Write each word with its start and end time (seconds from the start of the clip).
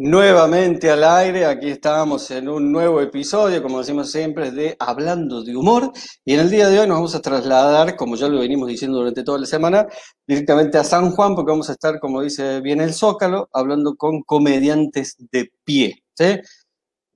Nuevamente 0.00 0.90
al 0.90 1.02
aire, 1.02 1.44
aquí 1.44 1.70
estamos 1.70 2.30
en 2.30 2.48
un 2.48 2.70
nuevo 2.70 3.00
episodio, 3.00 3.60
como 3.60 3.80
decimos 3.80 4.12
siempre, 4.12 4.52
de 4.52 4.76
Hablando 4.78 5.42
de 5.42 5.56
Humor. 5.56 5.90
Y 6.24 6.34
en 6.34 6.40
el 6.40 6.50
día 6.50 6.68
de 6.68 6.78
hoy 6.78 6.86
nos 6.86 6.98
vamos 6.98 7.16
a 7.16 7.20
trasladar, 7.20 7.96
como 7.96 8.14
ya 8.14 8.28
lo 8.28 8.38
venimos 8.38 8.68
diciendo 8.68 8.98
durante 8.98 9.24
toda 9.24 9.40
la 9.40 9.46
semana, 9.46 9.88
directamente 10.24 10.78
a 10.78 10.84
San 10.84 11.10
Juan, 11.10 11.34
porque 11.34 11.50
vamos 11.50 11.68
a 11.68 11.72
estar, 11.72 11.98
como 11.98 12.22
dice 12.22 12.60
bien 12.60 12.80
el 12.80 12.94
Zócalo, 12.94 13.48
hablando 13.52 13.96
con 13.96 14.22
comediantes 14.22 15.16
de 15.32 15.50
pie. 15.64 16.04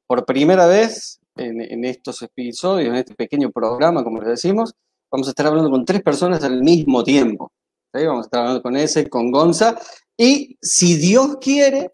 Por 0.09 0.27
primera 0.27 0.67
vez 0.67 1.21
en, 1.37 1.85
estos 1.85 2.21
episodios, 2.23 2.89
en 2.89 2.96
este 2.96 3.14
pequeño 3.14 3.53
programa, 3.53 4.03
como 4.03 4.19
les 4.19 4.30
decimos, 4.30 4.75
vamos 5.08 5.29
a 5.29 5.30
estar 5.30 5.46
hablando 5.46 5.71
con 5.71 5.85
tres 5.85 6.03
personas 6.03 6.43
al 6.43 6.61
mismo 6.64 7.05
tiempo. 7.05 7.53
Vamos 7.93 8.25
a 8.25 8.27
estar 8.27 8.41
hablando 8.41 8.61
con 8.61 8.77
ese, 8.77 9.08
con 9.08 9.30
Gonza, 9.30 9.79
y 10.17 10.57
si 10.61 10.96
Dios 10.96 11.36
quiere 11.41 11.93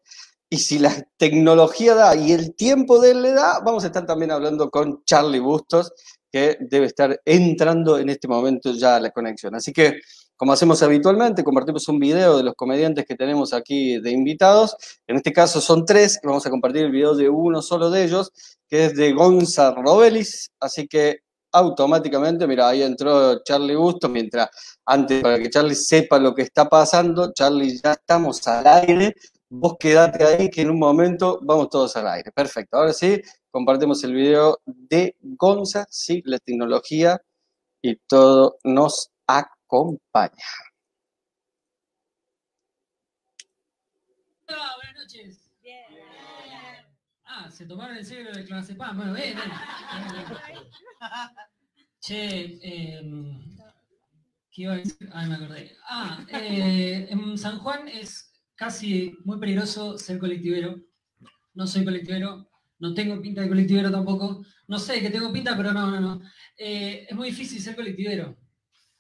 y 0.51 0.59
si 0.59 0.79
la 0.79 1.07
tecnología 1.17 1.95
da 1.95 2.17
y 2.17 2.33
el 2.33 2.55
tiempo 2.55 3.01
de 3.01 3.11
él 3.11 3.23
le 3.23 3.33
da, 3.33 3.61
vamos 3.61 3.85
a 3.85 3.89
estar 3.89 4.07
también 4.07 4.31
hablando 4.31 4.71
con 4.71 5.05
Charlie 5.05 5.41
Bustos, 5.41 5.93
que 6.31 6.57
debe 6.61 6.87
estar 6.87 7.21
entrando 7.25 7.99
en 7.99 8.09
este 8.09 8.29
momento 8.29 8.73
ya 8.73 8.97
a 8.97 9.01
la 9.01 9.11
conexión. 9.11 9.55
Así 9.55 9.73
que, 9.73 10.01
como 10.37 10.53
hacemos 10.53 10.83
habitualmente, 10.83 11.45
compartimos 11.45 11.89
un 11.89 11.99
video 11.99 12.37
de 12.37 12.45
los 12.45 12.55
comediantes 12.55 13.05
que 13.07 13.15
tenemos 13.15 13.53
aquí 13.53 14.01
de 14.01 14.11
invitados. 14.11 14.77
En 15.07 15.17
este 15.17 15.33
caso 15.33 15.61
son 15.61 15.85
tres, 15.85 16.19
vamos 16.23 16.47
a 16.47 16.51
compartir 16.51 16.85
el 16.85 16.93
video 16.93 17.15
de 17.15 17.29
uno 17.29 17.61
solo 17.61 17.91
de 17.91 18.05
ellos, 18.05 18.33
que 18.69 18.87
es 18.87 18.95
de 18.95 19.13
Gonza 19.13 19.75
Robelis. 19.75 20.51
Así 20.61 20.87
que 20.87 21.21
automáticamente, 21.53 22.47
mira, 22.47 22.69
ahí 22.69 22.83
entró 22.83 23.43
Charlie 23.43 23.75
Bustos, 23.75 24.11
mientras 24.11 24.49
antes, 24.85 25.23
para 25.23 25.39
que 25.39 25.51
Charlie 25.51 25.75
sepa 25.75 26.19
lo 26.19 26.35
que 26.35 26.43
está 26.43 26.69
pasando, 26.69 27.33
Charlie, 27.33 27.79
ya 27.83 27.93
estamos 27.93 28.47
al 28.47 28.67
aire, 28.67 29.15
Vos 29.51 29.77
quedate 29.81 30.25
ahí 30.25 30.51
que 30.51 30.61
en 30.61 30.71
un 30.71 30.79
momento 30.79 31.41
vamos 31.43 31.71
todos 31.71 31.97
al 31.97 32.07
aire. 32.09 32.31
Perfecto. 32.33 32.77
Ahora 32.77 32.93
sí, 32.93 33.23
compartimos 33.51 34.05
el 34.05 34.13
video 34.15 34.61
de 34.67 35.17
Gonza, 35.21 35.87
sí, 35.89 36.23
la 36.27 36.39
tecnología 36.39 37.19
y 37.81 37.97
todo 37.97 38.59
nos 38.65 39.11
acompaña. 39.27 40.45
Hola, 44.49 44.73
buenas 44.77 44.97
noches. 45.03 45.51
Bien. 45.63 45.85
Ah, 47.25 47.51
se 47.51 47.65
tomaron 47.65 47.97
el 47.97 48.05
serio 48.05 48.33
de 48.33 48.45
clonazepam. 48.45 48.97
Bueno, 48.99 49.15
bien, 49.15 49.35
bien. 49.35 49.51
Che, 52.01 52.59
eh, 52.63 53.01
¿qué 54.51 54.63
iba 54.63 54.75
a 54.75 54.77
decir? 54.77 55.09
Ah, 55.11 55.25
me 55.25 55.35
acordé. 55.37 55.77
Ah, 55.85 56.25
eh, 56.33 57.07
en 57.11 57.39
San 57.39 57.59
Juan 57.61 57.89
es 57.89 58.28
casi 58.59 59.17
muy 59.25 59.39
peligroso 59.39 59.97
ser 59.97 60.19
colectivero. 60.19 60.81
No 61.55 61.67
soy 61.67 61.85
colectivero, 61.85 62.51
no 62.81 62.93
tengo 62.93 63.23
pinta 63.23 63.41
de 63.41 63.49
colectivero 63.49 63.91
tampoco. 63.91 64.45
No 64.67 64.79
sé 64.79 65.01
que 65.01 65.11
tengo 65.11 65.33
pinta, 65.33 65.57
pero 65.57 65.73
no, 65.73 65.91
no, 65.91 66.01
no. 66.01 66.21
Eh, 66.57 67.07
es 67.09 67.17
muy 67.17 67.29
difícil 67.31 67.63
ser 67.63 67.77
colectivero. 67.77 68.37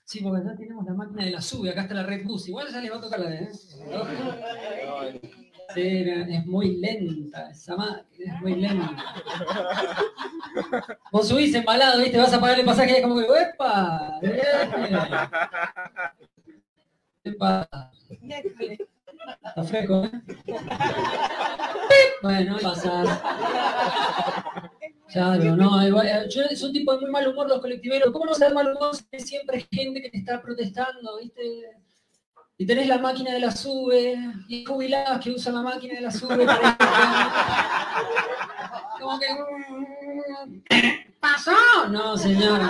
Sí, 0.04 0.20
porque 0.20 0.46
ya 0.46 0.56
tenemos 0.56 0.86
la 0.86 0.94
máquina 0.94 1.24
de 1.24 1.32
la 1.32 1.42
sube, 1.42 1.70
acá 1.70 1.82
está 1.82 1.94
la 1.94 2.04
Red 2.04 2.24
Bus. 2.24 2.48
Igual 2.48 2.68
ya 2.72 2.80
les 2.80 2.90
va 2.90 2.96
a 2.96 3.00
tocar 3.00 3.20
la 3.20 3.28
de... 3.28 3.50
¿eh? 5.76 6.28
es 6.30 6.46
muy 6.46 6.76
lenta, 6.78 7.50
esa 7.50 7.76
máquina 7.76 8.36
es 8.36 8.40
muy 8.40 8.54
lenta. 8.54 9.04
Vos 11.12 11.28
subís 11.28 11.54
embalado, 11.54 12.00
¿viste? 12.00 12.16
Vas 12.16 12.32
a 12.32 12.40
pagar 12.40 12.58
el 12.60 12.64
pasaje 12.64 12.92
y 12.92 12.94
es 12.94 13.02
como 13.02 13.18
que, 13.18 13.26
¡epa! 13.26 14.18
¡Epa! 17.24 17.68
Está 19.44 19.62
fresco, 19.64 20.04
¿eh? 20.04 20.10
bueno, 22.22 22.56
pasa. 22.62 23.02
Claro, 25.08 25.56
no, 25.56 25.82
eh, 25.82 26.56
son 26.56 26.72
tipo 26.72 26.92
de 26.92 27.00
muy 27.00 27.10
mal 27.10 27.28
humor 27.28 27.48
los 27.48 27.60
colectiveros. 27.60 28.12
¿Cómo 28.12 28.26
no 28.26 28.34
ser 28.34 28.52
mal 28.52 28.74
humor 28.74 28.94
si 28.94 29.20
siempre 29.20 29.66
gente 29.70 30.02
que 30.02 30.10
te 30.10 30.18
está 30.18 30.40
protestando, 30.40 31.18
viste? 31.18 31.42
Y 32.58 32.66
tenés 32.66 32.88
la 32.88 32.98
máquina 32.98 33.32
de 33.32 33.40
la 33.40 33.50
sube, 33.50 34.18
y 34.48 34.64
jubilados 34.64 35.20
que 35.20 35.30
usan 35.30 35.54
la 35.54 35.62
máquina 35.62 35.94
de 35.94 36.00
la 36.00 36.10
sube. 36.10 36.44
Como 39.00 39.18
que... 39.18 39.26
¿Pasó? 41.20 41.52
No, 41.90 42.16
señor. 42.16 42.60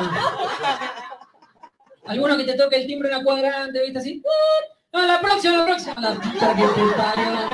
Alguno 2.07 2.37
que 2.37 2.45
te 2.45 2.55
toque 2.55 2.77
el 2.77 2.87
timbre 2.87 3.09
en 3.11 3.19
la 3.19 3.25
cuadrante, 3.25 3.83
viste 3.83 3.99
así. 3.99 4.23
No, 4.93 5.06
la 5.06 5.21
próxima, 5.21 5.59
la 5.59 5.65
próxima. 5.65 6.00
La 6.00 6.15
puta 6.15 6.56
que 6.56 6.62
te 6.62 6.93
parió. 6.97 7.49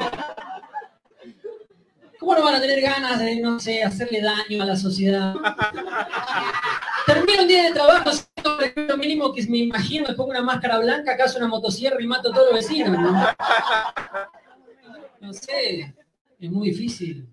¿Cómo 2.18 2.34
no 2.34 2.44
van 2.44 2.54
a 2.54 2.60
tener 2.60 2.80
ganas 2.80 3.18
de, 3.18 3.40
no 3.40 3.60
sé, 3.60 3.82
hacerle 3.84 4.22
daño 4.22 4.62
a 4.62 4.66
la 4.66 4.76
sociedad? 4.76 5.34
Termino 7.06 7.42
un 7.42 7.48
día 7.48 7.64
de 7.64 7.72
trabajo, 7.72 8.10
lo 8.76 8.96
mínimo 8.96 9.32
que 9.34 9.46
me 9.46 9.58
imagino, 9.58 10.08
me 10.08 10.14
pongo 10.14 10.30
una 10.30 10.42
máscara 10.42 10.78
blanca, 10.78 11.12
acaso 11.12 11.36
una 11.36 11.48
motosierra 11.48 12.00
y 12.00 12.06
mato 12.06 12.30
a 12.30 12.32
todos 12.32 12.46
los 12.46 12.54
vecinos. 12.54 12.98
¿no? 12.98 13.26
no 15.20 15.32
sé, 15.34 15.94
es 16.38 16.50
muy 16.50 16.70
difícil. 16.70 17.28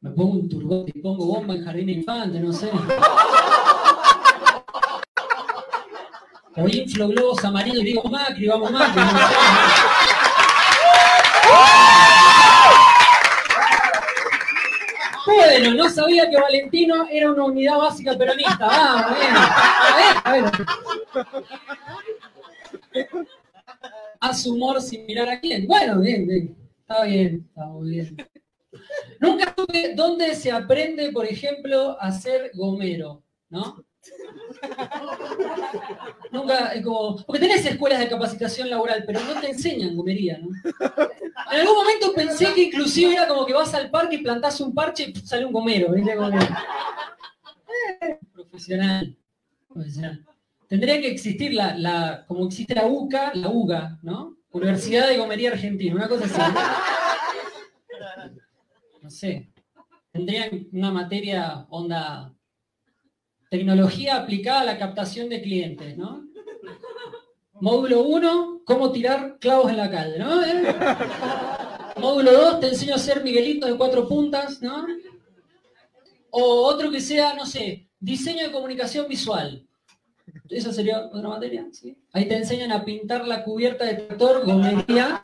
Me 0.00 0.10
pongo 0.10 0.34
un 0.34 0.48
turbote 0.48 0.92
y 0.94 1.02
pongo 1.02 1.26
bomba 1.26 1.54
en 1.54 1.64
jardín 1.64 1.90
infante, 1.90 2.40
no 2.40 2.52
sé. 2.52 2.70
O 6.56 6.66
inflo 6.68 7.08
globos 7.08 7.44
amarillos 7.44 7.82
y 7.82 7.84
digo 7.84 8.02
Macri, 8.04 8.48
vamos 8.48 8.70
Macri. 8.70 9.02
Bueno, 15.26 15.74
no 15.74 15.90
sabía 15.90 16.30
que 16.30 16.40
Valentino 16.40 17.06
era 17.10 17.32
una 17.32 17.44
unidad 17.44 17.78
básica 17.78 18.16
peronista. 18.16 19.14
Bien. 19.18 19.36
A 19.36 19.96
ver, 19.96 20.16
a 20.24 20.32
ver. 20.32 20.44
Haz 24.20 24.46
humor 24.46 24.80
sin 24.80 25.04
mirar 25.04 25.28
a 25.28 25.40
quién. 25.40 25.66
Bueno, 25.66 26.00
bien, 26.00 26.26
bien. 26.26 26.56
Está 26.80 27.04
bien, 27.04 27.44
está 27.48 27.66
muy 27.66 27.90
bien. 27.90 28.16
Nunca 29.20 29.54
supe 29.56 29.94
dónde 29.94 30.34
se 30.34 30.52
aprende, 30.52 31.10
por 31.10 31.26
ejemplo, 31.26 32.00
a 32.00 32.12
ser 32.12 32.50
gomero, 32.54 33.22
¿no? 33.48 33.84
Nunca, 36.32 36.72
es 36.72 36.84
como, 36.84 37.16
porque 37.24 37.40
tenés 37.40 37.64
escuelas 37.66 38.00
de 38.00 38.08
capacitación 38.08 38.70
laboral, 38.70 39.04
pero 39.06 39.20
no 39.20 39.40
te 39.40 39.50
enseñan 39.50 39.96
gomería, 39.96 40.38
¿no? 40.38 40.48
En 41.52 41.60
algún 41.60 41.76
momento 41.76 42.12
pensé 42.14 42.52
que 42.54 42.64
inclusive 42.64 43.12
era 43.12 43.28
como 43.28 43.46
que 43.46 43.52
vas 43.52 43.72
al 43.74 43.90
parque 43.90 44.16
y 44.16 44.22
plantás 44.22 44.60
un 44.60 44.74
parche 44.74 45.12
y 45.14 45.16
sale 45.20 45.44
un 45.44 45.52
gomero, 45.52 45.92
¿viste? 45.92 46.16
profesional, 48.32 49.16
Tendría 50.68 51.00
que 51.00 51.08
existir 51.08 51.54
la, 51.54 51.76
la, 51.76 52.24
como 52.26 52.46
existe 52.46 52.74
la 52.74 52.86
UCA, 52.86 53.32
la 53.34 53.48
UGA, 53.48 53.98
¿no? 54.02 54.36
Universidad 54.50 55.08
de 55.08 55.18
Gomería 55.18 55.52
Argentina, 55.52 55.94
una 55.94 56.08
cosa 56.08 56.24
así. 56.24 56.40
No 59.02 59.10
sé. 59.10 59.48
Tendrían 60.10 60.66
una 60.72 60.90
materia 60.90 61.66
onda 61.68 62.35
Tecnología 63.50 64.16
aplicada 64.16 64.60
a 64.60 64.64
la 64.64 64.78
captación 64.78 65.28
de 65.28 65.40
clientes, 65.40 65.96
¿no? 65.96 66.24
Módulo 67.60 68.02
1, 68.02 68.62
cómo 68.64 68.92
tirar 68.92 69.38
clavos 69.38 69.70
en 69.70 69.76
la 69.78 69.90
calle, 69.90 70.18
¿no? 70.18 70.44
¿Eh? 70.44 70.64
Módulo 71.98 72.32
2, 72.32 72.60
te 72.60 72.68
enseño 72.68 72.92
a 72.92 72.96
hacer 72.96 73.24
miguelitos 73.24 73.70
de 73.70 73.76
cuatro 73.76 74.06
puntas, 74.06 74.60
¿no? 74.60 74.86
O 76.30 76.64
otro 76.66 76.90
que 76.90 77.00
sea, 77.00 77.34
no 77.34 77.46
sé, 77.46 77.88
diseño 77.98 78.44
de 78.44 78.52
comunicación 78.52 79.08
visual. 79.08 79.66
Esa 80.50 80.72
sería 80.72 81.00
otra 81.00 81.28
materia, 81.28 81.66
¿sí? 81.72 81.96
Ahí 82.12 82.26
te 82.26 82.36
enseñan 82.36 82.72
a 82.72 82.84
pintar 82.84 83.26
la 83.26 83.42
cubierta 83.42 83.84
de 83.84 83.94
tractor 83.94 84.44
gomería 84.44 85.22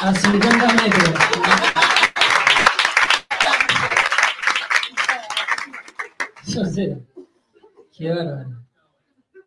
a 0.00 0.14
50 0.14 0.72
metros. 0.74 1.14
Qué 7.96 8.10
bárbaro. 8.10 8.64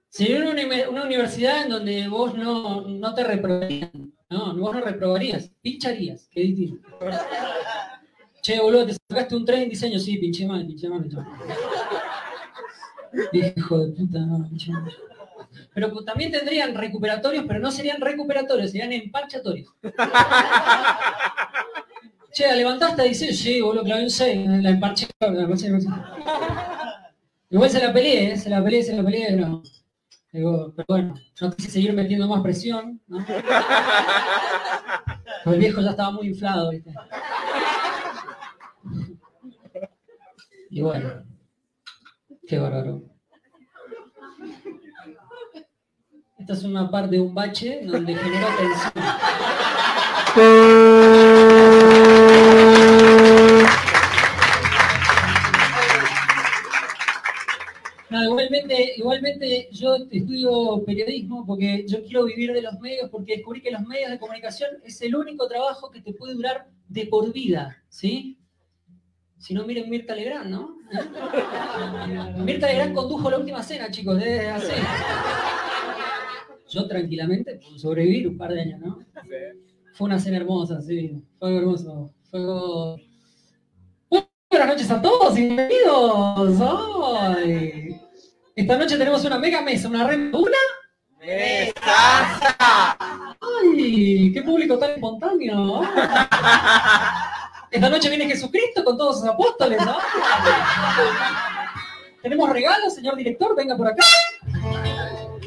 Sería 0.10 0.40
una, 0.40 1.06
universidad 1.06 1.64
en 1.64 1.70
donde 1.70 2.08
vos 2.10 2.36
no, 2.36 2.82
no 2.82 3.14
te 3.14 3.24
reprobarían. 3.24 4.14
No, 4.30 4.58
vos 4.58 4.76
no 4.76 4.82
reprobarías, 4.82 5.50
pincharías. 5.62 6.28
Qué 6.30 6.42
difícil. 6.42 6.82
Che, 8.42 8.60
boludo, 8.60 8.88
te 8.88 8.94
sacaste 8.94 9.36
un 9.36 9.46
tren 9.46 9.62
en 9.64 9.70
diseño, 9.70 10.00
sí, 10.00 10.18
pinché 10.18 10.46
mal, 10.46 10.66
pinché 10.66 10.90
mal, 10.90 11.02
pinché. 11.02 11.18
Hijo 13.34 13.80
de 13.80 13.92
puta, 13.94 14.20
no, 14.20 14.50
pinché 14.50 14.72
mal. 14.72 14.92
Pero 15.74 15.94
pues, 15.94 16.06
también 16.06 16.32
tendrían 16.32 16.76
recuperatorios, 16.76 17.46
pero 17.48 17.60
no 17.60 17.72
serían 17.72 18.02
recuperatorios, 18.02 18.72
serían 18.72 18.92
empachatorios. 18.92 19.74
che, 22.34 22.54
levantaste 22.56 23.06
y 23.06 23.10
dice, 23.10 23.34
sí, 23.34 23.62
boludo, 23.62 23.84
clavé 23.84 24.04
un 24.04 24.10
6, 24.10 24.48
la 24.62 24.70
emparché, 24.72 25.08
la. 25.20 26.78
Igual 27.52 27.70
se 27.70 27.80
la 27.80 27.92
peleé, 27.92 28.32
¿eh? 28.32 28.38
se 28.38 28.50
la 28.50 28.64
peleé, 28.64 28.82
se 28.82 28.96
la 28.96 29.04
peleé, 29.04 29.36
no. 29.36 29.62
Digo, 30.32 30.72
pero 30.74 30.86
bueno, 30.88 31.16
no 31.42 31.52
quise 31.52 31.70
seguir 31.70 31.92
metiendo 31.92 32.30
más 32.30 32.42
presión, 32.42 33.02
¿no? 33.08 33.18
el 35.46 35.60
viejo 35.60 35.82
ya 35.82 35.90
estaba 35.90 36.12
muy 36.12 36.28
inflado, 36.28 36.70
¿viste? 36.70 36.94
Y 40.70 40.82
bueno, 40.82 41.26
qué 42.48 42.58
bárbaro. 42.58 43.04
Esta 46.40 46.54
es 46.54 46.64
una 46.64 46.90
parte 46.90 47.18
de 47.18 47.22
un 47.22 47.36
bache 47.36 47.82
donde 47.84 48.16
generó 48.16 48.48
tensión. 48.58 48.94
igualmente, 58.98 59.70
yo 59.72 59.96
estudio 59.96 60.84
periodismo 60.86 61.46
porque 61.46 61.86
yo 61.88 62.04
quiero 62.04 62.26
vivir 62.26 62.54
de 62.54 62.62
los 62.62 62.80
medios 62.80 63.10
porque 63.10 63.38
descubrí 63.38 63.62
que 63.62 63.72
los 63.72 63.82
medios 63.82 64.12
de 64.12 64.20
comunicación 64.20 64.72
es 64.84 65.02
el 65.02 65.16
único 65.16 65.48
trabajo 65.48 65.90
que 65.90 66.02
te 66.02 66.14
puede 66.14 66.34
durar 66.34 66.68
de 66.88 67.06
por 67.06 67.32
vida, 67.32 67.78
¿sí? 67.90 68.38
Si 69.38 69.54
no, 69.54 69.66
miren 69.66 69.90
Mirta 69.90 70.16
Legrand, 70.16 70.50
¿no? 70.50 70.78
¿Eh? 70.92 72.34
Mirta 72.38 72.68
Legrand 72.68 72.94
condujo 72.94 73.30
la 73.30 73.38
última 73.40 73.64
cena, 73.64 73.90
chicos, 73.90 74.18
desde 74.18 74.50
hace... 74.50 74.74
Yo 76.70 76.88
tranquilamente 76.88 77.56
pude 77.56 77.80
sobrevivir 77.80 78.28
un 78.28 78.38
par 78.38 78.54
de 78.54 78.62
años, 78.62 78.80
¿no? 78.80 79.00
Fue 79.94 80.06
una 80.06 80.20
cena 80.20 80.38
hermosa, 80.38 80.82
sí. 80.82 81.22
Fue 81.38 81.58
hermoso. 81.58 82.14
Fue 82.30 82.40
Buenas 84.52 84.68
noches 84.68 84.92
a 84.92 85.02
todos 85.02 85.34
bienvenidos. 85.34 86.60
¡Ay! 86.60 87.91
Esta 88.56 88.78
noche 88.78 88.98
tenemos 88.98 89.24
una 89.24 89.40
mega 89.40 89.62
mesa, 89.62 89.88
una 89.88 90.06
red. 90.06 90.34
¿Una? 90.34 90.58
¡Mesa! 91.20 92.98
¡Ay! 93.00 94.34
¡Qué 94.34 94.42
público 94.42 94.78
tan 94.78 94.92
espontáneo! 94.92 95.82
Esta 97.72 97.90
noche 97.90 98.10
viene 98.10 98.26
Jesucristo 98.26 98.84
con 98.84 98.98
todos 98.98 99.20
sus 99.20 99.30
apóstoles, 99.30 99.80
¿no? 99.86 99.98
Tenemos 102.22 102.50
regalos, 102.50 102.94
señor 102.94 103.16
director, 103.16 103.56
venga 103.56 103.78
por 103.78 103.88
acá. 103.88 104.04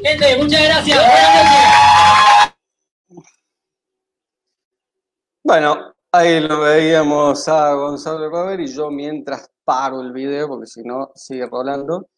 Gente, 0.02 0.36
muchas 0.38 0.62
gracias. 0.62 0.98
Bueno, 5.42 5.92
ahí 6.10 6.40
lo 6.40 6.60
veíamos 6.60 7.46
a 7.48 7.74
Gonzalo 7.74 8.30
Robert 8.30 8.62
y 8.62 8.68
yo 8.68 8.90
mientras 8.90 9.50
paro 9.62 10.00
el 10.00 10.12
video, 10.12 10.48
porque 10.48 10.66
si 10.66 10.82
no 10.82 11.10
sigue 11.14 11.44
rolando. 11.46 12.08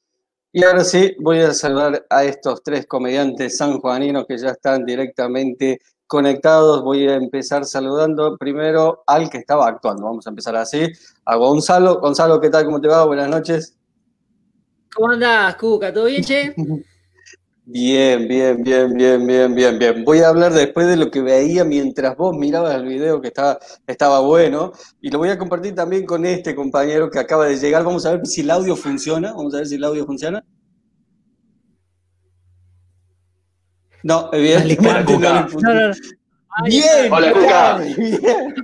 Y 0.57 0.65
ahora 0.65 0.85
sí, 0.85 1.15
voy 1.21 1.41
a 1.41 1.53
saludar 1.53 2.07
a 2.09 2.25
estos 2.25 2.63
tres 2.63 2.87
comediantes 2.87 3.59
sanjuaninos 3.59 4.25
que 4.27 4.39
ya 4.39 4.53
están 4.53 4.87
directamente 4.87 5.83
conectados. 6.07 6.83
Voy 6.83 7.07
a 7.07 7.17
empezar 7.17 7.67
saludando 7.67 8.39
primero 8.39 9.03
al 9.07 9.29
que 9.29 9.37
estaba 9.37 9.69
actuando. 9.69 10.05
Vamos 10.05 10.27
a 10.27 10.31
empezar 10.31 10.57
así, 10.57 10.91
a 11.27 11.37
Gonzalo. 11.37 12.01
Gonzalo, 12.01 12.41
¿qué 12.41 12.49
tal? 12.49 12.65
¿Cómo 12.65 12.81
te 12.81 12.89
va? 12.89 13.05
Buenas 13.05 13.29
noches. 13.29 13.77
¿Cómo 14.95 15.13
andás, 15.13 15.57
Cuca? 15.57 15.93
¿Todo 15.93 16.07
bien, 16.07 16.25
che? 16.25 16.55
Bien, 17.69 18.29
bien, 18.29 18.63
bien, 18.63 18.95
bien, 18.95 19.27
bien, 19.27 19.53
bien, 19.55 19.77
bien. 19.79 20.05
Voy 20.05 20.21
a 20.21 20.29
hablar 20.29 20.53
después 20.53 20.87
de 20.87 20.97
lo 20.97 21.11
que 21.11 21.21
veía 21.21 21.65
mientras 21.65 22.17
vos 22.17 22.37
mirabas 22.37 22.77
el 22.77 22.85
video 22.87 23.21
que 23.21 23.27
estaba, 23.27 23.59
estaba 23.89 24.21
bueno 24.21 24.71
y 25.01 25.11
lo 25.11 25.19
voy 25.19 25.31
a 25.31 25.37
compartir 25.39 25.75
también 25.75 26.07
con 26.07 26.25
este 26.27 26.55
compañero 26.55 27.11
que 27.11 27.19
acaba 27.19 27.47
de 27.47 27.57
llegar. 27.57 27.83
Vamos 27.83 28.07
a 28.07 28.13
ver 28.13 28.25
si 28.27 28.43
el 28.43 28.51
audio 28.53 28.77
funciona. 28.77 29.33
Vamos 29.33 29.53
a 29.55 29.59
ver 29.59 29.67
si 29.67 29.75
el 29.75 29.83
audio 29.85 30.07
funciona. 30.07 30.45
No, 34.05 34.31
evidentemente 34.33 35.19
no. 35.19 35.49
Bien, 36.67 37.13
Hola, 37.13 37.33
Cuca. 37.33 37.79
bien. 37.79 38.55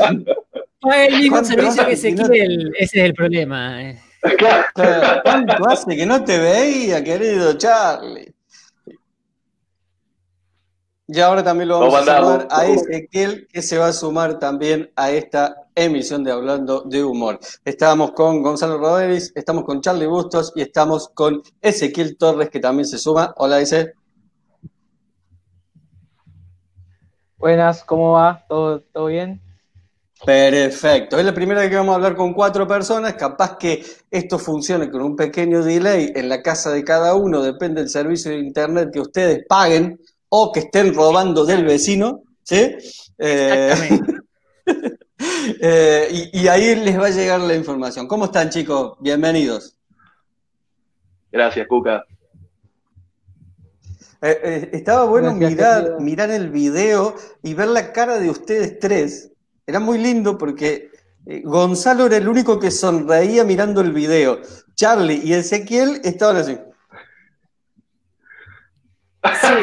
El 0.94 1.18
mismo 1.18 1.30
¿Cuánto 1.40 1.48
servicio 1.48 1.82
que 1.84 2.14
no- 2.14 2.22
Ezequiel, 2.24 2.72
ese 2.78 2.98
es 3.00 3.04
el 3.04 3.12
problema. 3.12 3.82
eh. 3.82 4.00
Claro, 4.20 5.22
¿Cuánto 5.22 5.68
hace 5.68 5.96
que 5.96 6.06
no 6.06 6.24
te 6.24 6.38
veía, 6.38 7.02
querido 7.02 7.56
Charlie? 7.56 8.34
Y 11.10 11.20
ahora 11.20 11.42
también 11.42 11.68
lo 11.68 11.80
vamos 11.80 11.94
¿Cómo 11.94 12.02
a 12.02 12.04
saludar 12.04 12.48
a 12.50 12.66
Ezequiel, 12.66 13.48
que 13.50 13.62
se 13.62 13.78
va 13.78 13.86
a 13.86 13.92
sumar 13.94 14.38
también 14.38 14.90
a 14.94 15.10
esta 15.10 15.68
emisión 15.74 16.22
de 16.22 16.32
Hablando 16.32 16.82
de 16.82 17.02
Humor. 17.02 17.38
Estamos 17.64 18.12
con 18.12 18.42
Gonzalo 18.42 18.76
Rodríguez, 18.76 19.32
estamos 19.34 19.64
con 19.64 19.80
Charlie 19.80 20.06
Bustos 20.06 20.52
y 20.54 20.60
estamos 20.60 21.08
con 21.08 21.42
Ezequiel 21.62 22.18
Torres, 22.18 22.50
que 22.50 22.60
también 22.60 22.86
se 22.86 22.98
suma. 22.98 23.32
Hola, 23.38 23.58
Eze. 23.58 23.94
Buenas, 27.38 27.84
¿cómo 27.84 28.12
va? 28.12 28.44
¿Todo, 28.46 28.82
todo 28.82 29.06
bien? 29.06 29.40
Perfecto. 30.24 31.18
Es 31.18 31.24
la 31.24 31.32
primera 31.34 31.60
vez 31.60 31.70
que 31.70 31.76
vamos 31.76 31.92
a 31.92 31.96
hablar 31.96 32.16
con 32.16 32.34
cuatro 32.34 32.66
personas. 32.66 33.14
Capaz 33.14 33.56
que 33.56 33.84
esto 34.10 34.38
funcione 34.38 34.90
con 34.90 35.02
un 35.02 35.16
pequeño 35.16 35.62
delay 35.62 36.12
en 36.14 36.28
la 36.28 36.42
casa 36.42 36.72
de 36.72 36.82
cada 36.84 37.14
uno. 37.14 37.42
Depende 37.42 37.80
del 37.80 37.90
servicio 37.90 38.30
de 38.30 38.38
internet 38.38 38.90
que 38.92 39.00
ustedes 39.00 39.44
paguen 39.48 40.00
o 40.28 40.52
que 40.52 40.60
estén 40.60 40.92
robando 40.94 41.44
del 41.44 41.64
vecino. 41.64 42.22
¿sí? 42.42 42.74
Eh, 43.18 43.72
Exactamente. 43.72 44.22
eh, 45.60 46.08
y, 46.32 46.40
y 46.40 46.48
ahí 46.48 46.74
les 46.74 46.98
va 46.98 47.06
a 47.06 47.10
llegar 47.10 47.40
la 47.40 47.54
información. 47.54 48.08
¿Cómo 48.08 48.26
están, 48.26 48.50
chicos? 48.50 48.96
Bienvenidos. 49.00 49.76
Gracias, 51.30 51.66
Cuca. 51.68 52.04
Eh, 54.20 54.40
eh, 54.42 54.70
estaba 54.72 55.04
bueno 55.04 55.32
Gracias, 55.36 55.50
mirar, 55.52 55.82
querido. 55.82 56.00
mirar 56.00 56.30
el 56.30 56.50
video 56.50 57.14
y 57.42 57.54
ver 57.54 57.68
la 57.68 57.92
cara 57.92 58.18
de 58.18 58.30
ustedes 58.30 58.78
tres. 58.80 59.32
Era 59.68 59.80
muy 59.80 59.98
lindo 59.98 60.38
porque 60.38 60.90
eh, 61.26 61.42
Gonzalo 61.44 62.06
era 62.06 62.16
el 62.16 62.26
único 62.26 62.58
que 62.58 62.70
sonreía 62.70 63.44
mirando 63.44 63.82
el 63.82 63.92
video. 63.92 64.40
Charlie 64.74 65.20
y 65.22 65.34
Ezequiel 65.34 66.00
estaban 66.04 66.36
así. 66.38 66.58
Sí, 69.24 69.54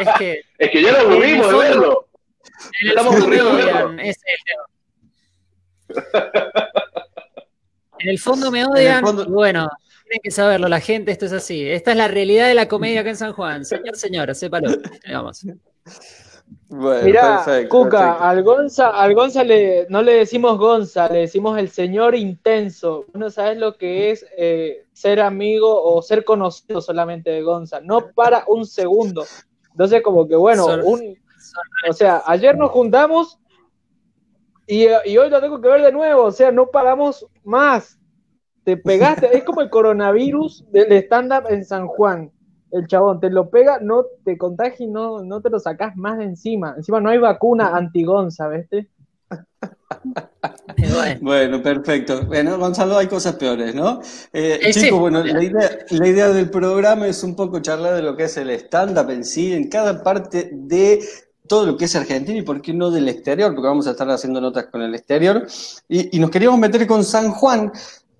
es 0.00 0.08
que 0.18 0.40
Es 0.58 0.70
que 0.72 0.82
ya 0.82 0.90
lo 0.92 0.98
aburrimos 1.10 1.46
de 1.48 1.54
verlo. 1.58 2.08
en 2.80 2.88
el 2.88 2.88
Estamos 2.88 3.12
fondo 3.14 3.28
me 3.28 3.38
aburridos 3.40 3.56
de 3.56 3.72
verlo. 3.72 4.02
es. 4.02 4.16
En 7.98 8.08
el 8.08 8.18
fondo 8.18 8.50
me 8.50 8.64
odian, 8.66 9.04
fondo- 9.04 9.26
bueno, 9.28 9.68
tienen 10.02 10.20
que 10.24 10.30
saberlo, 10.32 10.66
la 10.68 10.80
gente, 10.80 11.12
esto 11.12 11.26
es 11.26 11.32
así. 11.32 11.68
Esta 11.70 11.92
es 11.92 11.96
la 11.96 12.08
realidad 12.08 12.48
de 12.48 12.54
la 12.54 12.66
comedia 12.66 13.02
acá 13.02 13.10
en 13.10 13.16
San 13.16 13.32
Juan. 13.32 13.64
Señor, 13.64 13.94
señora, 13.96 14.34
sépalo. 14.34 14.70
Vamos. 15.12 15.46
Bueno, 16.68 17.04
Mirá, 17.04 17.44
perfecto, 17.44 17.68
Cuca, 17.76 17.98
perfecto. 17.98 18.24
al 18.24 18.42
Gonza, 18.42 18.88
al 18.90 19.14
Gonza 19.14 19.44
le, 19.44 19.86
no 19.90 20.02
le 20.02 20.12
decimos 20.14 20.58
Gonza, 20.58 21.08
le 21.08 21.20
decimos 21.20 21.58
el 21.58 21.68
señor 21.68 22.14
intenso. 22.14 23.04
Vos 23.08 23.14
no 23.14 23.30
sabes 23.30 23.58
lo 23.58 23.76
que 23.76 24.10
es 24.10 24.24
eh, 24.36 24.86
ser 24.92 25.20
amigo 25.20 25.82
o 25.82 26.00
ser 26.02 26.24
conocido 26.24 26.80
solamente 26.80 27.30
de 27.30 27.42
Gonza. 27.42 27.80
No 27.80 28.10
para 28.14 28.44
un 28.48 28.64
segundo. 28.66 29.24
Entonces, 29.70 30.02
como 30.02 30.26
que 30.26 30.36
bueno, 30.36 30.64
Sor- 30.64 30.82
un, 30.84 31.16
o 31.88 31.92
sea, 31.92 32.22
ayer 32.26 32.56
nos 32.56 32.70
juntamos 32.70 33.38
y, 34.66 34.86
y 35.04 35.18
hoy 35.18 35.28
lo 35.28 35.40
tengo 35.40 35.60
que 35.60 35.68
ver 35.68 35.82
de 35.82 35.92
nuevo. 35.92 36.24
O 36.24 36.32
sea, 36.32 36.50
no 36.52 36.70
paramos 36.70 37.26
más. 37.44 37.98
Te 38.64 38.76
pegaste, 38.76 39.36
es 39.36 39.44
como 39.44 39.60
el 39.60 39.70
coronavirus 39.70 40.64
del 40.70 40.92
stand-up 40.92 41.44
en 41.50 41.64
San 41.64 41.86
Juan. 41.88 42.30
El 42.72 42.86
chabón 42.88 43.20
te 43.20 43.30
lo 43.30 43.50
pega, 43.50 43.78
no 43.80 44.04
te 44.24 44.36
contagia 44.38 44.86
y 44.86 44.90
no, 44.90 45.22
no 45.22 45.40
te 45.42 45.50
lo 45.50 45.60
sacás 45.60 45.96
más 45.96 46.18
de 46.18 46.24
encima. 46.24 46.74
Encima 46.76 47.00
no 47.00 47.10
hay 47.10 47.18
vacuna 47.18 47.76
anti-Gonza, 47.76 48.48
¿viste? 48.48 48.90
Bueno, 50.76 51.20
Bueno, 51.20 51.62
perfecto. 51.62 52.26
Bueno, 52.26 52.58
Gonzalo, 52.58 52.96
hay 52.98 53.06
cosas 53.06 53.36
peores, 53.36 53.74
¿no? 53.74 54.00
Eh, 54.32 54.58
Eh, 54.60 54.72
sí. 54.72 54.80
chicos, 54.80 54.98
bueno, 54.98 55.22
la 55.22 55.42
idea, 55.42 55.70
la 55.90 56.08
idea 56.08 56.28
del 56.28 56.50
programa 56.50 57.06
es 57.06 57.22
un 57.22 57.36
poco 57.36 57.60
charlar 57.60 57.94
de 57.94 58.02
lo 58.02 58.16
que 58.16 58.24
es 58.24 58.36
el 58.36 58.50
stand-up 58.50 59.10
en 59.10 59.24
sí, 59.24 59.52
en 59.52 59.68
cada 59.68 60.02
parte 60.02 60.50
de 60.52 61.00
todo 61.46 61.66
lo 61.66 61.76
que 61.76 61.84
es 61.84 61.94
Argentina 61.96 62.38
y 62.38 62.42
por 62.42 62.62
qué 62.62 62.72
no 62.72 62.90
del 62.90 63.08
exterior, 63.08 63.52
porque 63.54 63.68
vamos 63.68 63.86
a 63.86 63.92
estar 63.92 64.08
haciendo 64.10 64.40
notas 64.40 64.66
con 64.66 64.82
el 64.82 64.94
exterior. 64.94 65.46
Y, 65.88 66.16
y 66.16 66.20
nos 66.20 66.30
queríamos 66.30 66.58
meter 66.58 66.86
con 66.86 67.04
San 67.04 67.30
Juan, 67.32 67.72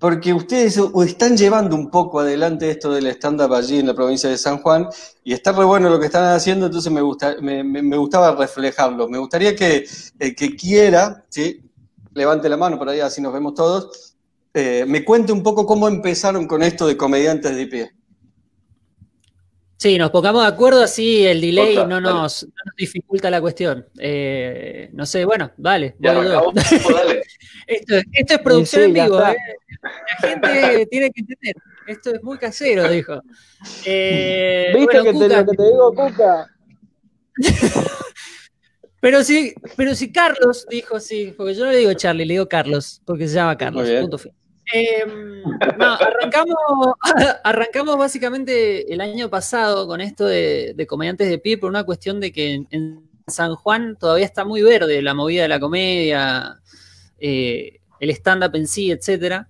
porque 0.03 0.35
ustedes 0.35 0.77
están 1.07 1.37
llevando 1.37 1.77
un 1.77 1.89
poco 1.89 2.19
adelante 2.19 2.69
esto 2.69 2.91
del 2.93 3.07
stand-up 3.07 3.55
allí 3.55 3.79
en 3.79 3.87
la 3.87 3.95
provincia 3.95 4.29
de 4.29 4.37
San 4.37 4.59
Juan, 4.59 4.89
y 5.23 5.33
está 5.33 5.53
re 5.53 5.65
bueno 5.65 5.89
lo 5.89 6.01
que 6.01 6.07
están 6.07 6.25
haciendo, 6.35 6.67
entonces 6.67 6.91
me, 6.93 7.01
gusta, 7.01 7.37
me, 7.41 7.63
me- 7.63 7.83
me 7.83 7.97
gustaba 7.97 8.35
reflejarlo. 8.35 9.09
Me 9.09 9.19
gustaría 9.19 9.55
que 9.55 9.85
que 10.19 10.57
quiera, 10.57 11.25
levante 12.15 12.49
la 12.49 12.57
mano 12.57 12.79
por 12.81 12.89
ahí, 12.89 12.99
así 12.99 13.23
nos 13.23 13.33
vemos 13.33 13.55
todos, 13.55 14.17
eh, 14.55 14.85
me 14.89 15.05
cuente 15.05 15.33
un 15.33 15.45
poco 15.45 15.65
cómo 15.67 15.87
empezaron 15.87 16.49
con 16.49 16.65
esto 16.65 16.85
de 16.89 16.97
comediantes 16.97 17.55
de 17.55 17.67
pie. 17.69 17.93
Sí, 19.83 19.99
nos 19.99 20.11
pongamos 20.11 20.43
de 20.43 20.49
acuerdo, 20.49 20.83
así 20.83 21.27
el 21.27 21.41
delay 21.41 21.77
Otra, 21.77 21.87
no 21.87 22.01
nos, 22.01 22.45
no 22.45 22.53
nos 22.65 22.77
dificulta 22.77 23.31
la 23.31 23.41
cuestión. 23.41 23.85
Eh, 23.99 24.91
no 24.93 25.05
sé, 25.05 25.25
bueno, 25.25 25.51
vale. 25.57 25.97
Ya 25.99 26.13
arrancamos. 26.13 26.55
Dale. 26.95 27.23
Esto, 27.67 27.95
esto 28.13 28.35
es 28.35 28.41
producción 28.41 28.83
sí, 28.83 28.87
en 28.89 28.93
vivo. 28.95 29.21
¿eh? 29.21 29.37
La 29.83 30.29
gente 30.29 30.87
tiene 30.91 31.11
que 31.11 31.21
entender. 31.21 31.57
Esto 31.87 32.15
es 32.15 32.23
muy 32.23 32.39
casero, 32.39 32.89
dijo. 32.89 33.21
Eh, 33.85 34.73
¿Viste 34.75 35.01
bueno, 35.01 35.21
que 35.21 35.29
te, 35.29 35.37
lo 35.37 35.47
que 35.47 35.57
te 35.57 35.63
digo, 35.65 35.95
Cuca? 35.95 36.47
Pero 39.01 39.25
si, 39.25 39.53
pero 39.77 39.97
si 39.97 40.13
Carlos 40.13 40.65
dijo 40.71 41.01
sí, 41.01 41.35
porque 41.37 41.55
yo 41.55 41.65
no 41.65 41.73
le 41.73 41.79
digo 41.79 41.93
Charlie, 41.93 42.25
le 42.25 42.35
digo 42.35 42.49
Carlos, 42.49 43.03
porque 43.05 43.27
se 43.27 43.35
llama 43.35 43.59
Carlos. 43.59 43.91
Punto 44.01 44.17
fin. 44.17 44.33
Eh, 44.73 45.05
no, 45.79 45.85
arrancamos, 45.95 46.57
arrancamos 47.45 47.99
básicamente 47.99 48.93
el 48.93 49.01
año 49.01 49.29
pasado 49.29 49.87
con 49.87 50.01
esto 50.01 50.27
de, 50.27 50.87
comediantes 50.89 51.29
de 51.29 51.39
pie 51.39 51.59
por 51.59 51.71
una 51.71 51.85
cuestión 51.85 52.21
de 52.21 52.33
que 52.33 52.65
en, 52.71 53.13
San 53.29 53.55
Juan 53.55 53.97
todavía 53.97 54.27
está 54.27 54.45
muy 54.45 54.63
verde 54.63 55.01
la 55.01 55.15
movida 55.15 55.43
de 55.43 55.49
la 55.49 55.61
comedia, 55.61 56.61
eh, 57.21 57.79
el 58.01 58.11
stand-up 58.11 58.57
en 58.57 58.67
sí, 58.67 58.91
etcétera. 58.91 59.49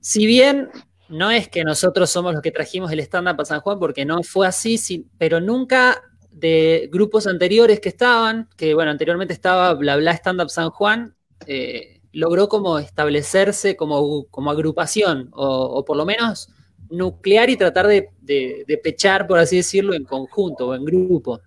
Si 0.00 0.26
bien 0.26 0.68
no 1.08 1.30
es 1.30 1.48
que 1.48 1.64
nosotros 1.64 2.10
somos 2.10 2.34
los 2.34 2.42
que 2.42 2.50
trajimos 2.50 2.92
el 2.92 3.00
stand-up 3.00 3.40
a 3.40 3.44
San 3.46 3.60
Juan, 3.60 3.78
porque 3.78 4.04
no 4.04 4.22
fue 4.22 4.46
así, 4.46 4.76
sí, 4.76 5.06
pero 5.16 5.40
nunca 5.40 6.02
de 6.30 6.88
grupos 6.92 7.26
anteriores 7.26 7.80
que 7.80 7.88
estaban, 7.88 8.48
que 8.56 8.74
bueno, 8.74 8.90
anteriormente 8.90 9.32
estaba 9.34 9.74
Bla 9.74 9.96
Bla 9.96 10.12
Stand 10.12 10.42
Up 10.42 10.50
San 10.50 10.70
Juan, 10.70 11.14
eh, 11.46 11.97
logró 12.18 12.48
como 12.48 12.78
establecerse 12.78 13.76
como, 13.76 14.26
como 14.26 14.50
agrupación, 14.50 15.30
o, 15.32 15.84
por 15.84 15.96
lo 15.96 16.04
menos 16.04 16.48
nuclear 16.90 17.50
y 17.50 17.56
tratar 17.56 17.86
de, 17.86 18.08
de- 18.20 18.80
pechar, 18.82 19.26
por 19.26 19.38
así 19.38 19.56
decirlo, 19.56 19.94
en 19.94 20.04
conjunto 20.04 20.68
o 20.68 20.74
en 20.74 20.84
grupo. 20.84 21.40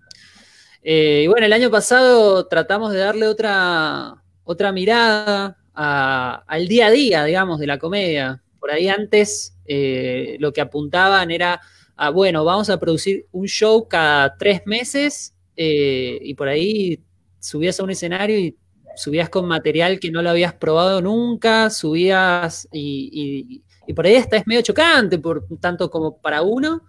Eh, 0.82 1.22
y 1.24 1.26
bueno, 1.28 1.46
el 1.46 1.52
año 1.52 1.70
pasado 1.70 2.46
tratamos 2.46 2.92
de 2.92 2.98
darle 2.98 3.26
otra, 3.28 4.14
otra 4.44 4.72
mirada 4.72 5.56
a- 5.74 6.44
al 6.46 6.68
día 6.68 6.86
a 6.86 6.90
día, 6.90 7.24
digamos, 7.24 7.58
de 7.60 7.66
la 7.66 7.78
comedia. 7.78 8.42
Por 8.58 8.70
ahí 8.70 8.88
antes 8.88 9.56
eh, 9.66 10.36
lo 10.40 10.52
que 10.52 10.60
apuntaban 10.60 11.30
era 11.30 11.60
ah, 11.96 12.10
bueno, 12.10 12.44
vamos 12.44 12.70
a 12.70 12.80
producir 12.80 13.26
un 13.32 13.46
show 13.46 13.86
cada 13.88 14.36
tres 14.36 14.62
meses 14.66 15.34
eh, 15.56 16.18
y 16.22 16.34
por 16.34 16.48
ahí 16.48 17.00
subías 17.38 17.78
a 17.78 17.84
un 17.84 17.90
escenario 17.90 18.38
y 18.38 18.56
subías 18.96 19.28
con 19.28 19.46
material 19.46 19.98
que 20.00 20.10
no 20.10 20.22
lo 20.22 20.30
habías 20.30 20.54
probado 20.54 21.00
nunca, 21.02 21.70
subías 21.70 22.68
y, 22.72 23.62
y- 23.86 23.92
por 23.94 24.06
ahí 24.06 24.14
hasta 24.16 24.36
es 24.38 24.46
medio 24.46 24.62
chocante, 24.62 25.18
por, 25.18 25.46
tanto 25.60 25.90
como 25.90 26.16
para 26.18 26.40
uno, 26.42 26.82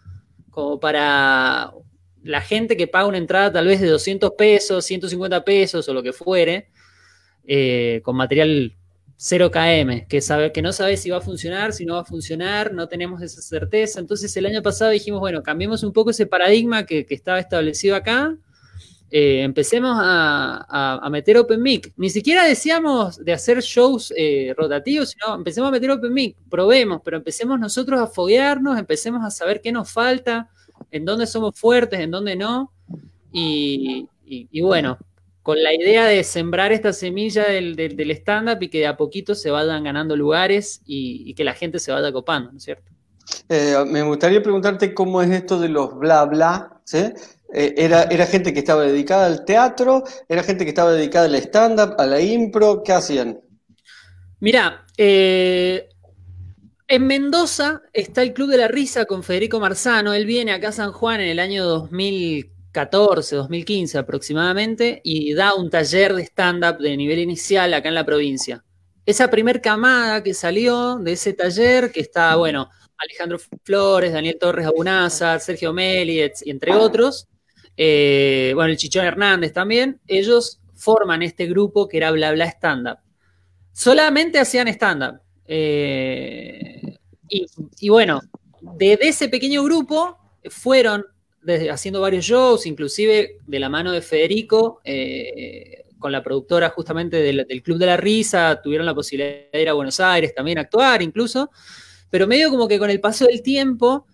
como 0.51 0.79
para 0.79 1.72
la 2.24 2.39
gente 2.41 2.77
que 2.77 2.88
paga 2.88 3.07
una 3.07 3.17
entrada 3.17 3.51
tal 3.51 3.67
vez 3.67 3.81
de 3.81 3.88
200 3.89 4.31
pesos, 4.38 4.86
150 4.86 5.43
pesos 5.43 5.89
o 5.89 5.93
lo 5.93 6.01
que 6.03 6.13
fuere, 6.13 6.69
eh, 7.45 8.01
con 8.03 8.15
material 8.15 8.74
0 9.17 9.51
km, 9.51 10.07
que, 10.07 10.22
sabe, 10.22 10.51
que 10.51 10.62
no 10.62 10.74
sabe 10.74 10.98
si 10.98 11.10
va 11.10 11.17
a 11.17 11.22
funcionar, 11.22 11.74
si 11.74 11.86
no 11.86 11.95
va 11.95 12.01
a 12.01 12.05
funcionar, 12.05 12.74
no 12.74 12.88
tenemos 12.88 13.22
esa 13.22 13.41
certeza. 13.41 14.00
Entonces 14.00 14.36
el 14.38 14.45
año 14.45 14.62
pasado 14.62 14.91
dijimos, 14.91 15.19
bueno, 15.19 15.43
cambiemos 15.43 15.83
un 15.83 15.93
poco 15.93 16.12
ese 16.12 16.25
paradigma 16.25 16.86
que 16.86 17.05
estaba 17.10 17.39
establecido 17.39 17.95
acá, 17.95 18.36
eh, 19.15 19.43
empecemos 19.43 19.96
a, 19.96 20.98
a- 21.05 21.10
meter 21.12 21.38
Open 21.38 21.62
Mic. 21.62 21.93
Ni 21.98 22.10
siquiera 22.10 22.46
decíamos 22.46 23.24
de 23.24 23.32
hacer 23.32 23.62
shows 23.62 24.12
eh, 24.17 24.55
rotativos, 24.58 25.12
sino 25.12 25.36
empecemos 25.36 25.67
a 25.67 25.72
meter 25.72 25.91
Open 25.91 26.12
Mic, 26.12 26.36
probemos, 26.50 27.00
pero 27.05 27.17
empecemos 27.17 27.60
nosotros 27.60 28.00
a 28.00 28.08
foguearnos, 28.08 28.79
empecemos 28.79 29.24
a 29.24 29.29
saber 29.29 29.62
qué 29.62 29.72
nos 29.72 29.91
falta, 29.91 30.50
en 30.89 31.05
dónde 31.05 31.27
somos 31.27 31.60
fuertes, 31.60 32.00
en 32.00 32.10
dónde 32.10 32.36
no. 32.36 32.72
Y, 33.32 34.08
y- 34.25 34.62
bueno, 34.62 34.98
con 35.43 35.62
la 35.62 35.74
idea 35.75 36.05
de 36.05 36.24
sembrar 36.24 36.72
esta 36.72 36.91
semilla 36.91 37.43
del, 37.43 37.75
del- 37.75 38.10
stand-up 38.12 38.63
y 38.63 38.70
que 38.70 38.79
de 38.79 38.88
a 38.88 38.98
poquito 38.98 39.36
se 39.36 39.51
vayan 39.51 39.84
ganando 39.84 40.15
lugares 40.15 40.82
y, 40.88 41.22
y 41.29 41.36
que 41.36 41.43
la 41.43 41.53
gente 41.53 41.77
se 41.77 41.91
vaya 41.91 42.12
copando, 42.12 42.51
¿no 42.51 42.58
es 42.58 42.63
cierto? 42.63 42.91
Eh, 43.48 43.75
me 43.88 44.01
gustaría 44.01 44.41
preguntarte 44.41 44.91
cómo 44.96 45.22
es 45.22 45.29
esto 45.29 45.60
de 45.60 45.70
los 45.70 45.98
bla 46.00 46.25
bla, 46.25 46.82
¿sí? 46.84 47.03
Eh, 47.53 47.74
era, 47.77 48.03
¿Era 48.03 48.25
gente 48.25 48.51
que 48.53 48.60
estaba 48.60 48.81
dedicada 48.83 49.25
al 49.27 49.45
teatro? 49.45 50.03
¿Era 50.27 50.43
gente 50.43 50.63
que 50.65 50.69
estaba 50.69 50.91
dedicada 50.91 51.25
al 51.25 51.36
stand-up, 51.36 51.95
a 52.00 52.05
la 52.05 52.19
impro? 52.19 52.81
¿Qué 52.83 52.93
hacían? 52.93 53.39
Mira, 54.39 54.86
eh, 54.98 55.88
en 56.88 57.07
Mendoza 57.07 57.81
está 57.93 58.22
el 58.24 58.33
Club 58.33 58.50
de 58.50 58.57
la 58.57 58.67
Risa 58.67 59.05
con 59.05 59.24
Federico 59.24 59.60
Marzano. 59.60 60.13
Él 60.13 60.25
viene 60.25 60.51
acá 60.51 60.69
a 60.69 60.74
San 60.74 60.91
Juan 60.91 61.22
en 61.22 61.29
el 61.29 61.39
año 61.39 61.63
2014, 61.65 63.36
2015 63.36 63.98
aproximadamente 63.98 65.00
y 65.03 65.33
da 65.33 65.53
un 65.53 65.69
taller 65.69 66.13
de 66.13 66.24
stand-up 66.24 66.77
de 66.79 66.98
nivel 66.98 67.19
inicial 67.19 67.74
acá 67.74 67.88
en 67.89 67.95
la 67.95 68.05
provincia. 68.05 68.63
Esa 69.05 69.29
primer 69.29 69.62
camada 69.62 70.24
que 70.24 70.33
salió 70.33 70.98
de 70.98 71.13
ese 71.13 71.33
taller, 71.33 71.91
que 71.91 72.00
está, 72.00 72.36
bueno, 72.36 72.69
Alejandro 72.98 73.38
Flores, 73.63 74.13
Daniel 74.13 74.38
Torres 74.39 74.65
Abunazar, 74.65 75.39
Sergio 75.41 75.74
Meli, 75.74 76.22
et- 76.22 76.41
y 76.45 76.51
entre 76.51 76.74
otros, 76.74 77.27
eh, 77.77 78.51
bueno, 78.56 78.72
el 78.72 78.77
Chichón 78.77 79.06
Hernández 79.06 79.53
también, 79.53 80.00
ellos 80.08 80.60
forman 80.75 81.22
este 81.22 81.46
grupo 81.48 81.88
que 81.88 81.98
era 81.98 82.12
Bla 82.12 82.32
Bla 82.32 82.46
Stand 82.46 82.88
Up 82.88 82.98
solamente 83.74 84.39
hacían 84.39 84.68
stand-up. 84.70 85.20
Eh, 85.46 86.98
y, 87.80 87.89
bueno, 87.89 88.22
de, 88.62 88.96
de 88.96 89.08
ese 89.10 89.27
pequeño 89.27 89.63
grupo 89.63 90.18
fueron 90.50 91.03
desde- 91.42 91.72
haciendo 91.72 92.00
varios 92.00 92.24
shows, 92.24 92.65
inclusive 92.65 93.38
de 93.46 93.60
la 93.60 93.70
mano 93.70 93.92
de 93.92 94.01
Federico, 94.01 94.80
eh, 94.84 95.86
con 95.98 96.12
la 96.12 96.22
productora 96.24 96.70
justamente 96.70 97.18
del, 97.18 97.46
Club 97.63 97.77
de 97.80 97.86
la 97.88 97.98
Risa, 97.98 98.62
tuvieron 98.62 98.86
la 98.86 98.94
posibilidad 98.94 99.51
de 99.51 99.62
ir 99.62 99.70
a 99.70 99.74
Buenos 99.74 100.00
Aires 100.00 100.36
también 100.36 100.58
a 100.58 100.62
actuar 100.62 101.01
incluso, 101.01 101.50
pero 102.10 102.27
medio 102.27 102.50
como 102.50 102.68
que 102.68 102.77
con 102.77 102.89
el 102.89 103.00
paso 103.00 103.25
del 103.25 103.42
tiempo 103.42 104.06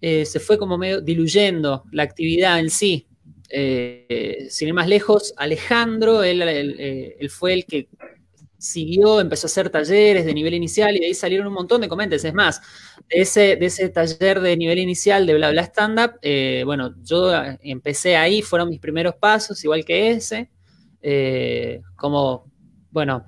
se 0.00 0.38
fue 0.38 0.58
como 0.58 0.78
medio 0.78 1.00
diluyendo 1.00 1.82
la 1.90 2.04
actividad 2.04 2.60
en 2.60 2.70
sí. 2.70 3.07
Eh, 3.50 4.46
sin 4.50 4.68
ir 4.68 4.74
más 4.74 4.88
lejos, 4.88 5.34
Alejandro, 5.36 6.22
eh, 6.24 7.16
él 7.18 7.30
fue 7.30 7.54
el 7.54 7.64
que 7.66 7.88
siguió, 8.58 9.20
empezó 9.20 9.46
a 9.46 9.48
hacer 9.50 9.70
talleres 9.70 10.24
de 10.26 10.34
nivel 10.34 10.54
inicial 10.54 10.96
y 10.96 11.00
de 11.00 11.06
ahí 11.06 11.14
salieron 11.14 11.46
un 11.46 11.54
montón 11.54 11.80
de 11.80 11.88
comentes. 11.88 12.24
Es 12.24 12.34
más, 12.34 12.60
de 13.08 13.20
ese, 13.22 13.56
de 13.56 13.66
ese 13.66 13.88
taller 13.90 14.40
de 14.40 14.56
nivel 14.56 14.78
inicial 14.78 15.26
de 15.26 15.34
Bla 15.34 15.50
Bla 15.50 15.62
Stand 15.62 15.98
Up, 16.00 16.12
eh, 16.22 16.62
bueno, 16.66 16.94
yo 17.04 17.32
empecé 17.62 18.16
ahí, 18.16 18.42
fueron 18.42 18.68
mis 18.70 18.80
primeros 18.80 19.14
pasos, 19.16 19.62
igual 19.64 19.84
que 19.84 20.10
ese. 20.10 20.50
como, 21.96 22.44
bueno, 22.90 23.26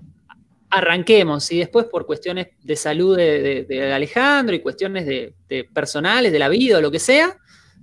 arranquemos 0.71 1.50
y 1.53 1.59
después 1.59 1.87
por 1.87 2.07
cuestiones 2.07 2.49
de 2.62 2.77
salud 2.77 3.17
de, 3.17 3.43
de- 3.43 3.65
de 3.65 3.93
Alejandro 3.93 4.55
y 4.55 4.61
cuestiones 4.61 5.07
de, 5.07 5.35
de 5.49 5.65
personales, 5.65 6.33
de 6.33 6.39
la 6.39 6.49
vida 6.49 6.79
o 6.79 6.81
lo 6.81 6.91
que 6.91 6.99
sea, 7.00 7.37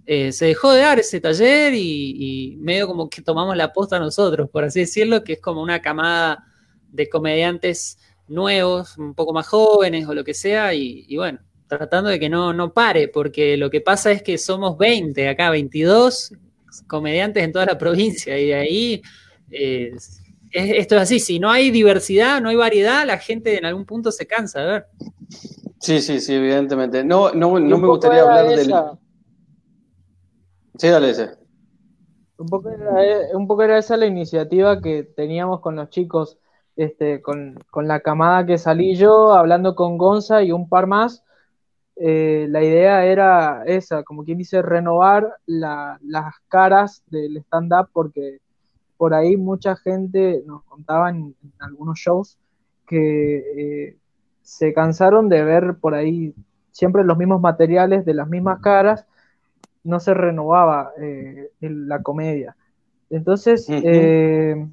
eh, 0.07 0.31
se 0.31 0.45
dejó 0.47 0.71
de 0.71 0.81
dar 0.81 0.99
ese 0.99 1.21
taller 1.21 1.73
y, 1.75 2.53
y 2.53 2.57
medio 2.57 2.87
como 2.87 3.09
que 3.09 3.21
tomamos 3.21 3.55
la 3.55 3.71
posta 3.73 3.99
nosotros, 3.99 4.49
por 4.49 4.63
así 4.63 4.79
decirlo, 4.79 5.23
que 5.23 5.33
es 5.33 5.41
como 5.41 5.61
una 5.61 5.81
camada 5.81 6.43
de 6.91 7.07
comediantes 7.09 7.99
nuevos, 8.27 8.97
un 8.97 9.13
poco 9.13 9.33
más 9.33 9.47
jóvenes 9.47 10.07
o 10.07 10.13
lo 10.15 10.23
que 10.23 10.33
sea, 10.33 10.73
y, 10.73 11.05
y 11.07 11.17
bueno, 11.17 11.39
tratando 11.67 12.09
de 12.09 12.19
que 12.19 12.29
no, 12.29 12.53
no 12.53 12.73
pare, 12.73 13.09
porque 13.09 13.57
lo 13.57 13.69
que 13.69 13.81
pasa 13.81 14.11
es 14.11 14.23
que 14.23 14.37
somos 14.37 14.77
20 14.77 15.27
acá, 15.29 15.49
22 15.49 16.31
comediantes 16.87 17.43
en 17.43 17.51
toda 17.51 17.65
la 17.65 17.77
provincia, 17.85 18.37
y 18.39 18.47
de 18.47 18.55
ahí 18.55 19.01
eh, 19.51 19.91
es- 19.95 20.21
esto 20.51 20.95
es 20.95 21.01
así, 21.01 21.19
si 21.19 21.39
no 21.39 21.51
hay 21.51 21.69
diversidad, 21.71 22.41
no 22.41 22.49
hay 22.49 22.55
variedad, 22.55 23.05
la 23.05 23.17
gente 23.17 23.57
en 23.57 23.65
algún 23.65 23.85
punto 23.85 24.11
se 24.11 24.25
cansa 24.25 24.61
de 24.61 24.65
ver. 24.71 24.85
Sí, 25.79 26.01
sí, 26.01 26.19
sí, 26.21 26.33
evidentemente. 26.33 27.03
No, 27.03 27.31
no, 27.33 27.59
no 27.59 27.77
me 27.77 27.87
gustaría 27.87 28.21
hablar 28.21 28.45
del... 28.55 28.73
Sí, 30.77 30.87
dale 30.89 31.09
ese. 31.09 31.37
Un 32.37 32.47
poco, 32.47 32.69
era, 32.69 33.03
eh, 33.03 33.35
un 33.35 33.47
poco 33.47 33.63
era 33.63 33.77
esa 33.79 33.97
la 33.97 34.05
iniciativa 34.05 34.79
que 34.79 35.03
teníamos 35.03 35.59
con 35.59 35.75
los 35.75 35.89
chicos, 35.89 36.37
este, 36.75 37.21
con, 37.21 37.57
con 37.71 37.87
la 37.87 38.01
camada 38.01 38.45
que 38.45 38.57
salí 38.59 38.95
yo, 38.95 39.33
hablando 39.33 39.73
con 39.75 39.97
Gonza 39.97 40.43
y 40.43 40.51
un 40.51 40.69
par 40.69 40.85
más. 40.85 41.23
Eh, 41.95 42.47
la 42.49 42.63
idea 42.63 43.05
era 43.05 43.63
esa, 43.65 44.03
como 44.03 44.23
quien 44.23 44.37
dice, 44.37 44.61
renovar 44.61 45.37
la- 45.47 45.99
las 46.03 46.35
caras 46.47 47.03
del 47.07 47.37
stand-up, 47.37 47.89
porque 47.93 48.39
por 48.97 49.13
ahí 49.13 49.37
mucha 49.37 49.75
gente 49.75 50.43
nos 50.45 50.63
contaba 50.65 51.09
en, 51.09 51.35
en 51.43 51.53
algunos 51.59 51.99
shows 51.99 52.37
que 52.87 53.87
eh, 53.89 53.97
se 54.41 54.73
cansaron 54.73 55.29
de 55.29 55.43
ver 55.43 55.77
por 55.81 55.93
ahí 55.95 56.33
siempre 56.71 57.03
los 57.03 57.17
mismos 57.17 57.41
materiales 57.41 58.05
de 58.05 58.13
las 58.13 58.27
mismas 58.29 58.59
caras 58.61 59.05
no 59.87 59.99
se 59.99 60.13
renovaba 60.13 60.91
eh, 61.01 61.49
la 61.61 62.01
comedia. 62.03 62.55
Entonces, 63.09 63.67
eh, 63.69 64.67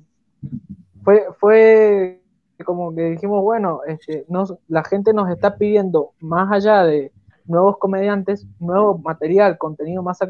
fue, 1.03 1.27
fue 1.39 2.21
como 2.65 2.95
que 2.95 3.03
dijimos, 3.11 3.43
bueno, 3.43 3.81
este, 3.87 4.25
nos- 4.29 4.55
la 4.69 4.85
gente 4.85 5.13
nos 5.13 5.31
está 5.31 5.57
pidiendo, 5.57 6.13
más 6.21 6.51
allá 6.53 6.85
de 6.85 7.13
nuevos 7.47 7.79
comediantes, 7.79 8.47
nuevo 8.59 8.99
material, 8.99 9.59
contenido 9.59 10.03
más 10.03 10.23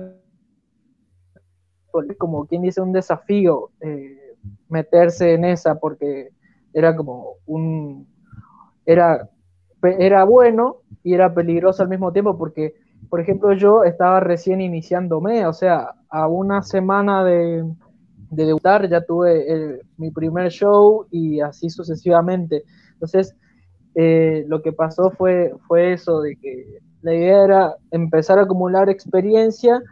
como 2.19 2.47
quien 2.47 2.63
dice, 2.63 2.81
un 2.81 2.93
desafío 2.93 3.71
eh, 3.81 4.19
meterse 4.69 5.35
en 5.35 5.45
esa, 5.45 5.77
porque 5.79 6.31
era 6.73 6.95
como 6.97 7.35
un, 7.47 8.07
era, 8.85 9.31
era 9.83 10.25
bueno, 10.25 10.79
y 11.05 11.15
era 11.15 11.33
peligroso 11.33 11.83
al 11.83 11.89
mismo 11.89 12.13
tiempo 12.13 12.37
porque, 12.37 12.75
por 13.09 13.21
ejemplo, 13.21 13.53
yo 13.55 13.85
estaba 13.85 14.21
recién 14.21 14.61
iniciándome, 14.61 15.47
o 15.47 15.53
sea, 15.53 15.95
a 16.09 16.27
una 16.29 16.63
semana 16.63 17.25
de, 17.25 17.65
de 18.31 18.47
debutar 18.47 18.89
ya 18.89 19.05
tuve 19.05 19.51
el- 19.53 19.81
mi 19.97 20.11
primer 20.11 20.51
show 20.51 21.07
y 21.11 21.41
así 21.41 21.71
sucesivamente. 21.71 22.65
Entonces, 22.95 23.37
eh, 23.95 24.45
lo 24.49 24.63
que 24.63 24.73
pasó 24.73 25.11
fue, 25.11 25.53
fue 25.69 25.93
eso, 25.93 26.21
de 26.21 26.37
que 26.37 26.79
la 27.03 27.15
idea 27.15 27.45
era 27.45 27.77
empezar 27.91 28.39
a 28.39 28.43
acumular 28.43 28.89
experiencia 28.89 29.83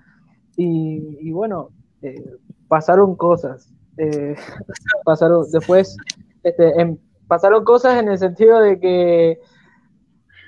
y, 0.57 1.31
bueno, 1.33 1.71
eh, 2.03 2.25
pasaron 2.69 3.17
cosas. 3.17 3.69
eh, 3.99 4.35
pasaron 5.05 5.47
después, 5.51 5.97
este, 6.43 6.81
em- 6.81 6.99
pasaron 7.29 7.65
cosas 7.65 7.99
en 8.01 8.09
el 8.09 8.19
sentido 8.19 8.59
de 8.61 8.79
que 8.81 9.39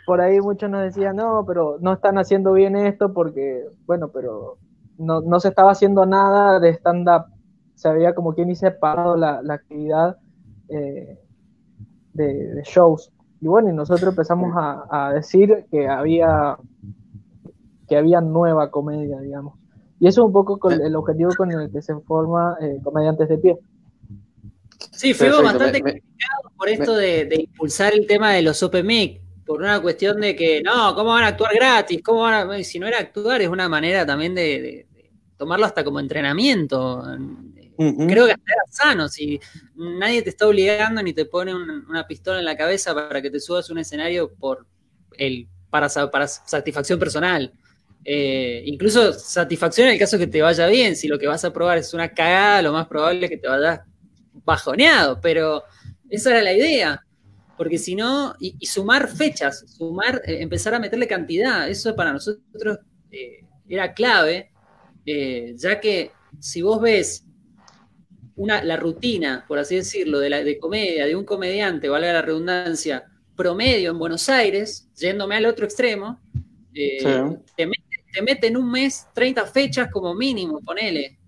por 0.06 0.20
ahí 0.20 0.40
muchos 0.40 0.70
nos 0.70 0.82
decían, 0.82 1.16
no, 1.16 1.44
pero 1.46 1.78
no 1.80 1.92
están 1.92 2.18
haciendo 2.18 2.52
bien 2.52 2.76
esto 2.76 3.12
porque, 3.12 3.64
bueno, 3.86 4.08
pero 4.08 4.58
no, 4.98 5.20
no 5.20 5.40
se 5.40 5.48
estaba 5.48 5.72
haciendo 5.72 6.06
nada 6.06 6.60
de 6.60 6.70
stand-up. 6.70 7.24
Se 7.74 7.88
había 7.88 8.14
como 8.14 8.34
quien 8.34 8.48
dice 8.48 8.70
parado 8.70 9.16
la, 9.16 9.42
la 9.42 9.54
actividad 9.54 10.16
eh, 10.68 11.18
de, 12.12 12.54
de 12.54 12.62
shows. 12.64 13.10
Y 13.40 13.46
bueno, 13.46 13.70
y 13.70 13.72
nosotros 13.72 14.10
empezamos 14.10 14.54
a, 14.56 14.84
a 14.90 15.12
decir 15.12 15.66
que 15.70 15.88
había 15.88 16.56
que 17.88 17.96
había 17.98 18.20
nueva 18.22 18.70
comedia, 18.70 19.20
digamos. 19.20 19.54
Y 20.00 20.06
eso 20.06 20.22
es 20.22 20.26
un 20.26 20.32
poco 20.32 20.58
con 20.58 20.72
el 20.72 20.96
objetivo 20.96 21.30
con 21.36 21.52
el 21.52 21.70
que 21.70 21.82
se 21.82 21.94
forma 22.00 22.56
eh, 22.60 22.78
Comediantes 22.82 23.28
de 23.28 23.38
Pie. 23.38 23.58
Sí, 24.90 25.12
fuimos 25.12 25.38
Perfecto, 25.38 25.58
bastante 25.58 25.82
me- 25.82 25.84
me- 25.84 26.00
criticados 26.00 26.52
por 26.56 26.68
esto 26.68 26.94
de, 26.96 27.24
de 27.26 27.42
impulsar 27.42 27.92
el 27.92 28.06
tema 28.06 28.32
de 28.32 28.42
los 28.42 28.62
Open 28.62 28.86
Mic, 28.86 29.20
por 29.44 29.60
una 29.60 29.80
cuestión 29.80 30.20
de 30.20 30.34
que, 30.34 30.62
no, 30.62 30.94
¿cómo 30.94 31.10
van 31.10 31.24
a 31.24 31.28
actuar 31.28 31.54
gratis? 31.54 32.00
¿Cómo 32.02 32.20
van 32.22 32.50
a... 32.50 32.64
Si 32.64 32.78
no 32.78 32.86
era 32.86 32.98
actuar, 32.98 33.42
es 33.42 33.48
una 33.48 33.68
manera 33.68 34.04
también 34.06 34.34
de, 34.34 34.42
de- 34.42 34.86
de 34.92 35.10
tomarlo 35.36 35.66
hasta 35.66 35.84
como 35.84 36.00
entrenamiento. 36.00 37.02
Creo 38.08 38.26
que 38.26 38.32
hasta 38.32 38.52
era 38.52 38.62
sano, 38.70 39.08
si 39.08 39.40
nadie 39.74 40.22
te 40.22 40.30
está 40.30 40.46
obligando 40.46 41.02
ni 41.02 41.12
te 41.12 41.24
pone 41.24 41.52
un- 41.54 41.84
una 41.88 42.06
pistola 42.06 42.38
en 42.38 42.44
la 42.44 42.56
cabeza 42.56 42.94
para 42.94 43.20
que 43.20 43.30
te 43.30 43.40
subas 43.40 43.68
a 43.68 43.72
un 43.72 43.80
escenario 43.80 44.32
por 44.32 44.66
el, 45.18 45.48
para, 45.70 45.88
para 46.10 46.28
satisfacción 46.28 46.98
personal. 47.00 47.52
Eh, 48.04 48.62
incluso 48.66 49.12
satisfacción 49.14 49.88
en 49.88 49.94
el 49.94 49.98
caso 49.98 50.18
que 50.18 50.26
te 50.26 50.40
vaya 50.42 50.66
bien, 50.68 50.94
si 50.94 51.08
lo 51.08 51.18
que 51.18 51.26
vas 51.26 51.44
a 51.44 51.52
probar 51.52 51.78
es 51.78 51.92
una 51.94 52.08
cagada, 52.10 52.62
lo 52.62 52.72
más 52.72 52.86
probable 52.86 53.24
es 53.26 53.30
que 53.30 53.38
te 53.38 53.48
vayas 53.48 53.80
bajoneado, 54.44 55.20
pero 55.20 55.64
esa 56.08 56.30
era 56.30 56.42
la 56.42 56.52
idea. 56.52 57.00
Porque 57.56 57.78
si 57.78 57.94
no, 57.94 58.34
y, 58.40 58.56
y 58.58 58.66
sumar 58.66 59.08
fechas, 59.08 59.64
sumar, 59.76 60.22
eh, 60.26 60.38
empezar 60.40 60.74
a 60.74 60.78
meterle 60.78 61.06
cantidad, 61.06 61.68
eso 61.68 61.94
para 61.94 62.12
nosotros 62.12 62.78
eh, 63.10 63.44
era 63.68 63.94
clave, 63.94 64.50
eh, 65.06 65.54
ya 65.56 65.78
que 65.78 66.10
si 66.40 66.62
vos 66.62 66.80
ves 66.80 67.24
una, 68.36 68.64
la 68.64 68.76
rutina, 68.76 69.44
por 69.46 69.58
así 69.58 69.76
decirlo, 69.76 70.18
de, 70.18 70.30
la, 70.30 70.42
de 70.42 70.58
comedia, 70.58 71.06
de 71.06 71.14
un 71.14 71.24
comediante, 71.24 71.88
valga 71.88 72.12
la 72.12 72.22
redundancia, 72.22 73.04
promedio 73.36 73.92
en 73.92 73.98
Buenos 73.98 74.28
Aires, 74.28 74.88
yéndome 74.96 75.36
al 75.36 75.46
otro 75.46 75.64
extremo, 75.64 76.20
Sí. 76.74 76.98
te, 77.56 77.66
mete, 77.66 78.04
te 78.12 78.22
mete 78.22 78.46
en 78.48 78.56
un 78.56 78.68
mes 78.70 79.06
30 79.14 79.46
fechas 79.46 79.88
como 79.92 80.12
mínimo, 80.14 80.60
ponele. 80.60 81.18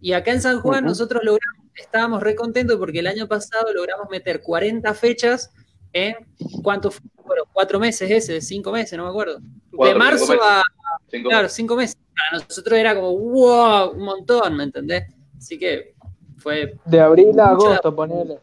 Y 0.00 0.12
acá 0.12 0.32
en 0.32 0.42
San 0.42 0.60
Juan 0.60 0.84
nosotros 0.84 1.22
logramos, 1.22 1.66
estábamos 1.76 2.22
re 2.22 2.34
contentos 2.34 2.76
porque 2.76 2.98
el 2.98 3.06
año 3.06 3.28
pasado 3.28 3.72
logramos 3.72 4.08
meter 4.10 4.42
40 4.42 4.92
fechas 4.94 5.52
en 5.96 6.14
cuánto 6.62 6.90
fueron, 6.90 7.46
cuatro 7.52 7.78
meses 7.78 8.10
ese, 8.10 8.40
cinco 8.40 8.70
meses, 8.72 8.96
no 8.96 9.04
me 9.04 9.10
acuerdo. 9.10 9.38
Cuatro, 9.74 9.94
de 9.94 9.98
marzo 9.98 10.26
cinco 10.26 10.42
a, 10.42 10.62
Cinco 11.08 11.28
claro, 11.28 11.48
cinco 11.48 11.76
meses. 11.76 11.96
Para 12.14 12.42
nosotros 12.42 12.78
era 12.78 12.94
como, 12.94 13.16
wow, 13.16 13.92
un 13.92 14.04
montón, 14.04 14.56
¿me 14.56 14.64
entendés? 14.64 15.04
Así 15.36 15.58
que 15.58 15.94
fue 16.38 16.76
De 16.84 17.00
abril 17.00 17.38
a 17.40 17.48
agosto, 17.48 17.94
ponele. 17.94 18.38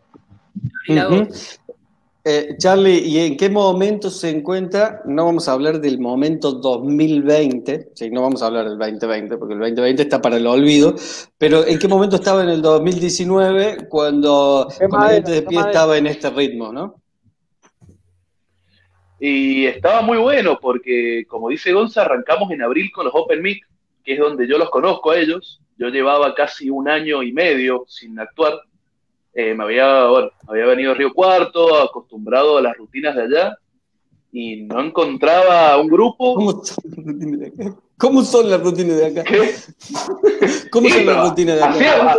abril 0.87 0.99
a 0.99 1.03
agosto. 1.03 1.63
Eh, 2.25 2.55
Charlie, 2.57 2.99
¿y 2.99 3.19
en 3.19 3.35
qué 3.35 3.49
momento 3.49 4.09
se 4.09 4.29
encuentra? 4.29 5.01
No 5.05 5.25
vamos 5.25 5.49
a 5.49 5.51
hablar 5.51 5.81
del 5.81 5.99
momento 5.99 6.53
2020, 6.53 7.91
sí, 7.95 8.09
no 8.11 8.21
vamos 8.21 8.41
a 8.41 8.45
hablar 8.45 8.69
del 8.69 8.77
2020, 8.77 9.37
porque 9.37 9.55
el 9.55 9.59
2020 9.59 10.03
está 10.03 10.21
para 10.21 10.37
el 10.37 10.47
olvido, 10.47 10.95
pero 11.37 11.67
¿en 11.67 11.77
qué 11.77 11.89
momento 11.89 12.15
estaba 12.15 12.41
en 12.43 12.49
el 12.49 12.61
2019 12.61 13.89
cuando 13.89 14.69
madera, 14.89 15.29
de 15.29 15.41
Pie 15.41 15.59
estaba 15.59 15.97
en 15.97 16.07
este 16.07 16.29
ritmo, 16.29 16.71
no? 16.71 17.02
Y 19.25 19.67
estaba 19.67 20.01
muy 20.01 20.17
bueno 20.17 20.59
porque, 20.59 21.23
como 21.29 21.47
dice 21.47 21.71
Gonza, 21.71 22.01
arrancamos 22.01 22.51
en 22.51 22.61
abril 22.61 22.91
con 22.91 23.05
los 23.05 23.15
Open 23.15 23.41
Mic, 23.41 23.65
que 24.03 24.15
es 24.15 24.19
donde 24.19 24.45
yo 24.45 24.57
los 24.57 24.69
conozco 24.69 25.11
a 25.11 25.17
ellos. 25.17 25.61
Yo 25.77 25.87
llevaba 25.87 26.35
casi 26.35 26.69
un 26.69 26.89
año 26.89 27.23
y 27.23 27.31
medio 27.31 27.85
sin 27.87 28.19
actuar. 28.19 28.59
Eh, 29.33 29.53
me 29.53 29.63
había, 29.63 30.07
bueno, 30.07 30.29
había 30.45 30.65
venido 30.65 30.91
a 30.91 30.95
Río 30.95 31.13
Cuarto, 31.13 31.81
acostumbrado 31.81 32.57
a 32.57 32.61
las 32.63 32.75
rutinas 32.75 33.15
de 33.15 33.21
allá, 33.21 33.57
y 34.33 34.63
no 34.63 34.81
encontraba 34.81 35.77
un 35.77 35.87
grupo. 35.87 36.35
¿Cómo 36.35 36.51
son 36.61 36.83
las 36.91 36.99
rutinas 37.01 37.39
de 37.39 37.47
acá? 37.47 37.77
¿Cómo 37.97 38.23
son 38.25 38.49
las 38.49 38.61
rutinas 38.61 38.97
de 38.97 39.05
acá? 39.05 39.23
¿Cómo 40.69 40.87
Sí, 40.89 40.93
son 40.95 41.05
las 41.05 41.29
rutinas 41.29 41.55
de 41.55 41.63
acá? 41.63 41.71
hacíamos, 41.71 42.17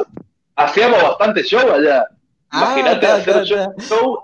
hacíamos 0.57 1.03
bastante 1.03 1.43
show 1.45 1.71
allá. 1.71 2.07
Ah, 2.49 2.77
Imagínate 2.77 3.07
ta, 3.07 3.17
hacer 3.17 3.35
ta, 3.35 3.45
show, 3.45 3.75
show 3.79 4.19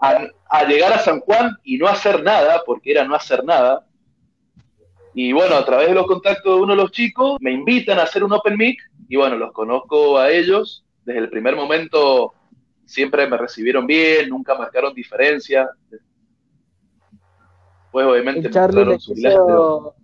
a, 0.00 0.28
a 0.48 0.64
llegar 0.64 0.92
a 0.92 0.98
San 0.98 1.20
Juan 1.20 1.56
y 1.62 1.76
no 1.76 1.86
hacer 1.86 2.22
nada, 2.22 2.62
porque 2.64 2.92
era 2.92 3.04
no 3.04 3.14
hacer 3.14 3.44
nada. 3.44 3.84
Y 5.14 5.32
bueno, 5.32 5.56
a 5.56 5.64
través 5.64 5.88
de 5.88 5.94
los 5.94 6.06
contactos 6.06 6.56
de 6.56 6.62
uno 6.62 6.74
de 6.74 6.82
los 6.82 6.92
chicos, 6.92 7.38
me 7.40 7.52
invitan 7.52 7.98
a 7.98 8.04
hacer 8.04 8.24
un 8.24 8.32
Open 8.32 8.56
Mic 8.56 8.80
y 9.08 9.16
bueno, 9.16 9.36
los 9.36 9.52
conozco 9.52 10.18
a 10.18 10.30
ellos. 10.30 10.84
Desde 11.04 11.20
el 11.20 11.30
primer 11.30 11.56
momento 11.56 12.34
siempre 12.84 13.28
me 13.28 13.36
recibieron 13.36 13.86
bien, 13.86 14.28
nunca 14.28 14.54
marcaron 14.56 14.94
diferencia. 14.94 15.68
Pues 17.90 18.06
obviamente 18.06 18.48
El 18.48 18.54
Charlie 18.54 18.84
le 18.84 18.92
mostraron 18.92 19.00
su 19.00 19.14
pero, 19.22 19.94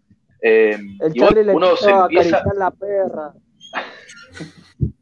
eh, 0.41 0.79
el 1.01 1.17
y 1.17 1.21
Charlie 1.21 1.45
bueno, 1.45 1.53
le 1.53 1.55
uno 1.55 1.77
se 1.77 1.91
empieza, 1.91 2.39
acariciar 2.39 2.57
la 2.57 2.71
perra. 2.71 3.33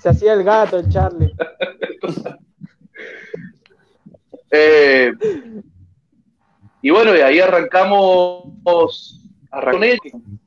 Se 0.00 0.08
hacía 0.08 0.32
el 0.32 0.42
gato 0.42 0.78
el 0.78 0.88
Charlie. 0.88 1.32
Eh, 4.54 5.12
y 6.82 6.90
bueno, 6.90 7.16
y 7.16 7.20
ahí 7.20 7.40
arrancamos, 7.40 8.44
arrancamos 9.50 9.98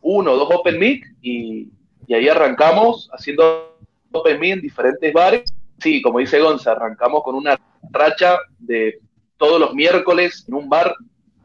uno 0.02 0.32
o 0.34 0.38
dos 0.38 0.50
Open 0.54 0.78
Mic 0.78 1.04
y, 1.22 1.70
y 2.06 2.14
ahí 2.14 2.30
arrancamos 2.30 3.10
haciendo 3.12 3.80
Open 4.12 4.40
Mic 4.40 4.54
en 4.54 4.62
diferentes 4.62 5.12
bares. 5.12 5.44
Sí, 5.80 6.04
como 6.04 6.20
dice 6.20 6.40
Gonza, 6.40 6.74
arrancamos 6.74 7.24
con 7.24 7.34
una 7.34 7.60
racha 7.90 8.38
de 8.60 9.00
todos 9.38 9.60
los 9.60 9.74
miércoles 9.74 10.46
en 10.48 10.54
un 10.54 10.70
bar 10.70 10.96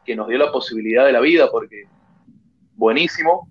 que 0.05 0.14
nos 0.14 0.29
dio 0.29 0.37
la 0.37 0.53
posibilidad 0.53 1.07
de 1.07 1.12
la 1.12 1.20
vida 1.20 1.51
porque 1.51 1.85
buenísimo 2.77 3.49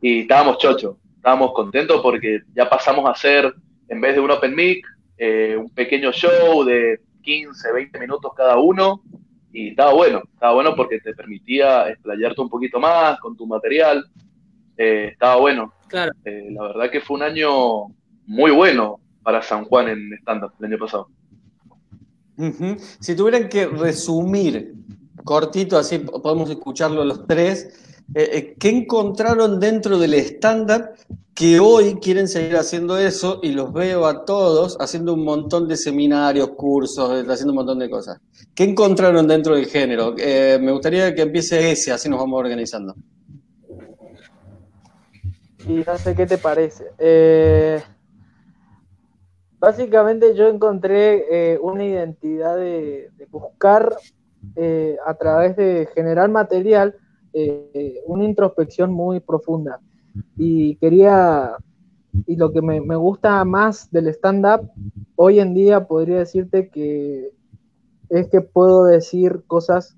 y 0.00 0.20
estábamos 0.20 0.58
chochos, 0.58 0.96
estábamos 1.16 1.52
contentos 1.52 2.00
porque 2.02 2.40
ya 2.54 2.68
pasamos 2.68 3.06
a 3.06 3.12
hacer, 3.12 3.54
en 3.88 4.00
vez 4.00 4.14
de 4.14 4.20
un 4.20 4.32
Open 4.32 4.54
Mic, 4.54 4.84
eh, 5.16 5.56
un 5.56 5.70
pequeño 5.70 6.12
show 6.12 6.64
de 6.64 7.00
15, 7.22 7.72
20 7.72 7.98
minutos 7.98 8.32
cada 8.36 8.58
uno 8.58 9.02
y 9.52 9.70
estaba 9.70 9.92
bueno, 9.92 10.22
estaba 10.32 10.54
bueno 10.54 10.74
porque 10.74 10.98
te 11.00 11.14
permitía 11.14 11.88
explayarte 11.88 12.40
un 12.40 12.48
poquito 12.48 12.80
más 12.80 13.20
con 13.20 13.36
tu 13.36 13.46
material, 13.46 14.04
eh, 14.76 15.10
estaba 15.12 15.36
bueno. 15.36 15.74
Claro. 15.88 16.12
Eh, 16.24 16.48
la 16.50 16.62
verdad 16.68 16.90
que 16.90 17.00
fue 17.00 17.16
un 17.16 17.22
año 17.22 17.88
muy 18.26 18.50
bueno 18.50 18.98
para 19.22 19.42
San 19.42 19.64
Juan 19.64 19.88
en 19.88 20.12
stand-up 20.14 20.52
el 20.58 20.66
año 20.66 20.78
pasado. 20.78 21.08
Si 22.98 23.14
tuvieran 23.14 23.48
que 23.48 23.66
resumir, 23.66 24.74
cortito, 25.22 25.76
así 25.76 25.98
podemos 25.98 26.50
escucharlo 26.50 27.04
los 27.04 27.26
tres, 27.26 27.91
eh, 28.14 28.30
eh, 28.32 28.56
¿qué 28.58 28.68
encontraron 28.68 29.58
dentro 29.58 29.98
del 29.98 30.14
stand-up 30.14 30.90
que 31.34 31.58
hoy 31.58 31.94
quieren 31.94 32.28
seguir 32.28 32.56
haciendo 32.56 32.98
eso? 32.98 33.40
Y 33.42 33.52
los 33.52 33.72
veo 33.72 34.06
a 34.06 34.24
todos 34.24 34.76
haciendo 34.80 35.14
un 35.14 35.24
montón 35.24 35.66
de 35.66 35.76
seminarios, 35.76 36.50
cursos, 36.50 37.10
haciendo 37.28 37.52
un 37.52 37.56
montón 37.56 37.78
de 37.78 37.88
cosas. 37.88 38.18
¿Qué 38.54 38.64
encontraron 38.64 39.26
dentro 39.26 39.54
del 39.54 39.66
género? 39.66 40.14
Eh, 40.18 40.58
me 40.60 40.72
gustaría 40.72 41.14
que 41.14 41.22
empiece 41.22 41.72
ese, 41.72 41.92
así 41.92 42.08
nos 42.08 42.18
vamos 42.18 42.38
organizando. 42.38 42.94
Y 45.66 45.82
no 45.86 45.96
sé 45.96 46.14
qué 46.14 46.26
te 46.26 46.38
parece. 46.38 46.84
Básicamente 49.58 50.34
yo 50.34 50.48
encontré 50.48 51.58
una 51.62 51.84
identidad 51.84 52.56
de, 52.56 53.10
buscar 53.30 53.96
a 55.06 55.14
través 55.14 55.56
de 55.56 55.88
generar 55.94 56.28
material 56.28 56.96
eh, 57.32 58.00
una 58.06 58.24
introspección 58.24 58.92
muy 58.92 59.20
profunda. 59.20 59.80
Y 60.36 60.76
quería, 60.76 61.56
y 62.26 62.36
lo 62.36 62.52
que 62.52 62.62
me, 62.62 62.80
me 62.80 62.96
gusta 62.96 63.44
más 63.44 63.90
del 63.90 64.08
stand-up, 64.08 64.70
hoy 65.16 65.40
en 65.40 65.54
día 65.54 65.86
podría 65.86 66.18
decirte 66.18 66.68
que 66.68 67.30
es 68.08 68.28
que 68.28 68.42
puedo 68.42 68.84
decir 68.84 69.42
cosas 69.46 69.96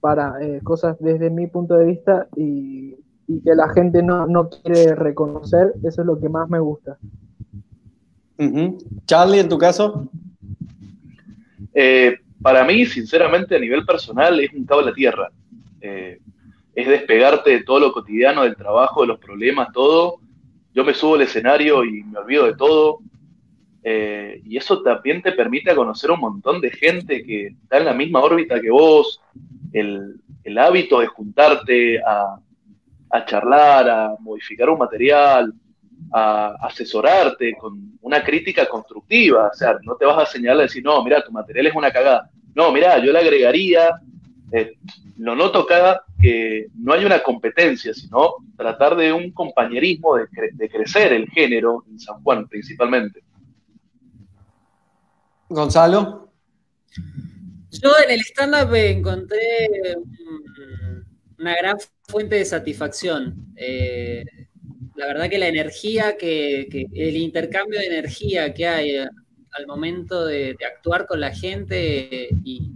para 0.00 0.42
eh, 0.42 0.60
cosas 0.62 0.96
desde 1.00 1.30
mi 1.30 1.46
punto 1.46 1.74
de 1.74 1.86
vista 1.86 2.28
y, 2.36 2.96
y 3.28 3.40
que 3.40 3.54
la 3.54 3.68
gente 3.68 4.02
no, 4.02 4.26
no, 4.26 4.48
quiere 4.48 4.94
reconocer, 4.94 5.74
eso 5.82 6.00
es 6.00 6.06
lo 6.06 6.18
que 6.18 6.28
más 6.28 6.48
me 6.48 6.58
gusta. 6.58 6.98
Uh 8.38 8.44
-huh. 8.44 9.04
Charlie, 9.06 9.40
en 9.40 9.48
tu 9.48 9.58
caso. 9.58 10.08
Eh, 11.74 12.16
para 12.40 12.64
mí, 12.64 12.86
sinceramente, 12.86 13.56
a 13.56 13.58
nivel 13.58 13.84
personal, 13.84 14.40
es 14.40 14.52
un 14.52 14.64
cabo 14.64 14.80
a 14.80 14.86
la 14.86 14.92
tierra. 14.92 15.30
Eh, 15.80 16.18
es 16.78 16.86
despegarte 16.86 17.50
de 17.50 17.64
todo 17.64 17.80
lo 17.80 17.92
cotidiano, 17.92 18.44
del 18.44 18.54
trabajo, 18.54 19.00
de 19.00 19.08
los 19.08 19.18
problemas, 19.18 19.72
todo. 19.72 20.20
Yo 20.72 20.84
me 20.84 20.94
subo 20.94 21.16
al 21.16 21.22
escenario 21.22 21.84
y 21.84 22.04
me 22.04 22.20
olvido 22.20 22.46
de 22.46 22.54
todo. 22.54 23.00
Eh, 23.82 24.40
y 24.44 24.56
eso 24.56 24.80
también 24.80 25.20
te 25.20 25.32
permite 25.32 25.74
conocer 25.74 26.12
un 26.12 26.20
montón 26.20 26.60
de 26.60 26.70
gente 26.70 27.24
que 27.24 27.48
está 27.48 27.78
en 27.78 27.84
la 27.86 27.94
misma 27.94 28.20
órbita 28.20 28.60
que 28.60 28.70
vos. 28.70 29.20
El, 29.72 30.20
el 30.44 30.56
hábito 30.56 31.00
de 31.00 31.08
juntarte 31.08 31.98
a, 31.98 32.38
a 33.10 33.24
charlar, 33.24 33.90
a 33.90 34.14
modificar 34.20 34.70
un 34.70 34.78
material, 34.78 35.52
a 36.12 36.58
asesorarte 36.60 37.56
con 37.56 37.98
una 38.02 38.22
crítica 38.22 38.68
constructiva. 38.68 39.48
O 39.52 39.56
sea, 39.56 39.76
no 39.82 39.96
te 39.96 40.04
vas 40.04 40.18
a 40.18 40.26
señalar 40.26 40.60
y 40.60 40.68
decir, 40.68 40.84
no, 40.84 41.02
mira, 41.02 41.24
tu 41.24 41.32
material 41.32 41.66
es 41.66 41.74
una 41.74 41.90
cagada. 41.90 42.30
No, 42.54 42.70
mira, 42.70 43.04
yo 43.04 43.10
le 43.10 43.18
agregaría. 43.18 44.00
Eh, 44.50 44.78
lo 45.18 45.34
noto 45.36 45.60
acá 45.60 46.02
que 46.20 46.68
no 46.74 46.94
hay 46.94 47.04
una 47.04 47.22
competencia, 47.22 47.92
sino 47.92 48.36
tratar 48.56 48.96
de 48.96 49.12
un 49.12 49.30
compañerismo, 49.32 50.16
de, 50.16 50.26
cre 50.28 50.50
de 50.52 50.68
crecer 50.70 51.12
el 51.12 51.28
género 51.28 51.84
en 51.88 51.98
San 51.98 52.22
Juan 52.22 52.48
principalmente. 52.48 53.22
Gonzalo. 55.48 56.32
Yo 57.70 57.90
en 58.04 58.10
el 58.10 58.20
stand-up 58.20 58.74
encontré 58.74 59.68
una 61.38 61.54
gran 61.56 61.76
fuente 62.04 62.36
de 62.36 62.44
satisfacción. 62.44 63.52
Eh, 63.56 64.24
la 64.96 65.06
verdad 65.06 65.28
que 65.28 65.38
la 65.38 65.48
energía, 65.48 66.16
que, 66.16 66.68
que, 66.70 66.86
el 66.94 67.16
intercambio 67.16 67.78
de 67.78 67.86
energía 67.86 68.52
que 68.54 68.66
hay 68.66 68.96
al 68.96 69.66
momento 69.66 70.24
de, 70.24 70.54
de, 70.58 70.66
actuar 70.66 71.06
con 71.06 71.20
la 71.20 71.34
gente 71.34 72.28
y 72.44 72.72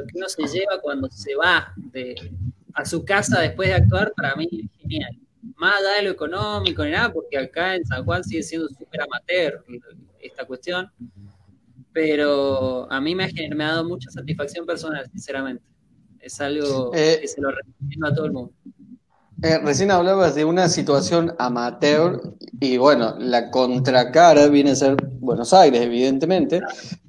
lo 0.00 0.06
que 0.06 0.16
uno 0.16 0.28
se 0.28 0.42
lleva 0.42 0.80
cuando 0.80 1.08
se 1.10 1.34
va 1.34 1.72
de, 1.76 2.14
a 2.74 2.84
su 2.84 3.04
casa 3.04 3.40
después 3.40 3.68
de 3.68 3.74
actuar, 3.74 4.12
para 4.16 4.34
mí 4.36 4.48
es 4.50 4.80
genial. 4.80 5.18
Más 5.56 5.80
allá 5.80 5.96
de 5.96 6.02
lo 6.02 6.10
económico 6.10 6.84
ni 6.84 6.90
nada, 6.90 7.12
porque 7.12 7.38
acá 7.38 7.76
en 7.76 7.84
San 7.84 8.04
Juan 8.04 8.24
sigue 8.24 8.42
siendo 8.42 8.68
súper 8.68 9.02
amateur 9.02 9.64
esta 10.20 10.44
cuestión, 10.44 10.90
pero 11.92 12.90
a 12.90 13.00
mí 13.00 13.14
me 13.14 13.24
ha, 13.24 13.28
me 13.54 13.64
ha 13.64 13.68
dado 13.68 13.84
mucha 13.84 14.10
satisfacción 14.10 14.66
personal, 14.66 15.08
sinceramente. 15.10 15.64
Es 16.20 16.40
algo 16.40 16.92
eh, 16.94 17.18
que 17.20 17.28
se 17.28 17.40
lo 17.40 17.50
recomiendo 17.50 18.06
a 18.06 18.14
todo 18.14 18.26
el 18.26 18.32
mundo. 18.32 18.52
Eh, 19.42 19.58
recién 19.58 19.90
hablabas 19.90 20.34
de 20.34 20.44
una 20.44 20.68
situación 20.68 21.34
amateur 21.38 22.20
y 22.60 22.76
bueno, 22.76 23.14
la 23.18 23.50
contracara 23.50 24.48
viene 24.48 24.72
a 24.72 24.76
ser 24.76 24.96
Buenos 25.18 25.54
Aires, 25.54 25.80
evidentemente, 25.80 26.60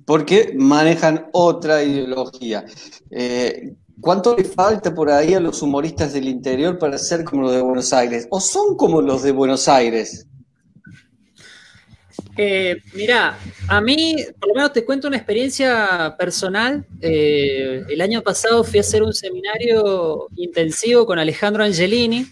porque 0.05 0.53
manejan 0.57 1.27
otra 1.33 1.83
ideología. 1.83 2.65
Eh, 3.09 3.75
¿Cuánto 3.99 4.35
le 4.35 4.45
falta 4.45 4.95
por 4.95 5.11
ahí 5.11 5.33
a 5.33 5.41
los 5.41 5.61
humoristas 5.61 6.13
del 6.13 6.27
interior 6.27 6.79
para 6.79 6.97
ser 6.97 7.25
como 7.25 7.43
los 7.43 7.51
de 7.51 7.61
Buenos 7.61 7.91
Aires? 7.91 8.27
¿O 8.31 8.39
son 8.39 8.77
como 8.77 9.01
los 9.01 9.23
de 9.23 9.31
Buenos 9.31 9.67
Aires? 9.67 10.25
Eh, 12.43 12.82
mira, 12.95 13.38
a 13.67 13.82
mí, 13.82 14.15
por 14.39 14.49
lo 14.49 14.56
menos 14.56 14.73
te 14.73 14.84
cuento 14.84 15.08
una 15.08 15.17
experiencia 15.17 16.15
personal. 16.17 16.84
Eh, 16.99 17.84
el 17.88 18.01
año 18.01 18.23
pasado 18.23 18.63
fui 18.63 18.80
a 18.80 18.82
hacer 18.82 19.04
un 19.04 19.13
seminario 19.13 20.27
intensivo 20.38 21.06
con 21.06 21.19
Alejandro 21.19 21.63
Angelini. 21.63 22.25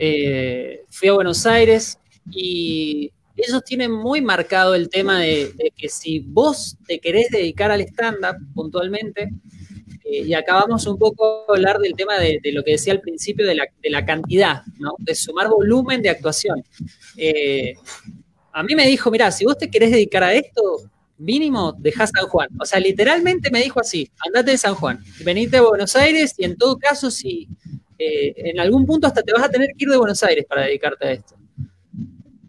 Eh, 0.00 0.82
fui 0.90 1.10
a 1.10 1.12
Buenos 1.12 1.46
Aires 1.46 1.96
y 2.32 3.12
ellos 3.36 3.62
tienen 3.62 3.92
muy 3.92 4.20
marcado 4.20 4.74
el 4.74 4.88
tema 4.88 5.20
de, 5.20 5.52
de 5.52 5.72
que 5.76 5.88
si 5.88 6.18
vos 6.18 6.76
te 6.88 6.98
querés 6.98 7.30
dedicar 7.30 7.70
al 7.70 7.82
stand-up 7.82 8.34
puntualmente, 8.52 9.30
eh, 10.10 10.24
y 10.26 10.34
acabamos 10.34 10.88
un 10.88 10.98
poco 10.98 11.44
a 11.48 11.52
hablar 11.52 11.78
del 11.78 11.94
tema 11.94 12.18
de, 12.18 12.40
de 12.42 12.50
lo 12.50 12.64
que 12.64 12.72
decía 12.72 12.92
al 12.92 13.00
principio 13.00 13.46
de 13.46 13.54
la, 13.54 13.68
de 13.80 14.04
cantidad, 14.04 14.62
¿no? 14.78 14.94
de 14.98 15.14
sumar 15.14 15.48
volumen 15.48 16.02
de 16.02 16.10
actuación. 16.10 16.64
A 18.52 18.62
mí 18.62 18.74
me 18.74 18.86
dijo, 18.86 19.10
mira, 19.10 19.30
si 19.30 19.44
vos 19.44 19.56
te 19.56 19.70
querés 19.70 19.90
dedicar 19.90 20.22
a 20.22 20.34
esto, 20.34 20.82
mínimo 21.18 21.72
dejá 21.78 22.06
San 22.06 22.26
Juan. 22.26 22.48
O 22.58 22.64
sea, 22.64 22.80
literalmente 22.80 23.50
me 23.50 23.62
dijo 23.62 23.80
así, 23.80 24.10
andate 24.26 24.52
de 24.52 24.58
San 24.58 24.74
Juan, 24.74 25.02
venite 25.24 25.58
a 25.58 25.62
Buenos 25.62 25.94
Aires 25.96 26.34
y 26.36 26.44
en 26.44 26.56
todo 26.56 26.78
caso, 26.78 27.10
si 27.10 27.48
eh, 27.98 28.32
en 28.36 28.58
algún 28.58 28.86
punto 28.86 29.06
hasta 29.06 29.22
te 29.22 29.32
vas 29.32 29.42
a 29.42 29.50
tener 29.50 29.68
que 29.76 29.84
ir 29.84 29.90
de 29.90 29.96
Buenos 29.98 30.22
Aires 30.22 30.46
para 30.48 30.62
dedicarte 30.62 31.06
a 31.06 31.12
esto. 31.12 31.36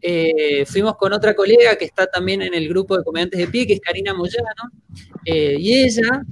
Eh, 0.02 0.66
fuimos 0.66 0.96
con 0.96 1.14
otra 1.14 1.36
colega 1.36 1.76
que 1.76 1.86
está 1.86 2.08
también 2.08 2.42
en 2.42 2.56
el 2.56 2.68
grupo 2.68 2.98
de 2.98 3.04
comediantes 3.04 3.40
de 3.40 3.48
pie, 3.48 3.68
que 3.68 3.74
es 3.74 3.82
Karina 3.82 4.14
Moyano, 4.14 4.72
eh, 5.26 5.56
y 5.60 5.74
ella 5.84 6.24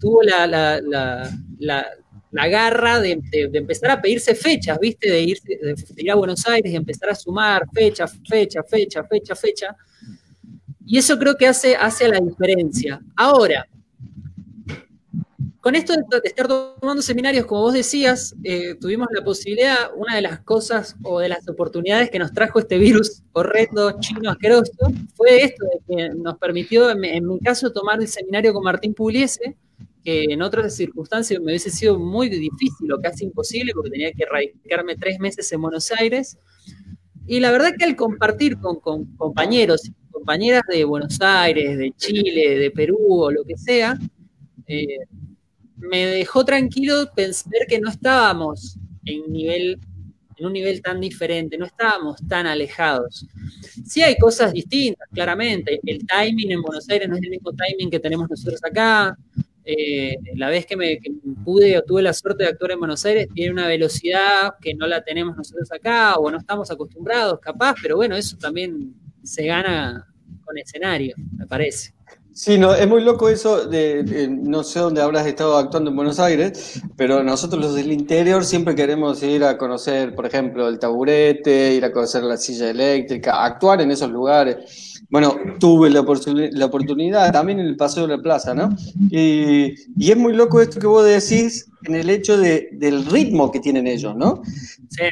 tuvo 0.00 0.22
la, 0.22 0.80
garra 2.32 3.00
de, 3.00 3.20
de, 3.30 3.58
empezar 3.58 3.90
a 3.90 4.00
pedirse 4.00 4.34
fechas, 4.34 4.78
¿viste? 4.78 5.10
De 5.10 5.20
ir, 5.20 5.40
de, 5.42 5.74
ir, 5.96 6.10
a 6.10 6.14
Buenos 6.14 6.46
Aires 6.46 6.72
y 6.72 6.76
empezar 6.76 7.10
a 7.10 7.14
sumar 7.14 7.62
fecha, 7.72 8.06
fecha, 8.06 8.62
fecha, 8.62 9.04
fecha, 9.04 9.34
fecha. 9.34 9.76
Y 10.86 10.98
eso 10.98 11.18
creo 11.18 11.36
que 11.36 11.46
hace, 11.46 11.76
hace 11.76 12.08
la 12.08 12.20
diferencia. 12.20 13.00
Ahora, 13.16 13.66
con 15.60 15.74
esto 15.74 15.92
de, 15.92 16.02
estar 16.24 16.48
tomando 16.48 17.02
seminarios, 17.02 17.44
como 17.44 17.62
vos 17.62 17.74
decías, 17.74 18.34
eh, 18.42 18.74
tuvimos 18.80 19.08
la 19.10 19.22
posibilidad, 19.22 19.90
una 19.96 20.16
de 20.16 20.22
las 20.22 20.40
cosas 20.40 20.96
o 21.02 21.20
de 21.20 21.28
las 21.28 21.46
oportunidades 21.48 22.10
que 22.10 22.18
nos 22.18 22.32
trajo 22.32 22.58
este 22.58 22.78
virus 22.78 23.22
horrendo, 23.32 23.98
chino, 24.00 24.30
asqueroso, 24.30 24.72
fue 25.14 25.42
esto 25.42 25.66
que 25.86 26.10
nos 26.10 26.38
permitió, 26.38 26.90
en, 26.90 27.04
en 27.04 27.26
mi 27.26 27.38
caso, 27.40 27.70
tomar 27.70 28.00
el 28.00 28.08
seminario 28.08 28.54
con 28.54 28.64
Martín 28.64 28.94
Pugliese, 28.94 29.56
que 30.08 30.24
en 30.24 30.40
otras 30.40 30.74
circunstancias 30.74 31.38
me 31.38 31.52
hubiese 31.52 31.68
sido 31.68 31.98
muy 31.98 32.30
difícil 32.30 32.90
o 32.90 32.98
casi 32.98 33.26
imposible 33.26 33.74
porque 33.74 33.90
tenía 33.90 34.10
que 34.10 34.24
radicarme 34.24 34.96
tres 34.96 35.20
meses 35.20 35.52
en 35.52 35.60
Buenos 35.60 35.92
Aires. 35.92 36.38
Y 37.26 37.40
la 37.40 37.50
verdad 37.50 37.74
que 37.78 37.84
al 37.84 37.94
compartir 37.94 38.56
con, 38.58 38.80
compañeros 39.16 39.86
y 39.86 39.92
compañeras 40.10 40.62
de 40.66 40.84
Buenos 40.84 41.20
Aires, 41.20 41.76
de 41.76 41.92
Chile, 41.94 42.58
de 42.58 42.70
Perú 42.70 42.96
o 43.06 43.30
lo 43.30 43.44
que 43.44 43.58
sea, 43.58 43.98
eh, 44.66 45.00
me 45.76 46.06
dejó 46.06 46.42
tranquilo 46.42 47.10
pensar 47.14 47.66
que 47.68 47.78
no 47.78 47.90
estábamos 47.90 48.78
en, 49.04 49.30
nivel, 49.30 49.78
en 50.38 50.46
un 50.46 50.54
nivel 50.54 50.80
tan 50.80 51.02
diferente, 51.02 51.58
no 51.58 51.66
estábamos 51.66 52.26
tan 52.26 52.46
alejados. 52.46 53.26
Sí 53.84 54.00
hay 54.00 54.16
cosas 54.16 54.54
distintas, 54.54 55.06
claramente. 55.12 55.78
El 55.84 56.06
timing 56.06 56.52
en 56.52 56.62
Buenos 56.62 56.88
Aires 56.88 57.10
no 57.10 57.16
es 57.16 57.22
el 57.22 57.28
mismo 57.28 57.52
timing 57.52 57.90
que 57.90 58.00
tenemos 58.00 58.30
nosotros 58.30 58.58
acá. 58.64 59.14
Eh, 59.70 60.16
la 60.36 60.48
vez 60.48 60.64
que, 60.64 60.78
me, 60.78 60.98
pude 61.44 61.76
o 61.76 61.82
tuve 61.82 62.00
la 62.00 62.14
suerte 62.14 62.44
de 62.44 62.48
actuar 62.48 62.70
en 62.70 62.78
Buenos 62.78 63.04
Aires 63.04 63.28
tiene 63.34 63.52
una 63.52 63.66
velocidad 63.66 64.54
que 64.62 64.72
no 64.72 64.86
la 64.86 65.04
tenemos 65.04 65.36
nosotros 65.36 65.70
acá 65.70 66.14
o 66.14 66.30
no 66.30 66.38
estamos 66.38 66.70
acostumbrados 66.70 67.38
capaz, 67.38 67.74
pero 67.82 67.96
bueno, 67.96 68.16
eso 68.16 68.38
también 68.38 68.94
se 69.22 69.44
gana 69.44 70.08
con 70.42 70.56
escenario, 70.56 71.14
me 71.36 71.46
parece. 71.46 71.92
Sí, 72.38 72.56
no, 72.56 72.72
es 72.72 72.86
muy 72.86 73.02
loco 73.02 73.28
eso 73.28 73.66
de, 73.66 74.04
de, 74.04 74.28
no 74.28 74.62
sé 74.62 74.78
dónde 74.78 75.02
habrás 75.02 75.26
estado 75.26 75.56
actuando 75.56 75.90
en 75.90 75.96
Buenos 75.96 76.20
Aires, 76.20 76.80
pero 76.94 77.24
nosotros 77.24 77.60
los 77.60 77.74
del 77.74 77.90
interior 77.90 78.44
siempre 78.44 78.76
queremos 78.76 79.20
ir 79.24 79.42
a 79.42 79.58
conocer, 79.58 80.14
por 80.14 80.24
ejemplo, 80.24 80.68
el 80.68 80.78
taburete, 80.78 81.74
ir 81.74 81.84
a 81.84 81.90
conocer 81.90 82.22
la 82.22 82.36
silla 82.36 82.70
eléctrica, 82.70 83.44
actuar 83.44 83.80
en 83.80 83.90
esos 83.90 84.12
lugares. 84.12 85.02
Bueno, 85.10 85.36
tuve 85.58 85.90
la, 85.90 86.04
la, 86.52 86.66
oportunidad 86.66 87.32
también 87.32 87.58
en 87.58 87.66
el 87.66 87.76
Paseo 87.76 88.06
de 88.06 88.16
la 88.16 88.22
Plaza, 88.22 88.54
¿no? 88.54 88.68
Y, 89.10 89.74
y, 89.96 90.12
es 90.12 90.16
muy 90.16 90.32
loco 90.32 90.60
esto 90.60 90.78
que 90.78 90.86
vos 90.86 91.04
decís 91.04 91.66
en 91.86 91.96
el 91.96 92.08
hecho 92.08 92.38
de, 92.38 92.68
del 92.70 93.04
ritmo 93.06 93.50
que 93.50 93.58
tienen 93.58 93.88
ellos, 93.88 94.14
¿no? 94.14 94.42
Sí. 94.90 95.02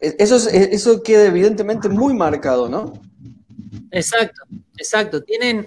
Eso, 0.00 0.34
es, 0.34 0.46
eso 0.48 1.04
queda 1.04 1.26
evidentemente 1.26 1.88
muy 1.88 2.14
marcado, 2.14 2.68
¿no? 2.68 2.94
Exacto, 3.92 4.42
exacto. 4.80 5.22
Tienen, 5.22 5.66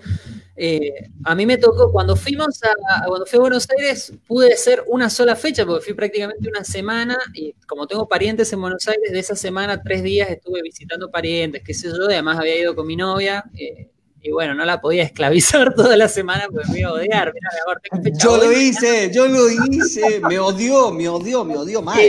eh, 0.55 1.09
a 1.23 1.35
mí 1.35 1.45
me 1.45 1.57
tocó, 1.57 1.91
cuando 1.91 2.15
fuimos 2.15 2.61
a, 2.63 3.05
cuando 3.07 3.25
fui 3.25 3.37
a 3.37 3.41
Buenos 3.41 3.67
Aires, 3.77 4.13
pude 4.27 4.53
hacer 4.53 4.83
una 4.87 5.09
sola 5.09 5.35
fecha, 5.35 5.65
porque 5.65 5.85
fui 5.85 5.93
prácticamente 5.93 6.49
una 6.49 6.63
semana, 6.63 7.17
y 7.33 7.53
como 7.67 7.87
tengo 7.87 8.07
parientes 8.07 8.51
en 8.53 8.61
Buenos 8.61 8.87
Aires, 8.87 9.11
de 9.11 9.19
esa 9.19 9.35
semana, 9.35 9.81
tres 9.81 10.03
días 10.03 10.29
estuve 10.29 10.61
visitando 10.61 11.09
parientes, 11.09 11.63
qué 11.63 11.73
sé 11.73 11.89
yo, 11.89 12.09
y 12.09 12.13
además 12.13 12.39
había 12.39 12.59
ido 12.59 12.75
con 12.75 12.87
mi 12.87 12.95
novia, 12.95 13.45
eh, 13.57 13.89
y 14.25 14.31
bueno, 14.31 14.55
no 14.55 14.63
la 14.63 14.79
podía 14.79 15.03
esclavizar 15.03 15.73
toda 15.75 15.97
la 15.97 16.07
semana 16.07 16.45
porque 16.51 16.71
me 16.71 16.79
iba 16.79 16.89
a 16.89 16.93
odiar. 16.93 17.33
Mirá, 17.33 17.49
amor, 17.65 18.13
yo 18.17 18.37
lo 18.37 18.51
hice, 18.51 19.11
yo 19.13 19.27
lo 19.27 19.49
hice, 19.49 20.21
me 20.21 20.39
odió, 20.39 20.91
me 20.91 21.09
odió, 21.09 21.43
me 21.43 21.57
odió 21.57 21.81
mal. 21.81 21.99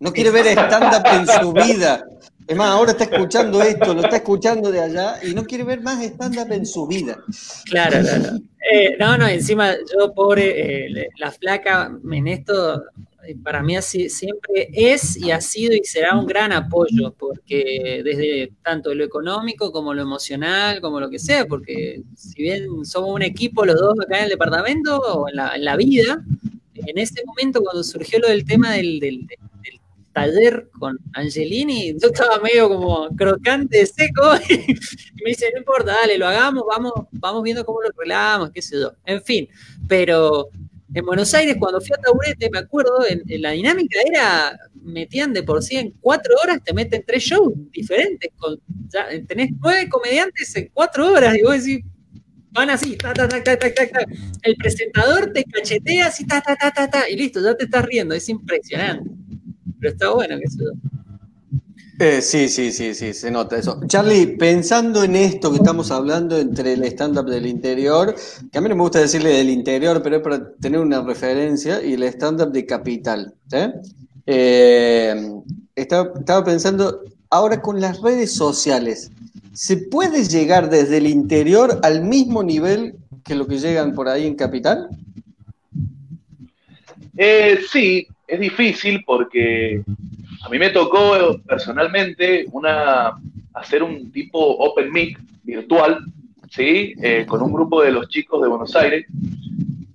No 0.00 0.12
quiere 0.12 0.30
ver 0.30 0.46
stand-up 0.46 1.06
en 1.06 1.26
su 1.26 1.52
vida. 1.52 2.04
Es 2.46 2.56
más, 2.56 2.68
ahora 2.68 2.92
está 2.92 3.04
escuchando 3.04 3.62
esto, 3.62 3.94
lo 3.94 4.02
está 4.02 4.16
escuchando 4.16 4.70
de 4.70 4.80
allá 4.80 5.18
y 5.22 5.34
no 5.34 5.44
quiere 5.44 5.64
ver 5.64 5.80
más 5.80 6.02
stand-up 6.02 6.52
en 6.52 6.66
su 6.66 6.86
vida. 6.86 7.18
Claro, 7.64 8.00
claro. 8.00 8.38
Eh, 8.70 8.96
no, 8.98 9.16
no, 9.16 9.26
encima 9.26 9.74
yo, 9.74 10.12
pobre, 10.12 10.86
eh, 10.86 11.08
la 11.18 11.30
flaca 11.30 11.90
en 12.10 12.28
esto, 12.28 12.82
eh, 13.26 13.36
para 13.42 13.62
mí 13.62 13.76
así, 13.76 14.10
siempre 14.10 14.68
es 14.72 15.16
y 15.16 15.30
ha 15.30 15.40
sido 15.40 15.74
y 15.74 15.84
será 15.84 16.18
un 16.18 16.26
gran 16.26 16.52
apoyo, 16.52 17.14
porque 17.18 18.02
desde 18.04 18.52
tanto 18.62 18.94
lo 18.94 19.04
económico 19.04 19.72
como 19.72 19.94
lo 19.94 20.02
emocional, 20.02 20.80
como 20.80 21.00
lo 21.00 21.08
que 21.08 21.18
sea, 21.18 21.46
porque 21.46 22.02
si 22.14 22.42
bien 22.42 22.84
somos 22.84 23.10
un 23.10 23.22
equipo 23.22 23.64
los 23.64 23.80
dos 23.80 23.94
acá 24.00 24.18
en 24.18 24.24
el 24.24 24.30
departamento 24.30 24.98
o 24.98 25.28
en 25.28 25.36
la, 25.36 25.76
vida, 25.76 26.22
en 26.74 26.98
ese 26.98 27.22
momento 27.24 27.62
cuando 27.62 27.82
surgió 27.82 28.18
lo 28.18 28.28
del 28.28 28.44
tema 28.44 28.72
del, 28.72 29.00
del 29.00 29.26
taller 30.14 30.70
con 30.78 30.98
Angelini, 31.12 31.92
yo 32.00 32.08
estaba 32.08 32.38
medio 32.38 32.68
como 32.68 33.08
crocante, 33.16 33.84
seco, 33.84 34.34
y 34.48 35.22
me 35.22 35.30
dice, 35.30 35.50
no 35.52 35.58
importa, 35.58 35.92
dale, 35.92 36.16
lo 36.16 36.26
hagamos, 36.26 36.64
vamos, 36.66 36.92
vamos 37.10 37.42
viendo 37.42 37.64
cómo 37.66 37.82
lo 37.82 37.88
arreglamos, 37.88 38.50
qué 38.50 38.62
sé 38.62 38.80
yo. 38.80 38.92
En 39.04 39.22
fin, 39.22 39.48
pero 39.86 40.48
en 40.94 41.04
Buenos 41.04 41.34
Aires, 41.34 41.56
cuando 41.58 41.80
fui 41.80 41.90
a 41.92 42.00
Taburete, 42.00 42.48
me 42.50 42.60
acuerdo, 42.60 43.04
en, 43.06 43.22
la 43.42 43.50
dinámica 43.50 43.98
era, 44.06 44.56
metían 44.82 45.32
de 45.32 45.42
por 45.42 45.62
sí 45.62 45.76
en 45.76 45.90
cuatro 46.00 46.34
horas, 46.42 46.62
te 46.64 46.72
meten 46.72 47.02
tres 47.04 47.24
shows 47.24 47.52
diferentes, 47.70 48.30
con, 48.36 48.58
ya, 48.88 49.08
tenés 49.26 49.50
nueve 49.60 49.88
comediantes 49.88 50.54
en 50.56 50.70
cuatro 50.72 51.12
horas, 51.12 51.36
y 51.36 51.42
vos 51.42 51.62
decís, 51.62 51.84
van 52.52 52.70
así, 52.70 52.96
ta, 52.96 53.12
ta, 53.12 53.28
ta, 53.28 53.42
ta, 53.42 53.56
ta, 53.58 53.68
ta. 53.74 54.04
el 54.42 54.54
presentador 54.54 55.32
te 55.32 55.42
cachetea 55.42 56.06
así, 56.06 56.24
ta, 56.24 56.40
ta, 56.40 56.54
ta, 56.54 56.70
ta, 56.70 56.88
ta, 56.88 57.10
y 57.10 57.16
listo, 57.16 57.42
ya 57.42 57.56
te 57.56 57.64
estás 57.64 57.84
riendo, 57.84 58.14
es 58.14 58.28
impresionante. 58.28 59.23
Pero 59.84 59.92
está 59.92 60.10
bueno 60.14 60.38
que 60.38 60.44
eso. 60.44 60.64
Eh, 61.98 62.22
sí, 62.22 62.48
sí, 62.48 62.72
sí, 62.72 62.94
sí, 62.94 63.12
se 63.12 63.30
nota 63.30 63.58
eso. 63.58 63.78
Charlie, 63.86 64.28
pensando 64.38 65.04
en 65.04 65.14
esto 65.14 65.50
que 65.50 65.58
estamos 65.58 65.90
hablando 65.90 66.38
entre 66.38 66.72
el 66.72 66.84
stand-up 66.84 67.26
del 67.26 67.44
interior, 67.44 68.14
que 68.50 68.56
a 68.56 68.62
mí 68.62 68.68
no 68.70 68.76
me 68.76 68.80
gusta 68.80 69.00
decirle 69.00 69.28
del 69.28 69.50
interior, 69.50 70.02
pero 70.02 70.16
es 70.16 70.22
para 70.22 70.52
tener 70.54 70.80
una 70.80 71.02
referencia, 71.02 71.84
y 71.84 71.92
el 71.92 72.04
stand-up 72.04 72.50
de 72.50 72.64
capital. 72.64 73.34
¿sí? 73.48 73.58
Eh, 74.24 75.14
estaba, 75.76 76.18
estaba 76.18 76.42
pensando, 76.42 77.02
ahora 77.28 77.60
con 77.60 77.78
las 77.78 78.00
redes 78.00 78.32
sociales, 78.32 79.10
¿se 79.52 79.76
puede 79.76 80.24
llegar 80.24 80.70
desde 80.70 80.96
el 80.96 81.08
interior 81.08 81.78
al 81.82 82.04
mismo 82.04 82.42
nivel 82.42 82.96
que 83.22 83.34
lo 83.34 83.46
que 83.46 83.58
llegan 83.58 83.94
por 83.94 84.08
ahí 84.08 84.26
en 84.26 84.34
capital? 84.34 84.88
Eh, 87.16 87.58
sí, 87.70 88.08
es 88.26 88.40
difícil 88.40 89.04
porque 89.04 89.82
a 90.44 90.48
mí 90.48 90.58
me 90.58 90.70
tocó 90.70 91.38
personalmente 91.46 92.46
una, 92.52 93.12
hacer 93.54 93.82
un 93.82 94.10
tipo 94.10 94.38
Open 94.38 94.92
Mic 94.92 95.18
virtual, 95.42 95.98
¿sí? 96.50 96.94
Eh, 97.02 97.24
con 97.26 97.42
un 97.42 97.52
grupo 97.52 97.82
de 97.82 97.92
los 97.92 98.08
chicos 98.08 98.42
de 98.42 98.48
Buenos 98.48 98.74
Aires. 98.76 99.06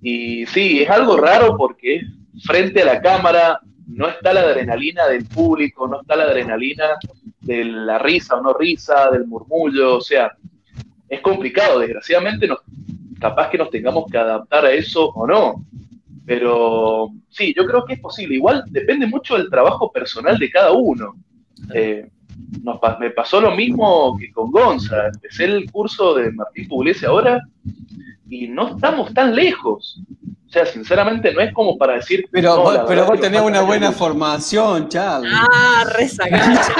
Y 0.02 0.46
sí, 0.46 0.82
es 0.82 0.90
algo 0.90 1.16
raro 1.16 1.56
porque 1.56 2.02
frente 2.44 2.82
a 2.82 2.86
la 2.86 3.00
cámara, 3.00 3.60
no 3.86 4.08
está 4.08 4.32
la 4.32 4.40
adrenalina 4.40 5.06
del 5.06 5.26
público, 5.26 5.86
no 5.88 6.00
está 6.00 6.16
la 6.16 6.24
adrenalina 6.24 6.84
de 7.40 7.64
la 7.64 7.98
risa 7.98 8.36
o 8.36 8.42
no 8.42 8.54
risa, 8.54 9.10
del 9.10 9.26
murmullo, 9.26 9.96
o 9.96 10.00
sea, 10.00 10.32
es 11.08 11.20
complicado, 11.20 11.80
desgraciadamente 11.80 12.46
nos, 12.46 12.60
capaz 13.18 13.50
que 13.50 13.58
nos 13.58 13.70
tengamos 13.70 14.04
que 14.10 14.18
adaptar 14.18 14.64
a 14.64 14.72
eso 14.72 15.08
o 15.08 15.26
no, 15.26 15.64
pero 16.30 17.10
sí, 17.28 17.52
yo 17.56 17.66
creo 17.66 17.84
que 17.84 17.94
es 17.94 17.98
posible, 17.98 18.36
igual 18.36 18.62
depende 18.68 19.04
mucho 19.04 19.36
del 19.36 19.50
trabajo 19.50 19.90
personal 19.90 20.38
de 20.38 20.48
cada 20.48 20.70
uno. 20.70 21.16
Eh, 21.74 22.08
nos, 22.62 22.78
me 23.00 23.10
pasó 23.10 23.40
lo 23.40 23.50
mismo 23.56 24.16
que 24.16 24.30
con 24.30 24.52
Gonza, 24.52 25.08
empecé 25.12 25.46
el 25.46 25.68
curso 25.72 26.14
de 26.14 26.30
Martín 26.30 26.68
Pugliese 26.68 27.06
ahora 27.06 27.40
y 28.28 28.46
no 28.46 28.76
estamos 28.76 29.12
tan 29.12 29.34
lejos. 29.34 30.00
O 30.50 30.52
sea, 30.52 30.66
sinceramente 30.66 31.32
no 31.32 31.40
es 31.42 31.52
como 31.52 31.78
para 31.78 31.92
decir... 31.94 32.24
Pero, 32.32 32.56
no, 32.56 32.62
vos, 32.62 32.72
pero 32.74 32.88
verdad 32.88 33.06
vos 33.06 33.20
tenés 33.20 33.40
una 33.40 33.60
buena 33.60 33.86
mucho. 33.86 33.98
formación, 34.00 34.88
Charlie. 34.88 35.30
Ah, 35.32 35.84
rezagacha. 35.94 36.74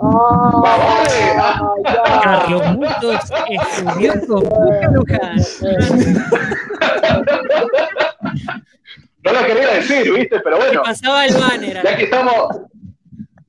Ah, 0.00 1.04
ya. 1.84 2.20
Carlos 2.22 2.62
Mutos 2.72 3.20
estudió 3.50 4.12
con 4.26 4.44
Cuca 4.46 4.90
Luján. 4.94 5.36
No 9.24 9.32
la 9.32 9.46
quería 9.46 9.68
decir, 9.74 10.10
¿viste? 10.12 10.40
Pero 10.40 10.56
bueno, 10.56 10.82
pasaba 10.82 11.26
el 11.26 11.34
banner. 11.34 11.82
ya 11.84 11.96
que 11.96 12.04
estamos, 12.04 12.34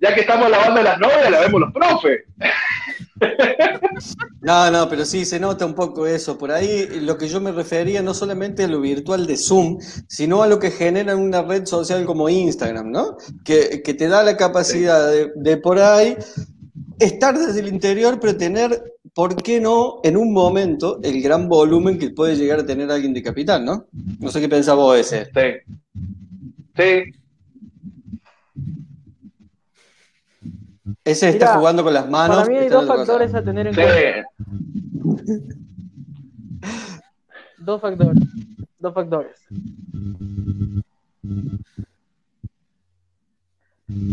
ya 0.01 0.13
que 0.13 0.21
estamos 0.21 0.49
lavando 0.49 0.81
las 0.81 0.99
novias, 0.99 1.31
la 1.31 1.39
vemos 1.39 1.61
los 1.61 1.71
profes. 1.73 2.23
No, 4.41 4.69
no, 4.69 4.89
pero 4.89 5.05
sí 5.05 5.25
se 5.25 5.39
nota 5.39 5.65
un 5.65 5.73
poco 5.73 6.05
eso. 6.05 6.37
Por 6.37 6.51
ahí 6.51 6.87
lo 7.01 7.17
que 7.17 7.27
yo 7.27 7.41
me 7.41 7.51
refería 7.51 8.01
no 8.01 8.13
solamente 8.13 8.63
a 8.63 8.67
lo 8.67 8.81
virtual 8.81 9.25
de 9.25 9.37
Zoom, 9.37 9.79
sino 10.07 10.43
a 10.43 10.47
lo 10.47 10.59
que 10.59 10.71
genera 10.71 11.13
en 11.13 11.19
una 11.19 11.41
red 11.41 11.65
social 11.65 12.05
como 12.05 12.29
Instagram, 12.29 12.91
¿no? 12.91 13.17
Que, 13.43 13.81
que 13.83 13.93
te 13.93 14.07
da 14.07 14.21
la 14.23 14.37
capacidad 14.37 15.09
de, 15.09 15.31
de 15.35 15.57
por 15.57 15.79
ahí 15.79 16.15
estar 16.99 17.37
desde 17.37 17.59
el 17.59 17.69
interior, 17.69 18.19
pero 18.19 18.37
tener, 18.37 18.83
¿por 19.13 19.35
qué 19.41 19.59
no, 19.59 19.99
en 20.03 20.17
un 20.17 20.33
momento, 20.33 20.99
el 21.03 21.21
gran 21.21 21.47
volumen 21.47 21.97
que 21.97 22.11
puede 22.11 22.35
llegar 22.35 22.59
a 22.59 22.65
tener 22.65 22.91
alguien 22.91 23.13
de 23.13 23.23
capital, 23.23 23.65
¿no? 23.65 23.87
No 24.19 24.29
sé 24.29 24.41
qué 24.41 24.49
pensás 24.49 24.75
vos 24.75 24.97
ese. 24.97 25.25
Sí. 25.25 25.73
Sí, 26.77 27.03
Ese 31.05 31.29
está 31.29 31.57
jugando 31.57 31.83
con 31.83 31.93
las 31.93 32.09
manos. 32.09 32.35
Para 32.37 32.49
mí 32.49 32.57
hay 32.57 32.67
dos 32.67 32.87
factores 32.87 33.33
a 33.35 33.43
tener 33.43 33.67
en 33.67 33.75
sí. 33.75 33.81
cuenta. 33.81 34.27
Dos 37.57 37.81
factores. 37.81 38.23
Dos 38.79 38.93
factores. 38.93 39.37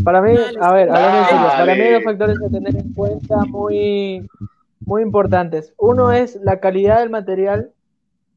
Para 0.03 0.21
mí, 0.21 0.35
a 0.61 0.73
ver, 0.73 0.87
para 0.87 1.75
mí 1.75 1.81
hay 1.81 1.93
dos 1.93 2.03
factores 2.03 2.37
a 2.41 2.49
tener 2.49 2.75
en 2.75 2.93
cuenta 2.93 3.37
muy, 3.45 4.27
muy 4.85 5.01
importantes. 5.01 5.73
Uno 5.77 6.11
es 6.11 6.35
la 6.43 6.59
calidad 6.59 6.99
del 6.99 7.09
material 7.09 7.71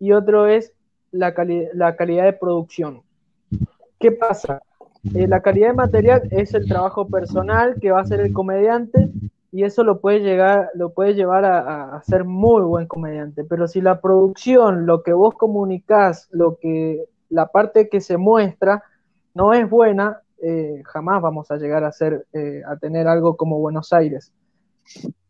y 0.01 0.13
otro 0.13 0.47
es 0.47 0.73
la, 1.13 1.35
cali- 1.35 1.69
la 1.75 1.95
calidad 1.97 2.25
de 2.25 2.33
producción. 2.33 3.03
¿Qué 3.99 4.13
pasa? 4.13 4.63
Eh, 5.15 5.27
la 5.27 5.41
calidad 5.41 5.69
de 5.69 5.75
material 5.75 6.29
es 6.31 6.55
el 6.55 6.67
trabajo 6.67 7.07
personal 7.07 7.77
que 7.81 7.91
va 7.91 7.99
a 7.99 8.03
hacer 8.03 8.21
el 8.21 8.33
comediante 8.33 9.11
y 9.53 9.65
eso 9.65 9.85
lo 9.85 10.01
puede 10.01 10.21
llegar, 10.21 10.71
lo 10.75 10.91
puede 10.91 11.15
llevar 11.15 11.45
a, 11.45 12.03
ser 12.03 12.25
muy 12.25 12.63
buen 12.63 12.87
comediante. 12.87 13.45
Pero 13.45 13.69
si 13.69 13.81
la 13.81 14.01
producción, 14.01 14.87
lo 14.87 15.03
que 15.03 15.13
vos 15.13 15.35
comunicás, 15.35 16.29
lo 16.31 16.57
que, 16.57 17.05
la 17.31 17.47
parte 17.47 17.89
que 17.89 18.01
se 18.01 18.17
muestra, 18.17 18.83
no 19.35 19.53
es 19.53 19.69
buena, 19.69 20.21
eh, 20.43 20.83
jamás 20.85 21.23
vamos 21.23 21.51
a 21.51 21.57
llegar 21.57 21.85
a 21.85 21.93
ser, 21.93 22.27
eh, 22.33 22.63
a 22.67 22.77
tener 22.77 23.07
algo 23.09 23.37
como 23.37 23.59
Buenos 23.59 23.93
Aires. 23.93 24.33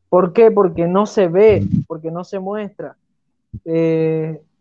¿Por 0.09 0.33
qué? 0.33 0.50
Porque 0.50 0.87
no 0.87 1.07
se 1.07 1.29
ve, 1.29 1.64
porque 1.87 2.11
no 2.11 2.24
se 2.24 2.38
muestra. 2.38 2.96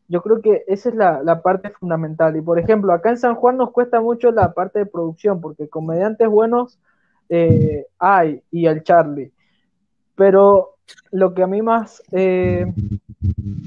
Yo 0.08 0.22
creo 0.22 0.42
que 0.42 0.64
esa 0.68 0.90
es 0.90 0.96
la, 0.96 1.24
la 1.24 1.42
parte 1.42 1.70
fundamental. 1.72 2.36
Y 2.36 2.42
por 2.42 2.60
ejemplo, 2.60 2.94
acá 2.94 3.10
en 3.10 3.18
San 3.18 3.36
Juan 3.36 3.58
nos 3.58 3.72
cuesta 3.72 4.02
mucho 4.02 4.32
la 4.32 4.54
parte 4.54 4.80
de 4.80 4.86
producción, 4.86 5.42
porque 5.42 5.68
comediantes 5.68 6.28
buenos 6.28 6.80
eh, 7.30 7.88
hay, 7.98 8.42
y 8.52 8.68
el 8.68 8.84
Charlie. 8.84 9.32
Pero 10.16 10.76
lo 11.12 11.34
que 11.34 11.44
a 11.44 11.48
mí 11.48 11.62
más, 11.62 12.04
eh, 12.12 12.72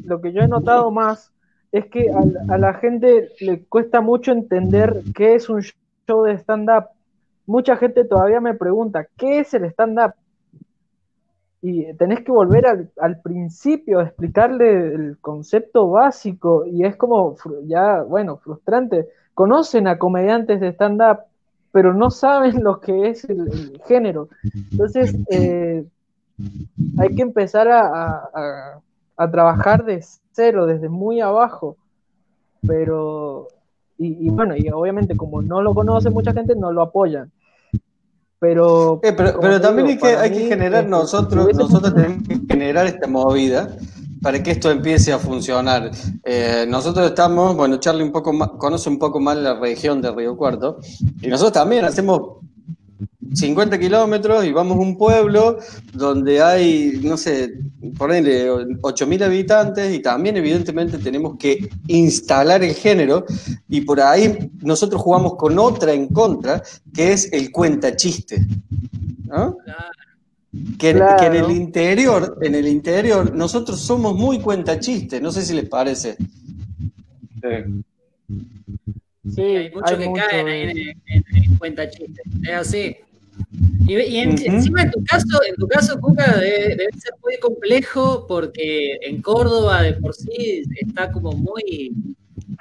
lo 0.05 0.21
que 0.21 0.33
yo 0.33 0.43
he 0.43 0.49
notado 0.49 0.91
más 0.91 1.33
es 1.73 1.87
que 1.87 2.11
a, 2.11 2.55
a 2.55 2.59
la 2.59 2.75
gente 2.75 3.31
le 3.41 3.65
cuesta 3.65 4.01
mucho 4.01 4.33
entender 4.33 5.03
qué 5.15 5.35
es 5.35 5.49
un 5.49 5.63
show 6.07 6.23
de 6.23 6.35
stand-up. 6.39 6.87
Mucha 7.47 7.77
gente 7.77 8.05
todavía 8.05 8.41
me 8.41 8.55
pregunta, 8.55 9.07
¿qué 9.17 9.41
es 9.41 9.53
el 9.55 9.65
stand-up? 9.65 10.15
Y 11.61 11.93
tenés 11.95 12.23
que 12.25 12.31
volver 12.33 12.67
al, 12.67 12.91
al 12.99 13.21
principio 13.21 13.99
a 13.99 14.05
explicarle 14.05 14.95
el 14.95 15.19
concepto 15.21 15.91
básico 15.91 16.65
y 16.67 16.85
es 16.85 16.97
como 16.97 17.37
ya, 17.67 18.03
bueno, 18.03 18.37
frustrante. 18.39 19.09
Conocen 19.35 19.89
a 19.89 19.99
comediantes 19.99 20.61
de 20.61 20.69
stand-up, 20.73 21.19
pero 21.73 21.95
no 21.95 22.11
saben 22.11 22.63
lo 22.63 22.81
que 22.81 23.09
es 23.11 23.25
el, 23.29 23.49
el 23.49 23.83
género. 23.87 24.29
Entonces, 24.77 25.19
eh, 25.29 25.85
hay 26.97 27.15
que 27.15 27.23
empezar 27.23 27.69
a, 27.69 27.81
a- 27.89 28.31
a- 28.35 28.83
a 29.17 29.31
trabajar 29.31 29.85
de 29.85 30.05
cero, 30.33 30.67
desde 30.67 30.89
muy 30.89 31.21
abajo. 31.21 31.77
Pero, 32.67 33.49
y, 33.99 34.27
y 34.29 34.31
bueno, 34.31 34.57
y 34.57 34.71
obviamente 34.71 35.17
como 35.17 35.43
no 35.43 35.63
lo 35.63 35.75
conoce 35.75 36.11
mucha 36.11 36.33
gente, 36.35 36.55
no 36.57 36.73
lo 36.73 36.83
apoyan. 36.83 37.33
Pero, 38.41 39.01
Eh, 39.03 39.13
pero, 39.13 39.41
pero 39.41 39.61
también 39.61 39.89
digo, 39.89 40.07
hay 40.07 40.13
que, 40.13 40.19
hay 40.19 40.31
que 40.31 40.47
generar 40.49 40.81
este, 40.81 40.91
nosotros, 40.91 41.49
si 41.51 41.57
nosotros 41.57 41.95
tenemos 41.95 42.29
que 42.29 42.39
generar 42.49 42.87
esta 42.87 43.09
movida 43.09 43.77
para 44.23 44.43
que 44.43 44.53
esto 44.53 44.71
empiece 44.71 45.13
a 45.13 45.19
funcionar. 45.19 45.91
Eh, 46.25 46.67
nosotros 46.69 47.07
estamos, 47.07 47.57
bueno, 47.57 47.79
Charlie 47.79 48.05
un 48.05 48.13
poco 48.13 48.33
más, 48.33 48.51
conoce 48.59 48.89
un 48.89 48.99
poco 48.99 49.21
más 49.21 49.37
la 49.37 49.59
región 49.59 50.01
de 50.03 50.11
Río 50.13 50.37
Cuarto, 50.37 50.79
y 51.21 51.29
nosotros 51.29 51.53
también 51.53 51.85
hacemos 51.85 52.39
50 53.35 53.79
kilómetros 53.79 54.45
y 54.45 54.53
vamos 54.53 54.77
a 54.77 54.81
un 54.81 54.97
pueblo 54.97 55.59
donde 55.93 56.41
hay, 56.41 57.01
no 57.03 57.17
sé, 57.17 57.55
por 57.97 58.11
ahí 58.11 58.23
8.000 58.23 59.23
habitantes 59.23 59.95
y 59.95 60.01
también 60.01 60.37
evidentemente 60.37 60.99
tenemos 60.99 61.37
que 61.39 61.69
instalar 61.89 62.63
el 62.63 62.75
género 62.75 63.25
y 63.69 63.83
por 63.83 64.01
ahí 64.01 64.51
nosotros 64.61 65.03
jugamos 65.03 65.37
con 65.37 65.59
otra 65.59 65.93
en 65.93 66.09
contra, 66.09 66.63
que 66.95 67.13
es 67.13 67.33
el 67.33 67.51
cuenta 67.53 67.95
chiste. 67.95 68.47
Que, 70.79 70.91
en 70.91 71.35
el 71.35 71.51
interior, 71.51 72.39
en 72.41 72.55
el 72.55 72.67
interior, 72.67 73.35
nosotros 73.35 73.81
somos 73.81 74.15
muy 74.15 74.41
cuenta 74.41 74.81
chiste, 74.81 75.21
no 75.21 75.31
sé 75.31 75.43
si 75.43 75.55
les 75.55 75.69
parece. 75.69 76.17
Sí. 79.35 79.43
hay 79.43 79.71
muchos 79.71 79.99
que 79.99 80.13
caen 80.13 80.49
ahí 80.49 80.95
en, 81.07 81.57
cuenta 81.59 81.89
chiste. 81.91 82.23
Es 82.43 82.55
así. 82.55 82.97
Y, 83.89 84.19
encima 84.19 84.83
en 84.83 84.91
tu 84.91 85.03
caso, 85.05 85.41
en 85.49 85.57
tu 85.57 85.67
caso, 85.67 85.99
Cuca, 85.99 86.37
debe, 86.37 86.89
ser 86.99 87.15
muy 87.25 87.39
complejo 87.41 88.27
porque 88.29 88.99
en 89.01 89.23
Córdoba 89.23 89.83
de 89.83 89.95
por 89.95 90.15
sí 90.15 90.63
está 90.79 91.11
como 91.11 91.33
muy, 91.33 91.93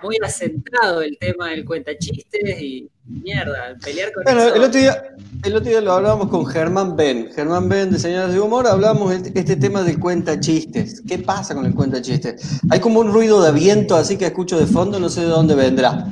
muy 0.01 0.17
asentado 0.23 1.01
el 1.01 1.17
tema 1.17 1.49
del 1.49 1.65
cuenta 1.65 1.97
chistes 1.97 2.61
y 2.61 2.89
mierda, 3.05 3.75
pelear 3.83 4.13
con 4.13 4.23
bueno, 4.23 4.53
El 4.53 4.63
otro, 4.63 4.79
día, 4.79 5.15
el 5.43 5.55
otro 5.55 5.69
día 5.69 5.81
lo 5.81 5.93
hablábamos 5.93 6.29
con 6.29 6.45
Germán 6.45 6.95
Ben. 6.95 7.29
Germán 7.33 7.67
Ben 7.67 7.91
de 7.91 7.99
Señales 7.99 8.33
de 8.33 8.39
Humor, 8.39 8.65
hablamos 8.65 9.21
de 9.21 9.31
este, 9.37 9.57
tema 9.57 9.83
del 9.83 9.99
cuenta 9.99 10.39
chistes. 10.39 11.01
¿Qué 11.05 11.19
pasa 11.19 11.55
con 11.55 11.65
el 11.65 11.73
cuenta 11.73 12.01
chistes? 12.01 12.61
Hay 12.69 12.79
como 12.79 13.01
un 13.01 13.11
ruido 13.11 13.41
de 13.43 13.51
viento 13.51 13.97
así 13.97 14.17
que 14.17 14.27
escucho 14.27 14.57
de 14.57 14.65
fondo, 14.65 14.97
no 14.97 15.09
sé 15.09 15.21
de 15.21 15.27
dónde 15.27 15.55
vendrá. 15.55 16.07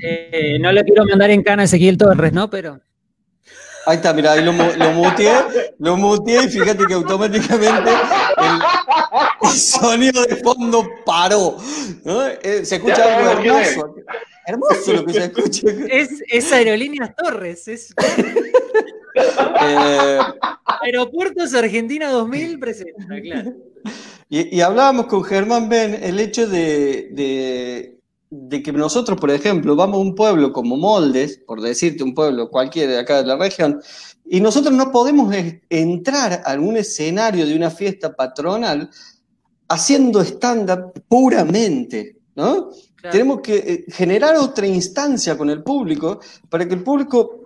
Eh, 0.00 0.58
no 0.60 0.72
le 0.72 0.82
quiero 0.82 1.04
mandar 1.06 1.30
en 1.30 1.42
cana 1.42 1.62
a 1.62 1.64
Ezequiel 1.66 1.96
Torres, 1.96 2.32
¿no? 2.32 2.50
Pero. 2.50 2.80
Ahí 3.86 3.96
está, 3.96 4.12
mira, 4.12 4.32
ahí 4.32 4.44
lo, 4.44 4.52
lo 4.52 4.92
muteé, 4.92 5.34
lo 5.78 5.96
muteé 5.96 6.44
y 6.44 6.48
fíjate 6.48 6.86
que 6.86 6.94
automáticamente 6.94 7.90
el, 7.90 9.50
sonido 9.50 10.24
de 10.24 10.36
fondo 10.36 10.88
paró. 11.04 11.56
Eh, 12.42 12.64
se 12.64 12.76
escucha 12.76 13.18
algo 13.18 13.30
hermoso. 13.30 13.94
Hermoso 14.46 14.92
lo 14.92 15.04
que 15.04 15.12
se 15.12 15.24
escucha. 15.24 15.66
Es, 15.90 16.10
es 16.28 16.52
Aerolíneas 16.52 17.14
Torres. 17.14 17.68
Es... 17.68 17.94
Eh, 19.60 20.18
Aeropuertos 20.82 21.54
Argentina 21.54 22.10
2000 22.10 22.58
presenta, 22.58 23.20
claro. 23.22 23.54
Y, 24.28 24.60
hablábamos 24.60 25.06
con 25.06 25.22
Germán 25.22 25.68
Ben 25.68 25.94
el 26.02 26.18
hecho 26.18 26.48
de, 26.48 27.10
de 27.12 27.93
que 28.62 28.72
nosotros, 28.72 29.18
por 29.20 29.30
ejemplo, 29.30 29.76
vamos 29.76 29.96
a 29.96 30.00
un 30.00 30.14
pueblo 30.14 30.52
como 30.52 30.76
Moldes, 30.76 31.40
por 31.46 31.60
decirte 31.60 32.02
un 32.02 32.14
pueblo 32.14 32.50
cualquiera 32.50 32.92
de 32.92 32.98
acá 32.98 33.22
de 33.22 33.26
la 33.26 33.36
región, 33.36 33.80
y 34.26 34.40
nosotros 34.40 34.72
no 34.74 34.90
podemos 34.90 35.34
entrar 35.68 36.32
a 36.32 36.50
algún 36.50 36.76
escenario 36.76 37.46
de 37.46 37.54
una 37.54 37.70
fiesta 37.70 38.14
patronal 38.14 38.90
haciendo 39.68 40.20
stand-up 40.22 40.92
puramente, 41.08 42.16
¿no? 42.34 42.70
Tenemos 43.10 43.40
que 43.42 43.56
eh, 43.56 43.84
generar 43.88 44.36
otra 44.36 44.66
instancia 44.66 45.36
con 45.36 45.50
el 45.50 45.62
público 45.62 46.20
para 46.48 46.66
que 46.66 46.74
el 46.74 46.82
público 46.82 47.43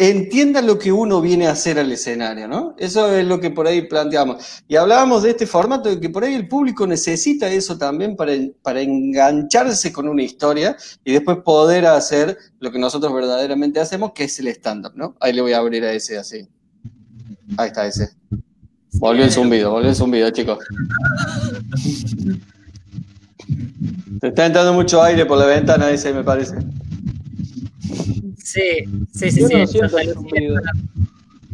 entienda 0.00 0.62
lo 0.62 0.78
que 0.78 0.90
uno 0.90 1.20
viene 1.20 1.46
a 1.46 1.50
hacer 1.50 1.78
al 1.78 1.92
escenario, 1.92 2.48
¿no? 2.48 2.74
Eso 2.78 3.14
es 3.14 3.26
lo 3.26 3.38
que 3.38 3.50
por 3.50 3.66
ahí 3.66 3.82
planteamos. 3.82 4.62
Y 4.66 4.76
hablábamos 4.76 5.22
de 5.22 5.30
este 5.30 5.46
formato, 5.46 5.90
de 5.90 6.00
que 6.00 6.08
por 6.08 6.24
ahí 6.24 6.32
el 6.32 6.48
público 6.48 6.86
necesita 6.86 7.48
eso 7.48 7.76
también 7.76 8.16
para, 8.16 8.32
para 8.62 8.80
engancharse 8.80 9.92
con 9.92 10.08
una 10.08 10.22
historia 10.22 10.74
y 11.04 11.12
después 11.12 11.38
poder 11.44 11.84
hacer 11.84 12.38
lo 12.60 12.72
que 12.72 12.78
nosotros 12.78 13.12
verdaderamente 13.12 13.78
hacemos, 13.78 14.12
que 14.14 14.24
es 14.24 14.40
el 14.40 14.48
stand-up, 14.48 14.92
¿no? 14.94 15.16
Ahí 15.20 15.34
le 15.34 15.42
voy 15.42 15.52
a 15.52 15.58
abrir 15.58 15.84
a 15.84 15.92
ese 15.92 16.16
así. 16.16 16.48
Ahí 17.58 17.68
está 17.68 17.86
ese. 17.86 18.08
Volvió 18.94 19.24
el 19.24 19.30
zumbido, 19.30 19.70
volvió 19.70 19.90
el 19.90 19.96
zumbido, 19.96 20.30
chicos. 20.30 20.64
Te 24.18 24.28
está 24.28 24.46
entrando 24.46 24.72
mucho 24.72 25.02
aire 25.02 25.26
por 25.26 25.36
la 25.36 25.44
ventana 25.44 25.90
ese, 25.90 26.14
me 26.14 26.24
parece. 26.24 26.56
Sí, 28.42 28.84
sí, 29.12 29.30
sí. 29.30 29.44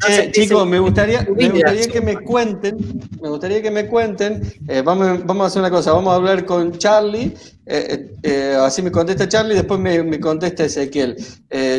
sí, 0.06 0.30
chicos, 0.32 0.66
me 0.66 0.78
gustaría, 0.78 1.26
me 1.36 1.48
gustaría 1.48 1.88
que 1.88 2.00
me 2.00 2.16
cuenten, 2.18 2.76
me 3.20 3.28
gustaría 3.28 3.62
que 3.62 3.70
me 3.70 3.86
cuenten, 3.86 4.42
eh, 4.68 4.82
vamos, 4.82 5.24
vamos 5.24 5.44
a 5.44 5.46
hacer 5.46 5.60
una 5.60 5.70
cosa, 5.70 5.92
vamos 5.92 6.12
a 6.12 6.16
hablar 6.16 6.44
con 6.44 6.76
Charlie, 6.78 7.34
eh, 7.66 8.14
eh, 8.22 8.56
así 8.60 8.82
me 8.82 8.92
contesta 8.92 9.28
Charlie, 9.28 9.54
después 9.54 9.80
me, 9.80 10.02
me 10.02 10.20
contesta 10.20 10.64
Ezequiel. 10.64 11.16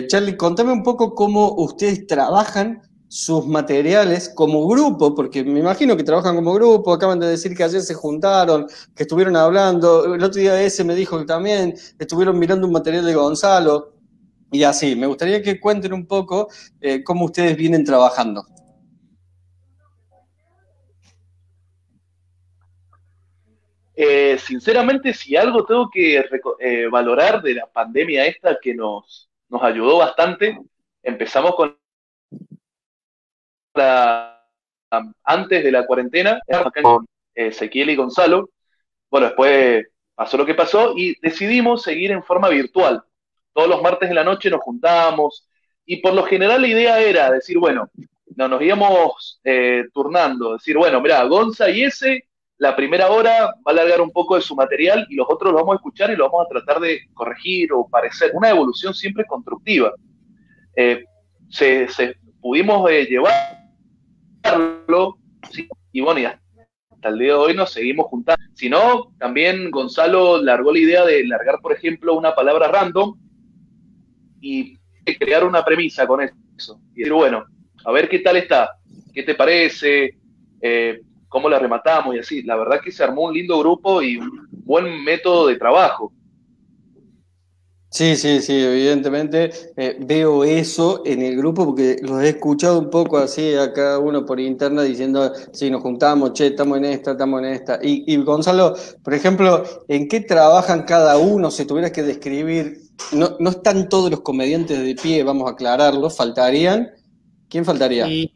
Charlie, 0.08 0.36
contame 0.36 0.72
un 0.72 0.84
poco 0.84 1.14
cómo 1.14 1.54
ustedes 1.56 2.08
trabajan 2.08 2.82
sus 3.10 3.46
materiales 3.48 4.30
como 4.30 4.68
grupo, 4.68 5.16
porque 5.16 5.44
me 5.44 5.60
imagino 5.60 5.96
que 5.96 6.04
trabajan 6.04 6.36
como 6.36 6.54
grupo, 6.54 6.94
acaban 6.94 7.20
de 7.20 7.28
decir 7.28 7.56
que 7.56 7.64
ayer 7.64 7.82
se 7.82 7.94
juntaron, 7.94 8.68
que 8.96 9.04
estuvieron 9.04 9.36
hablando, 9.36 10.14
el 10.14 10.24
otro 10.24 10.42
día 10.42 10.62
ese 10.62 10.84
me 10.84 10.96
dijo 10.96 11.18
que 11.20 11.26
también 11.26 11.76
estuvieron 12.00 12.38
mirando 12.38 12.68
un 12.68 12.74
material 12.74 13.06
de 13.06 13.14
Gonzalo. 13.14 13.94
Y 14.52 14.64
así, 14.64 14.96
me 14.96 15.08
gustaría 15.08 15.42
que 15.42 15.60
cuenten 15.60 15.94
un 15.94 16.08
poco 16.08 16.48
eh, 16.80 17.04
cómo 17.04 17.26
ustedes 17.26 17.58
vienen 17.58 17.84
trabajando. 17.84 18.46
Eh, 23.96 24.38
sinceramente, 24.38 25.14
si 25.14 25.36
algo 25.36 25.66
tengo 25.66 25.90
que 25.90 26.24
eh, 26.60 26.88
valorar 26.90 27.42
de 27.42 27.56
la 27.56 27.66
pandemia 27.66 28.26
esta 28.26 28.58
que 28.62 28.74
nos, 28.74 29.28
nos 29.50 29.62
ayudó 29.64 29.98
bastante, 29.98 30.58
empezamos 31.04 31.56
con 31.56 31.78
la, 33.74 34.46
antes 35.24 35.64
de 35.64 35.72
la 35.72 35.86
cuarentena, 35.86 36.40
con 36.82 37.06
Ezequiel 37.34 37.90
y 37.90 37.96
Gonzalo. 37.96 38.50
Bueno, 39.10 39.28
después 39.28 39.88
pasó 40.16 40.38
lo 40.38 40.46
que 40.46 40.54
pasó 40.54 40.94
y 40.96 41.16
decidimos 41.22 41.82
seguir 41.82 42.12
en 42.12 42.24
forma 42.24 42.50
virtual 42.50 43.04
todos 43.58 43.70
los 43.70 43.82
martes 43.82 44.08
de 44.08 44.14
la 44.14 44.24
noche 44.24 44.52
nos 44.52 44.62
juntábamos 44.62 45.50
y 45.84 45.98
por 45.98 46.14
lo 46.14 46.22
general 46.22 46.62
la 46.62 46.68
idea 46.68 47.00
era 47.00 47.32
decir, 47.32 47.58
bueno, 47.58 47.90
no, 48.36 48.48
nos 48.48 48.62
íbamos 48.62 49.42
eh, 49.44 49.86
turnando, 49.92 50.54
decir, 50.54 50.78
bueno, 50.78 51.02
mira, 51.02 51.24
Gonza 51.24 51.68
y 51.68 51.82
ese, 51.82 52.26
la 52.60 52.76
primera 52.76 53.10
hora 53.10 53.46
va 53.46 53.56
a 53.66 53.72
alargar 53.72 54.00
un 54.00 54.12
poco 54.12 54.36
de 54.36 54.42
su 54.42 54.56
material 54.56 55.08
y 55.10 55.16
los 55.16 55.26
otros 55.28 55.52
lo 55.52 55.58
vamos 55.58 55.74
a 55.74 55.78
escuchar 55.78 56.12
y 56.12 56.16
lo 56.16 56.30
vamos 56.30 56.46
a 56.46 56.50
tratar 56.50 56.80
de 56.80 57.00
corregir 57.16 57.74
o 57.74 57.88
parecer, 57.88 58.30
una 58.36 58.52
evolución 58.52 58.94
siempre 58.94 59.26
constructiva. 59.26 59.92
Eh, 60.76 61.04
se, 61.50 61.88
pudimos 62.40 62.88
eh, 62.92 63.08
llevarlo, 64.44 65.18
y 65.92 66.02
bueno, 66.02 66.20
y 66.20 66.26
hasta 66.26 67.10
el 67.10 67.18
día 67.18 67.30
de 67.30 67.40
hoy 67.40 67.56
nos 67.56 67.72
seguimos 67.72 68.06
juntando. 68.06 68.44
Si 68.54 68.70
no, 68.70 69.16
también 69.18 69.72
Gonzalo 69.72 70.44
largó 70.44 70.72
la 70.72 70.80
idea 70.80 71.04
de 71.06 71.26
largar, 71.26 71.58
por 71.60 71.74
ejemplo, 71.74 72.14
una 72.14 72.36
palabra 72.36 72.68
random 72.68 73.18
y 74.42 74.78
crear 75.20 75.44
una 75.44 75.64
premisa 75.64 76.06
con 76.06 76.22
eso. 76.22 76.80
Y 76.94 77.00
decir, 77.00 77.14
bueno, 77.14 77.46
a 77.86 77.92
ver 77.92 78.10
qué 78.10 78.20
tal 78.20 78.38
está, 78.38 78.78
qué 79.14 79.24
te 79.24 79.36
parece, 79.36 80.18
eh, 80.62 81.02
cómo 81.30 81.50
la 81.50 81.60
rematamos 81.60 82.16
y 82.16 82.20
así. 82.20 82.44
La 82.44 82.56
verdad 82.56 82.82
que 82.84 82.92
se 82.92 83.04
armó 83.04 83.24
un 83.24 83.34
lindo 83.34 83.60
grupo 83.60 84.02
y 84.02 84.18
un 84.18 84.48
buen 84.52 85.04
método 85.04 85.48
de 85.48 85.56
trabajo. 85.56 86.12
Sí, 87.90 88.18
sí, 88.18 88.42
sí, 88.42 88.54
evidentemente 88.54 89.50
eh, 89.78 89.96
veo 90.02 90.44
eso 90.44 91.04
en 91.06 91.22
el 91.22 91.38
grupo 91.38 91.66
porque 91.66 91.96
los 92.02 92.22
he 92.22 92.30
escuchado 92.30 92.80
un 92.80 92.90
poco 92.90 93.18
así 93.18 93.56
a 93.56 93.72
cada 93.72 93.98
uno 93.98 94.26
por 94.26 94.42
interna 94.42 94.84
diciendo, 94.84 95.32
sí, 95.54 95.72
nos 95.72 95.82
juntamos, 95.82 96.34
che, 96.34 96.48
estamos 96.48 96.78
en 96.80 96.86
esta, 96.86 97.12
estamos 97.12 97.40
en 97.40 97.46
esta. 97.46 97.80
Y, 97.82 98.04
y 98.06 98.18
Gonzalo, 98.18 98.76
por 99.02 99.14
ejemplo, 99.14 99.64
¿en 99.88 100.10
qué 100.10 100.20
trabajan 100.20 100.84
cada 100.84 101.18
uno? 101.18 101.50
Si 101.50 101.66
tuvieras 101.66 101.92
que 101.92 102.04
describir 102.04 102.87
no, 103.14 103.38
no 103.40 103.50
están 103.50 103.90
todos 103.90 104.10
los 104.12 104.22
comediantes 104.22 104.80
de 104.80 104.96
pie, 104.96 105.24
vamos 105.24 105.48
a 105.48 105.54
aclararlo, 105.54 106.10
faltarían. 106.10 106.92
¿Quién 107.50 107.64
faltaría? 107.64 108.08
Y, 108.08 108.32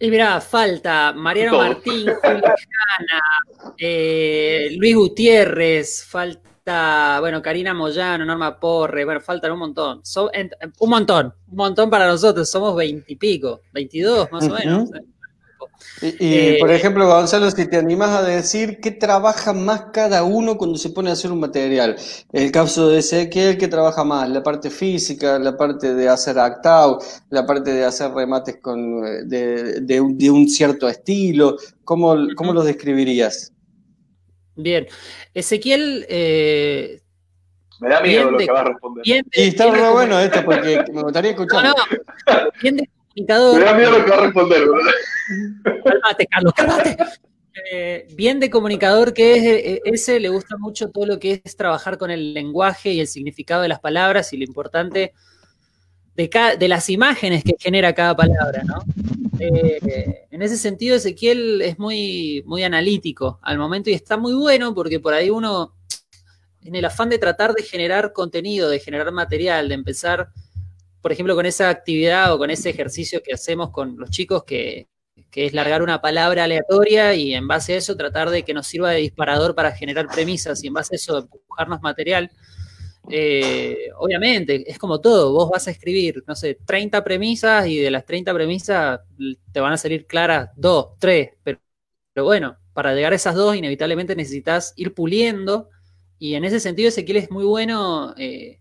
mira, 0.00 0.40
falta 0.40 1.12
Mariano 1.12 1.58
Martín, 1.58 2.06
Juliana, 2.22 3.22
eh, 3.78 4.68
Luis 4.76 4.96
Gutiérrez, 4.96 6.04
falta, 6.04 7.18
bueno, 7.20 7.40
Karina 7.42 7.74
Moyano, 7.74 8.24
Norma 8.24 8.58
Porre, 8.58 9.04
bueno, 9.04 9.20
faltan 9.20 9.52
un 9.52 9.58
montón. 9.58 10.02
un 10.78 10.90
montón, 10.90 11.34
un 11.48 11.56
montón 11.56 11.90
para 11.90 12.06
nosotros, 12.06 12.50
somos 12.50 12.74
veintipico, 12.76 13.60
veintidós 13.72 14.30
más 14.32 14.48
o 14.48 14.54
menos. 14.54 14.90
Y, 16.02 16.14
eh, 16.20 16.56
por 16.60 16.70
ejemplo, 16.70 17.06
Gonzalo, 17.06 17.50
si 17.50 17.66
te 17.68 17.76
animas 17.76 18.10
a 18.10 18.22
decir 18.22 18.80
qué 18.80 18.90
trabaja 18.90 19.52
más 19.52 19.86
cada 19.92 20.22
uno 20.24 20.56
cuando 20.56 20.78
se 20.78 20.90
pone 20.90 21.10
a 21.10 21.12
hacer 21.14 21.30
un 21.32 21.40
material. 21.40 21.96
El 22.32 22.50
caso 22.52 22.88
de 22.88 23.00
Ezequiel, 23.00 23.58
¿qué 23.58 23.68
trabaja 23.68 24.02
más? 24.04 24.28
La 24.30 24.42
parte 24.42 24.70
física, 24.70 25.38
la 25.38 25.56
parte 25.56 25.94
de 25.94 26.08
hacer 26.08 26.38
actao, 26.38 26.98
la 27.30 27.44
parte 27.46 27.72
de 27.72 27.84
hacer 27.84 28.12
remates 28.12 28.56
con, 28.62 29.02
de, 29.28 30.00
un, 30.00 30.48
cierto 30.48 30.88
estilo. 30.88 31.56
¿Cómo, 31.84 32.16
cómo 32.36 32.52
los 32.52 32.64
describirías? 32.64 33.52
Bien. 34.56 34.86
Ezequiel, 35.34 36.06
eh, 36.08 37.00
Me 37.80 37.88
da 37.88 38.00
miedo 38.00 38.22
Bien 38.22 38.32
lo 38.32 38.38
de- 38.38 38.46
que 38.46 38.52
vas 38.52 38.60
a 38.60 38.64
responder. 38.64 39.04
Y 39.06 39.42
está 39.42 39.70
re 39.70 39.88
bueno 39.90 40.18
esto 40.20 40.44
porque 40.44 40.84
me 40.92 41.02
gustaría 41.02 41.32
No, 41.36 41.42
escuchar. 41.42 41.64
no, 41.66 41.74
bien 42.62 42.76
de 42.76 42.90
comunicador. 43.14 43.58
Me 43.58 43.64
da 43.64 43.74
miedo 43.74 43.90
lo 43.90 44.04
que 44.04 44.10
vas 44.10 44.18
a 44.18 44.22
responder, 44.22 44.66
boludo. 44.66 44.90
Cálmate, 45.84 46.26
Carlos, 46.26 46.52
cálmate. 46.54 46.96
Eh, 47.70 48.06
bien 48.14 48.40
de 48.40 48.48
comunicador 48.48 49.12
que 49.12 49.36
es, 49.36 49.44
eh, 49.44 49.80
ese 49.84 50.20
le 50.20 50.28
gusta 50.28 50.56
mucho 50.56 50.90
todo 50.90 51.04
lo 51.04 51.18
que 51.18 51.42
es 51.44 51.56
trabajar 51.56 51.98
con 51.98 52.10
el 52.10 52.32
lenguaje 52.32 52.92
y 52.92 53.00
el 53.00 53.06
significado 53.06 53.62
de 53.62 53.68
las 53.68 53.80
palabras 53.80 54.32
y 54.32 54.38
lo 54.38 54.44
importante 54.44 55.12
de, 56.14 56.68
las 56.68 56.90
imágenes 56.90 57.44
que 57.44 57.54
genera 57.58 57.94
cada 57.94 58.14
palabra, 58.14 58.62
¿no? 58.64 58.82
Eh, 59.38 60.26
en 60.30 60.42
ese 60.42 60.56
sentido, 60.56 60.96
Ezequiel 60.96 61.62
es 61.62 61.78
muy, 61.78 62.42
muy 62.46 62.62
analítico 62.62 63.38
al 63.42 63.58
momento 63.58 63.88
y 63.90 63.94
está 63.94 64.16
muy 64.16 64.34
bueno 64.34 64.74
porque 64.74 65.00
por 65.00 65.14
ahí 65.14 65.30
uno, 65.30 65.74
en 66.62 66.74
el 66.74 66.84
afán 66.84 67.08
de 67.08 67.18
tratar 67.18 67.54
de 67.54 67.62
generar 67.62 68.12
contenido, 68.12 68.68
de 68.68 68.80
generar 68.80 69.10
material, 69.12 69.68
de 69.68 69.74
empezar, 69.74 70.28
por 71.02 71.12
ejemplo, 71.12 71.34
con 71.34 71.46
esa 71.46 71.68
actividad 71.70 72.32
o 72.32 72.38
con 72.38 72.50
ese 72.50 72.70
ejercicio 72.70 73.22
que 73.22 73.32
hacemos 73.32 73.70
con 73.70 73.96
los 73.98 74.10
chicos 74.10 74.44
que, 74.44 74.88
es 75.32 75.54
largar 75.54 75.82
una 75.82 76.00
palabra 76.00 76.44
aleatoria 76.44 77.14
y 77.14 77.34
en 77.34 77.46
base 77.46 77.74
a 77.74 77.76
eso 77.76 77.96
tratar 77.96 78.30
de 78.30 78.42
que 78.42 78.52
nos 78.52 78.66
sirva 78.66 78.90
de 78.90 78.98
disparador 78.98 79.54
para 79.54 79.70
generar 79.70 80.08
premisas 80.08 80.62
y 80.64 80.66
en 80.66 80.74
base 80.74 80.94
a 80.94 80.96
eso 80.96 81.18
empujarnos 81.18 81.80
material. 81.82 82.30
Eh, 83.08 83.90
obviamente, 83.96 84.68
es 84.70 84.76
como 84.78 85.00
todo, 85.00 85.32
vos 85.32 85.48
vas 85.50 85.68
a 85.68 85.70
escribir, 85.70 86.22
no 86.26 86.34
sé, 86.34 86.58
30 86.66 87.02
premisas 87.04 87.66
y 87.66 87.78
de 87.78 87.90
las 87.90 88.04
30 88.04 88.34
premisas 88.34 89.00
te 89.52 89.60
van 89.60 89.72
a 89.72 89.76
salir 89.76 90.06
claras 90.06 90.50
dos, 90.56 90.98
tres, 90.98 91.30
pero, 91.42 91.60
pero 92.12 92.24
bueno, 92.24 92.56
para 92.72 92.94
llegar 92.94 93.12
a 93.12 93.16
esas 93.16 93.34
dos 93.34 93.56
inevitablemente 93.56 94.16
necesitas 94.16 94.72
ir 94.76 94.94
puliendo 94.94 95.68
y 96.18 96.34
en 96.34 96.44
ese 96.44 96.60
sentido 96.60 96.88
Ezequiel 96.88 97.16
es 97.16 97.30
muy 97.30 97.44
bueno 97.44 98.14
eh, 98.16 98.60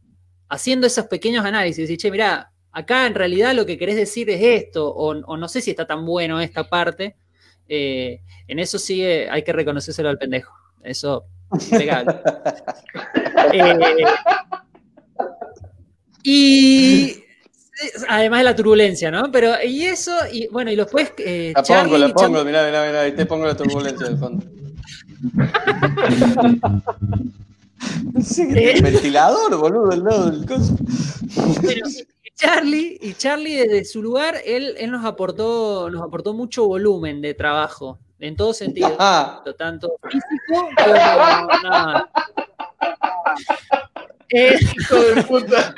haciendo 0.50 0.88
esos 0.88 1.06
pequeños 1.06 1.46
análisis, 1.46 1.90
y 1.90 1.98
che, 1.98 2.12
mira, 2.12 2.52
acá 2.72 3.08
en 3.08 3.16
realidad 3.16 3.54
lo 3.54 3.66
que 3.66 3.78
querés 3.78 3.96
decir 3.96 4.30
es 4.30 4.42
esto, 4.42 4.88
o, 4.94 5.16
o 5.16 5.38
no 5.38 5.48
sé 5.48 5.62
si 5.62 5.72
está 5.72 5.86
tan 5.88 6.06
bueno 6.06 6.40
esta 6.42 6.68
parte, 6.70 7.16
eh, 7.68 8.22
en 8.48 8.60
eso 8.60 8.78
sí 8.80 9.04
eh, 9.04 9.28
hay 9.30 9.44
que 9.44 9.54
reconocérselo 9.54 10.10
al 10.10 10.18
pendejo, 10.18 10.54
eso 10.84 11.26
impecable. 11.72 12.16
Eh, 13.54 14.04
y 16.24 17.24
además 18.08 18.40
de 18.42 18.44
la 18.44 18.56
turbulencia, 18.56 19.10
¿no? 19.10 19.32
Pero, 19.32 19.54
y 19.64 19.86
eso, 19.86 20.12
y 20.32 20.48
bueno, 20.48 20.72
y 20.72 20.76
después 20.76 21.14
eh, 21.20 21.54
La 21.56 21.64
pongo, 21.64 21.80
Charlie- 21.80 21.98
la 22.00 22.08
pongo, 22.10 22.20
Charlie- 22.20 22.46
mirá, 22.46 22.66
mirá, 22.66 22.86
mirá, 22.86 23.02
ahí 23.02 23.14
te 23.14 23.26
pongo 23.26 23.46
la 23.48 23.56
turbulencia 23.56 24.08
del 24.08 24.18
fondo. 24.18 24.46
Sí, 28.24 28.48
que 28.54 28.72
Eh. 28.72 28.82
ventilador, 28.82 29.56
boludo, 29.58 29.92
al 29.92 30.04
lado 30.04 30.32
del 30.32 30.46
coso. 30.46 30.76
Pero, 31.62 31.86
Charlie, 32.36 32.98
y 33.02 33.14
Charlie 33.14 33.56
desde 33.58 33.86
su 33.86 34.02
lugar, 34.02 34.38
él, 34.46 34.76
él 34.78 34.92
nos 34.92 35.06
aportó, 35.06 35.90
nos 35.90 36.02
aportó 36.02 36.34
mucho 36.34 36.66
volumen 36.68 37.22
de 37.22 37.34
trabajo, 37.34 38.00
en 38.20 38.36
todo 38.36 38.54
sentido, 38.54 38.96
Ah, 39.00 39.44
tanto 39.58 39.92
físico 40.10 40.70
como 40.78 40.92
nada. 41.64 42.10
Eh, 44.30 44.60
Hijo 44.78 44.96
de 45.02 45.24
puta. 45.24 45.74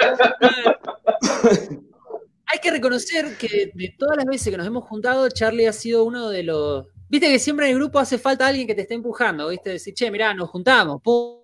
hay 2.46 2.60
que 2.60 2.72
reconocer 2.72 3.38
que 3.38 3.72
de 3.74 3.96
todas 3.98 4.18
las 4.18 4.26
veces 4.26 4.52
que 4.52 4.58
nos 4.58 4.68
hemos 4.68 4.84
juntado, 4.86 5.30
Charlie 5.30 5.68
ha 5.68 5.74
sido 5.74 6.04
uno 6.04 6.30
de 6.30 6.44
los. 6.44 6.86
Viste 7.10 7.28
que 7.28 7.40
siempre 7.40 7.66
en 7.68 7.72
el 7.74 7.78
grupo 7.78 8.00
hace 8.00 8.18
falta 8.18 8.48
alguien 8.48 8.68
que 8.68 8.76
te 8.76 8.82
esté 8.82 8.94
empujando, 8.94 9.48
¿viste? 9.50 9.70
Decir, 9.72 9.94
che, 9.94 10.10
mirá, 10.12 10.34
nos 10.34 10.50
juntamos, 10.50 11.02
pu- 11.02 11.41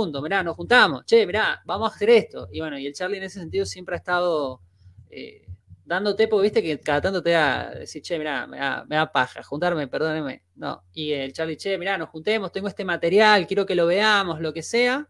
punto, 0.00 0.22
mirá, 0.22 0.42
nos 0.42 0.56
juntamos, 0.56 1.04
che, 1.04 1.26
mirá, 1.26 1.60
vamos 1.66 1.90
a 1.92 1.94
hacer 1.94 2.10
esto. 2.10 2.48
Y 2.52 2.60
bueno, 2.60 2.78
y 2.78 2.86
el 2.86 2.94
Charlie 2.94 3.18
en 3.18 3.24
ese 3.24 3.40
sentido 3.40 3.66
siempre 3.66 3.94
ha 3.96 3.98
estado 3.98 4.60
eh, 5.10 5.46
dándote, 5.84 6.26
porque 6.28 6.44
viste 6.44 6.62
que 6.62 6.78
cada 6.80 7.00
tanto 7.00 7.22
te 7.22 7.30
da, 7.30 7.70
decir, 7.70 8.02
che, 8.02 8.18
mirá, 8.18 8.46
me 8.46 8.58
da, 8.58 8.84
me 8.88 8.96
da 8.96 9.10
paja, 9.12 9.42
juntarme, 9.42 9.88
perdóneme. 9.88 10.42
No. 10.56 10.84
Y 10.92 11.12
el 11.12 11.32
Charlie, 11.32 11.56
che, 11.56 11.76
mirá, 11.78 11.98
nos 11.98 12.08
juntemos, 12.08 12.50
tengo 12.52 12.68
este 12.68 12.84
material, 12.84 13.46
quiero 13.46 13.66
que 13.66 13.74
lo 13.74 13.86
veamos, 13.86 14.40
lo 14.40 14.52
que 14.52 14.62
sea. 14.62 15.08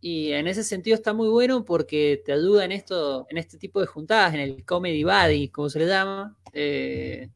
Y 0.00 0.32
en 0.32 0.46
ese 0.48 0.62
sentido 0.64 0.94
está 0.96 1.12
muy 1.12 1.28
bueno 1.28 1.64
porque 1.64 2.22
te 2.24 2.32
ayuda 2.32 2.64
en 2.64 2.72
esto, 2.72 3.26
en 3.30 3.38
este 3.38 3.58
tipo 3.58 3.80
de 3.80 3.86
juntadas, 3.86 4.34
en 4.34 4.40
el 4.40 4.64
comedy 4.64 5.04
buddy, 5.04 5.48
como 5.50 5.68
se 5.70 5.78
le 5.80 5.86
llama. 5.86 6.36
eh, 6.52 7.28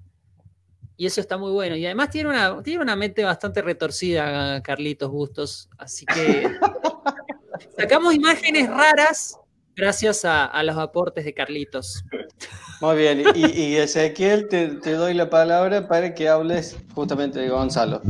y 0.97 1.07
eso 1.07 1.20
está 1.20 1.37
muy 1.37 1.51
bueno. 1.51 1.74
Y 1.74 1.85
además 1.85 2.11
tiene 2.11 2.28
una, 2.30 2.62
tiene 2.62 2.80
una 2.83 2.95
mente 2.95 3.24
bastante 3.24 3.61
retorcida, 3.61 4.62
Carlitos 4.62 5.11
Bustos. 5.11 5.68
Así 5.76 6.07
que 6.07 6.45
sacamos 7.77 8.14
imágenes 8.14 8.68
raras 8.68 9.39
gracias 9.75 10.25
a, 10.25 10.47
a 10.47 10.62
los 10.62 10.77
aportes 10.77 11.25
de 11.25 11.33
Carlitos. 11.33 12.05
muy 12.81 12.97
bien. 12.97 13.23
Y, 13.35 13.61
y 13.61 13.77
Ezequiel, 13.77 14.49
te, 14.49 14.68
te 14.68 14.93
doy 14.93 15.14
la 15.14 15.31
palabra 15.31 15.89
para 15.89 16.14
que 16.14 16.29
hables 16.29 16.77
justamente 16.95 17.41
de 17.41 17.49
Gonzalo. 17.49 18.01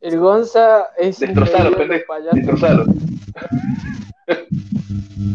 El 0.00 0.18
Gonza 0.18 0.86
es 0.96 1.20
Destrozalo, 1.20 1.76
pendejo. 1.76 2.14
Destrozalo. 2.32 2.84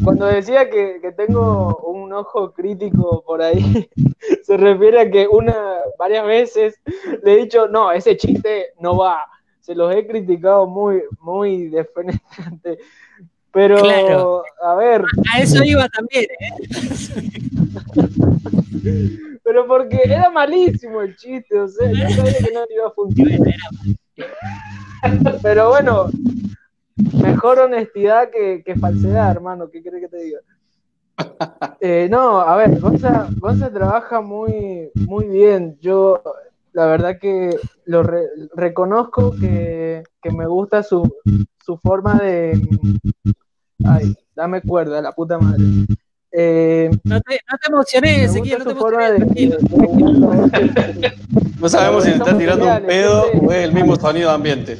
Cuando 0.04 0.26
decía 0.26 0.70
que, 0.70 1.00
que 1.02 1.12
tengo 1.12 1.78
un 1.86 2.12
ojo 2.14 2.52
crítico 2.52 3.24
por 3.26 3.44
ahí, 3.44 3.90
se 4.44 4.58
refiere 4.58 5.02
a 5.02 5.10
que 5.10 5.28
una 5.28 5.56
varias 6.00 6.26
veces 6.26 6.80
le 7.24 7.34
he 7.34 7.38
dicho, 7.38 7.68
no, 7.68 7.92
ese 7.92 8.18
chiste 8.18 8.74
no 8.80 8.98
va. 8.98 9.24
Se 9.66 9.74
los 9.74 9.96
he 9.96 10.06
criticado 10.06 10.68
muy, 10.68 11.02
muy 11.22 11.70
defenestrante. 11.70 12.78
Pero, 13.52 13.78
Claro. 13.82 14.44
a 14.62 14.76
ver, 14.76 15.04
A 15.34 15.40
eso 15.40 15.64
iba 15.64 15.88
también. 15.90 16.26
¿eh? 16.40 16.52
pero 19.44 19.66
porque 19.66 20.02
era 20.04 20.30
malísimo 20.30 21.02
el 21.02 21.16
chiste, 21.16 21.60
o 21.60 21.68
sea, 21.68 21.90
yo 21.92 22.10
sabía 22.10 22.34
que 22.34 22.54
no 22.54 22.64
iba 22.70 22.88
a 22.88 22.92
funcionar. 22.92 23.40
Pero 25.42 25.70
bueno, 25.70 26.10
mejor 27.22 27.60
honestidad 27.60 28.30
que, 28.30 28.62
que 28.64 28.76
falsedad, 28.76 29.32
hermano, 29.32 29.70
¿qué 29.70 29.82
querés 29.82 30.02
que 30.02 30.08
te 30.10 30.18
diga? 30.18 30.40
Eh, 31.80 32.08
no, 32.10 32.40
a 32.40 32.56
ver, 32.58 32.80
Gonza, 32.80 33.28
Gonza 33.38 33.72
trabaja 33.72 34.20
muy, 34.22 34.90
muy 34.96 35.28
bien. 35.28 35.78
Yo, 35.80 36.22
la 36.74 36.88
verdad 36.88 37.20
que 37.20 37.58
lo 37.86 38.04
re- 38.04 38.28
reconozco 38.56 39.36
que, 39.40 40.04
que 40.22 40.32
me 40.32 40.46
gusta 40.48 40.84
su, 40.84 41.14
su 41.66 41.78
forma 41.78 42.16
de... 42.16 42.60
Ay, 43.86 44.16
dame 44.36 44.62
cuerda, 44.62 45.02
la 45.02 45.12
puta 45.12 45.38
madre. 45.38 45.64
Eh, 46.32 46.90
No 47.04 47.22
te, 47.22 47.40
no 47.52 47.58
te 47.62 47.72
emociones, 47.72 48.30
Ezequiel, 48.32 48.60
no 48.60 48.66
te 48.66 48.72
su 48.72 48.78
forma 48.78 49.08
emociones. 49.08 49.58
de... 49.58 49.58
tranquilo. 49.58 50.50
No 51.60 51.70
sabemos 51.70 52.04
si 52.04 52.12
se 52.12 52.18
está 52.18 52.38
tirando 52.38 52.66
un 52.68 52.86
pedo 52.86 53.26
o 53.42 53.52
es 53.52 53.64
el 53.64 53.74
mismo 53.74 53.96
sonido 53.96 54.30
ambiente. 54.32 54.78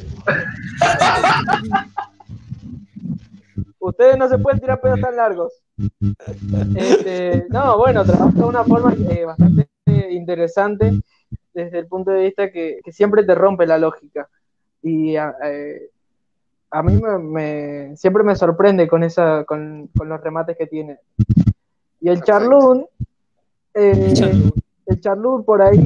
Ustedes 3.78 4.18
no 4.18 4.28
se 4.28 4.38
pueden 4.38 4.60
tirar 4.60 4.80
pedos 4.80 5.00
tan 5.00 5.16
largos. 5.16 5.52
Este, 6.74 7.46
no, 7.50 7.78
bueno, 7.78 8.04
trabaja 8.04 8.30
de 8.32 8.42
una 8.44 8.64
forma 8.64 8.94
eh, 9.10 9.24
bastante 9.24 9.68
interesante 10.10 11.00
desde 11.56 11.78
el 11.78 11.86
punto 11.86 12.10
de 12.10 12.24
vista 12.24 12.50
que, 12.52 12.80
que 12.84 12.92
siempre 12.92 13.24
te 13.24 13.34
rompe 13.34 13.66
la 13.66 13.78
lógica. 13.78 14.28
Y 14.82 15.16
a, 15.16 15.34
eh, 15.42 15.90
a 16.70 16.82
mí 16.82 17.00
me, 17.00 17.18
me- 17.18 17.96
siempre 17.96 18.22
me 18.22 18.36
sorprende 18.36 18.86
con, 18.86 19.02
esa, 19.02 19.44
con, 19.44 19.88
con 19.96 20.08
los 20.08 20.20
remates 20.20 20.56
que 20.56 20.66
tiene. 20.66 20.98
Y 22.00 22.08
el 22.10 22.22
Charlún, 22.22 22.86
eh, 23.74 24.52
el 24.86 25.00
Charlún 25.00 25.44
por 25.44 25.62
ahí, 25.62 25.80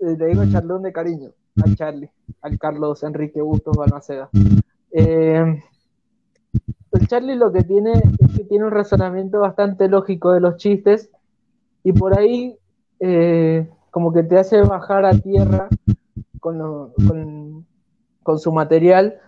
eh, 0.00 0.16
le 0.18 0.26
digo 0.26 0.42
Charlún 0.50 0.82
de 0.82 0.92
cariño, 0.92 1.30
al 1.62 1.76
Charlie, 1.76 2.10
al 2.40 2.58
Carlos 2.58 3.02
Enrique 3.02 3.40
Bustos 3.42 3.76
Balmaceda. 3.76 4.30
Eh, 4.90 5.62
el 6.92 7.06
Charlie 7.08 7.36
lo 7.36 7.52
que 7.52 7.62
tiene 7.62 7.92
es 7.92 8.36
que 8.36 8.44
tiene 8.44 8.64
un 8.64 8.70
razonamiento 8.70 9.40
bastante 9.40 9.86
lógico 9.88 10.32
de 10.32 10.40
los 10.40 10.56
chistes 10.56 11.10
y 11.84 11.92
por 11.92 12.18
ahí 12.18 12.56
eh, 13.00 13.68
como 13.96 14.12
que 14.12 14.22
te 14.22 14.36
hace 14.36 14.60
bajar 14.60 15.06
a 15.06 15.18
tierra 15.18 15.70
con, 16.38 16.92
con, 17.08 17.66
con 18.22 18.38
su 18.38 18.52
material, 18.52 19.18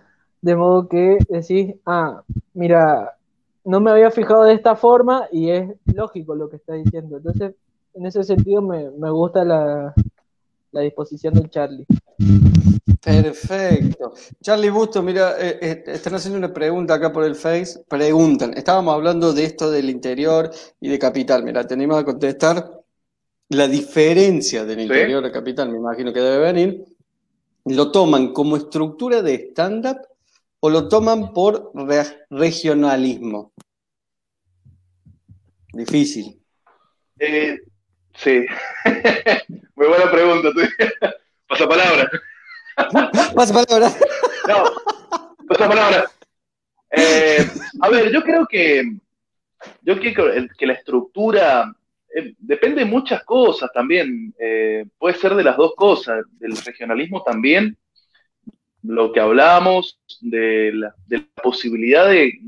de 0.43 0.55
modo 0.55 0.87
que 0.87 1.17
decís, 1.27 1.73
ah, 1.87 2.21
mira, 2.53 3.17
no 3.65 3.79
me 3.79 3.89
había 3.89 4.11
fijado 4.11 4.43
de 4.43 4.53
esta 4.53 4.75
forma 4.75 5.25
y 5.31 5.49
es 5.49 5.71
lógico 5.91 6.35
lo 6.35 6.51
que 6.51 6.57
está 6.57 6.75
diciendo. 6.75 7.17
Entonces, 7.17 7.55
en 7.95 8.05
ese 8.05 8.23
sentido 8.23 8.61
me, 8.61 8.91
me 8.91 9.09
gusta 9.09 9.43
la, 9.43 9.91
la 10.71 10.81
disposición 10.81 11.33
del 11.33 11.49
Charlie. 11.49 11.87
Perfecto. 13.03 14.13
Charlie 14.39 14.69
Busto, 14.69 15.01
mira, 15.01 15.31
eh, 15.39 15.57
eh, 15.63 15.83
están 15.87 16.13
haciendo 16.13 16.37
una 16.37 16.53
pregunta 16.53 16.93
acá 16.93 17.11
por 17.11 17.23
el 17.23 17.33
Face. 17.33 17.83
Preguntan, 17.87 18.53
estábamos 18.55 18.93
hablando 18.93 19.33
de 19.33 19.45
esto 19.45 19.71
del 19.71 19.89
interior 19.89 20.51
y 20.79 20.89
de 20.89 20.99
capital. 20.99 21.43
Mira, 21.43 21.65
tenemos 21.65 21.97
a 21.97 22.05
contestar 22.05 22.78
la 23.49 23.67
diferencia 23.67 24.63
del 24.65 24.81
interior 24.81 25.25
a 25.25 25.31
capital, 25.31 25.69
me 25.69 25.77
imagino 25.77 26.13
que 26.13 26.19
debe 26.19 26.37
venir. 26.53 26.85
Lo 27.65 27.91
toman 27.91 28.31
como 28.33 28.57
estructura 28.57 29.21
de 29.21 29.35
stand-up 29.51 29.97
o 30.59 30.69
lo 30.69 30.87
toman 30.87 31.33
por 31.33 31.71
re- 31.73 32.25
regionalismo? 32.29 33.53
Difícil. 35.73 36.39
Eh, 37.19 37.59
sí. 38.15 38.45
Muy 39.75 39.87
buena 39.87 40.11
pregunta. 40.11 40.49
Pasa 41.47 41.67
palabra. 41.67 42.09
Pasa 43.35 43.53
palabra. 43.53 43.91
No, 44.47 44.63
pasa 45.47 45.67
palabra. 45.67 46.11
Eh, 46.91 47.45
a 47.81 47.89
ver, 47.89 48.11
yo 48.11 48.21
creo 48.23 48.47
que 48.47 48.83
yo 49.81 49.99
creo 49.99 50.47
que 50.57 50.65
la 50.65 50.73
estructura 50.73 51.75
eh, 52.15 52.33
depende 52.37 52.83
de 52.83 52.89
muchas 52.89 53.23
cosas 53.23 53.69
también. 53.73 54.33
Eh, 54.39 54.85
puede 54.97 55.15
ser 55.15 55.35
de 55.35 55.43
las 55.43 55.57
dos 55.57 55.73
cosas, 55.75 56.23
del 56.39 56.55
regionalismo 56.57 57.23
también, 57.23 57.77
lo 58.83 59.11
que 59.11 59.19
hablamos, 59.19 59.99
de 60.21 60.71
la, 60.73 60.95
posibilidad 61.41 62.07
de 62.09 62.39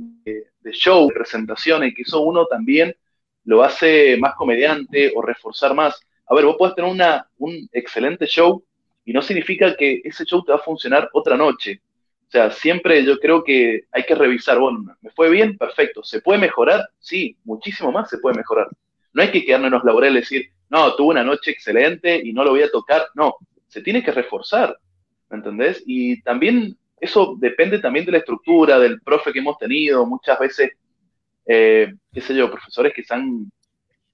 show, 0.71 1.07
de 1.07 1.13
presentaciones, 1.13 1.93
que 1.95 2.03
eso 2.03 2.21
uno 2.21 2.45
también 2.45 2.95
lo 3.43 3.63
hace 3.63 4.17
más 4.17 4.35
comediante 4.35 5.11
o 5.15 5.21
reforzar 5.21 5.73
más. 5.73 5.99
A 6.27 6.35
ver, 6.35 6.45
vos 6.45 6.55
podés 6.57 6.75
tener 6.75 6.89
una, 6.89 7.27
un 7.37 7.67
excelente 7.71 8.25
show 8.25 8.63
y 9.03 9.13
no 9.13 9.21
significa 9.21 9.75
que 9.75 10.01
ese 10.03 10.25
show 10.25 10.43
te 10.43 10.51
va 10.51 10.59
a 10.59 10.61
funcionar 10.61 11.09
otra 11.13 11.35
noche. 11.35 11.81
O 12.27 12.31
sea, 12.31 12.51
siempre 12.51 13.03
yo 13.03 13.19
creo 13.19 13.43
que 13.43 13.81
hay 13.91 14.03
que 14.03 14.15
revisar, 14.15 14.57
bueno, 14.57 14.95
me 15.01 15.09
fue 15.11 15.29
bien, 15.29 15.57
perfecto. 15.57 16.03
¿Se 16.03 16.21
puede 16.21 16.39
mejorar? 16.39 16.87
Sí, 16.99 17.35
muchísimo 17.43 17.91
más 17.91 18.09
se 18.09 18.19
puede 18.19 18.37
mejorar. 18.37 18.69
No 19.13 19.21
hay 19.21 19.31
que 19.31 19.45
quedarnos 19.45 19.67
en 19.67 19.73
los 19.73 19.83
laureles 19.83 20.31
y 20.31 20.35
decir, 20.35 20.51
no, 20.69 20.95
tuve 20.95 21.09
una 21.09 21.23
noche 21.23 21.51
excelente 21.51 22.21
y 22.23 22.33
no 22.33 22.43
lo 22.43 22.51
voy 22.51 22.63
a 22.63 22.71
tocar. 22.71 23.07
No, 23.15 23.35
se 23.67 23.81
tiene 23.81 24.03
que 24.03 24.11
reforzar, 24.11 24.77
¿me 25.29 25.37
entendés? 25.37 25.83
Y 25.85 26.21
también 26.21 26.77
eso 26.99 27.35
depende 27.37 27.79
también 27.79 28.05
de 28.05 28.11
la 28.13 28.19
estructura, 28.19 28.79
del 28.79 29.01
profe 29.01 29.33
que 29.33 29.39
hemos 29.39 29.57
tenido. 29.57 30.05
Muchas 30.05 30.39
veces, 30.39 30.71
eh, 31.45 31.93
qué 32.13 32.21
sé 32.21 32.35
yo, 32.35 32.49
profesores 32.49 32.93
que 32.93 33.03
se 33.03 33.13
han, 33.13 33.51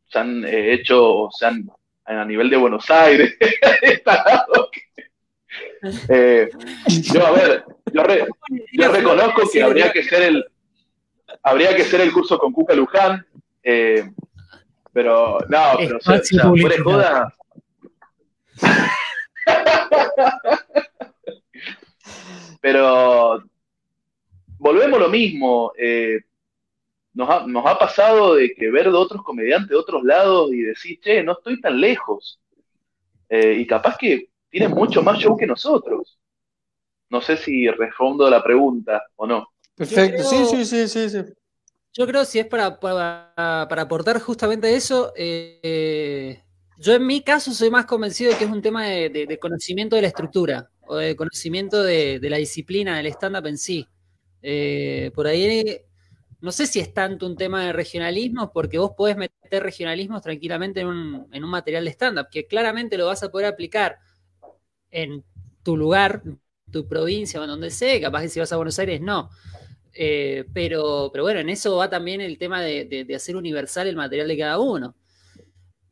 se 0.08 0.20
han 0.20 0.46
eh, 0.46 0.74
hecho, 0.74 1.30
se 1.38 1.46
han, 1.46 1.70
a 2.06 2.26
nivel 2.26 2.50
de 2.50 2.58
Buenos 2.58 2.90
Aires, 2.90 3.38
eh, 6.10 6.50
yo, 7.14 7.26
a 7.26 7.32
ver, 7.32 7.64
yo, 7.92 8.04
re, 8.04 8.26
yo 8.72 8.92
reconozco 8.92 9.50
que 9.52 9.62
habría 9.62 9.92
que 9.92 10.04
ser 10.04 10.22
el 10.24 10.46
habría 11.44 11.76
que 11.76 11.84
ser 11.84 12.02
el 12.02 12.12
curso 12.12 12.38
con 12.38 12.54
Cuca 12.54 12.74
Luján, 12.74 13.26
pero 14.98 15.38
no, 15.48 15.60
pero 15.78 15.98
o 15.98 16.02
sea, 16.02 16.16
o 16.16 16.24
sea, 16.24 16.50
fuera 16.50 16.76
de 16.76 16.82
joda. 16.82 17.34
pero 22.60 23.44
volvemos 24.58 24.98
a 24.98 25.02
lo 25.04 25.10
mismo. 25.10 25.72
Eh, 25.78 26.22
nos, 27.14 27.30
ha, 27.30 27.46
nos 27.46 27.64
ha 27.68 27.78
pasado 27.78 28.34
de 28.34 28.56
que 28.56 28.72
ver 28.72 28.86
de 28.86 28.98
otros 28.98 29.22
comediantes 29.22 29.70
de 29.70 29.76
otros 29.76 30.04
lados 30.04 30.52
y 30.52 30.64
decir, 30.64 31.00
che, 31.00 31.22
no 31.22 31.34
estoy 31.34 31.62
tan 31.62 31.80
lejos. 31.80 32.40
Eh, 33.30 33.58
y 33.60 33.68
capaz 33.68 34.00
que 34.00 34.30
tienen 34.50 34.72
mucho 34.72 35.04
más 35.04 35.20
show 35.20 35.38
que 35.38 35.46
nosotros. 35.46 36.18
No 37.12 37.22
sé 37.22 37.38
si 37.38 37.70
respondo 37.70 38.28
la 38.32 38.44
pregunta 38.44 39.04
o 39.16 39.28
no. 39.28 39.50
Perfecto, 39.76 40.28
creo- 40.28 40.46
sí, 40.46 40.66
sí, 40.66 40.68
sí, 40.88 40.88
sí, 40.88 41.10
sí. 41.12 41.34
Yo 41.98 42.06
creo 42.06 42.26
si 42.26 42.38
es 42.38 42.46
para, 42.46 42.80
para, 42.80 43.34
para 43.68 43.82
aportar 43.82 44.20
justamente 44.22 44.76
eso, 44.76 45.14
eh, 45.16 46.44
yo 46.78 46.94
en 46.94 47.08
mi 47.08 47.22
caso 47.22 47.52
soy 47.56 47.72
más 47.72 47.88
convencido 47.88 48.32
de 48.32 48.38
que 48.38 48.44
es 48.44 48.52
un 48.52 48.62
tema 48.62 48.86
de, 48.86 49.40
conocimiento 49.42 49.96
de 49.96 50.04
la 50.04 50.10
estructura 50.10 50.70
o 50.86 50.98
de 50.98 51.16
conocimiento 51.16 51.82
de, 51.82 52.20
de 52.20 52.30
la 52.30 52.38
disciplina 52.38 52.98
del 52.98 53.08
stand-up 53.08 53.48
en 53.48 53.58
sí. 53.58 53.88
Eh, 54.44 55.10
por 55.16 55.26
ahí 55.26 55.82
no 56.40 56.52
sé 56.52 56.68
si 56.68 56.80
es 56.80 56.94
tanto 56.94 57.26
un 57.26 57.36
tema 57.36 57.66
de 57.66 57.74
regionalismo, 57.74 58.52
porque 58.54 58.78
vos 58.78 58.92
podés 58.96 59.18
meter 59.18 59.64
regionalismos 59.64 60.22
tranquilamente 60.22 60.82
en 60.82 60.88
un, 60.88 61.28
en 61.32 61.44
un 61.44 61.50
material 61.50 61.84
de 61.84 61.90
stand-up, 61.90 62.28
que 62.30 62.46
claramente 62.46 62.96
lo 63.00 63.08
vas 63.08 63.24
a 63.24 63.32
poder 63.32 63.48
aplicar 63.48 63.98
en 64.92 65.24
tu 65.64 65.76
lugar, 65.76 66.22
tu 66.72 66.88
provincia 66.88 67.40
o 67.40 67.44
en 67.44 67.50
donde 67.50 67.72
sea, 67.72 68.00
capaz 68.00 68.22
que 68.22 68.30
si 68.30 68.40
vas 68.40 68.54
a 68.54 68.58
Buenos 68.58 68.78
Aires 68.78 69.02
no. 69.02 69.32
Eh, 70.00 70.46
pero, 70.54 71.10
pero 71.12 71.24
bueno, 71.24 71.40
en 71.40 71.50
eso 71.50 71.76
va 71.78 71.90
también 71.90 72.22
el 72.22 72.38
tema 72.38 72.62
de, 72.62 72.86
de- 72.86 73.04
de 73.04 73.16
hacer 73.16 73.36
universal 73.36 73.88
el 73.88 73.96
material 73.96 74.28
de 74.28 74.38
cada 74.38 74.60
uno. 74.60 74.96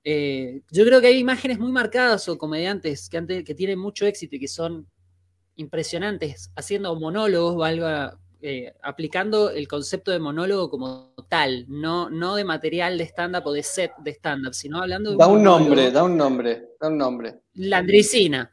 Eh, 0.03 0.61
yo 0.71 0.85
creo 0.85 1.01
que 1.01 1.07
hay 1.07 1.17
imágenes 1.17 1.57
muy 1.57 1.71
marcadas 1.71 2.29
o 2.29 2.37
comediantes 2.37 3.09
que, 3.09 3.17
ante- 3.17 3.43
que 3.43 3.55
tienen 3.55 3.79
mucho 3.79 4.05
éxito 4.05 4.35
y 4.35 4.39
que 4.39 4.47
son 4.47 4.87
impresionantes 5.55 6.51
haciendo 6.55 6.93
monólogos, 6.99 7.55
valga, 7.55 8.19
eh, 8.41 8.73
aplicando 8.83 9.49
el 9.49 9.67
concepto 9.67 10.11
de 10.11 10.19
monólogo 10.19 10.69
como 10.69 11.13
tal, 11.27 11.65
no, 11.67 12.09
no 12.11 12.35
de 12.35 12.43
material 12.43 12.97
de 12.99 13.05
stand-up 13.05 13.47
o 13.47 13.53
de 13.53 13.63
set 13.63 13.91
de 14.03 14.11
stand-up, 14.11 14.53
sino 14.53 14.79
hablando 14.81 15.11
de 15.11 15.17
Da 15.17 15.27
un 15.27 15.41
nombre, 15.41 15.89
da 15.91 16.03
un 16.03 16.15
nombre, 16.15 16.67
da 16.79 16.89
un 16.89 16.97
nombre. 16.99 17.39
Landricina. 17.55 18.51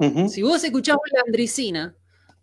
Ujú. 0.00 0.28
Si 0.30 0.40
vos 0.40 0.64
escuchás 0.64 0.96
la 1.12 1.22
Andricina, 1.26 1.94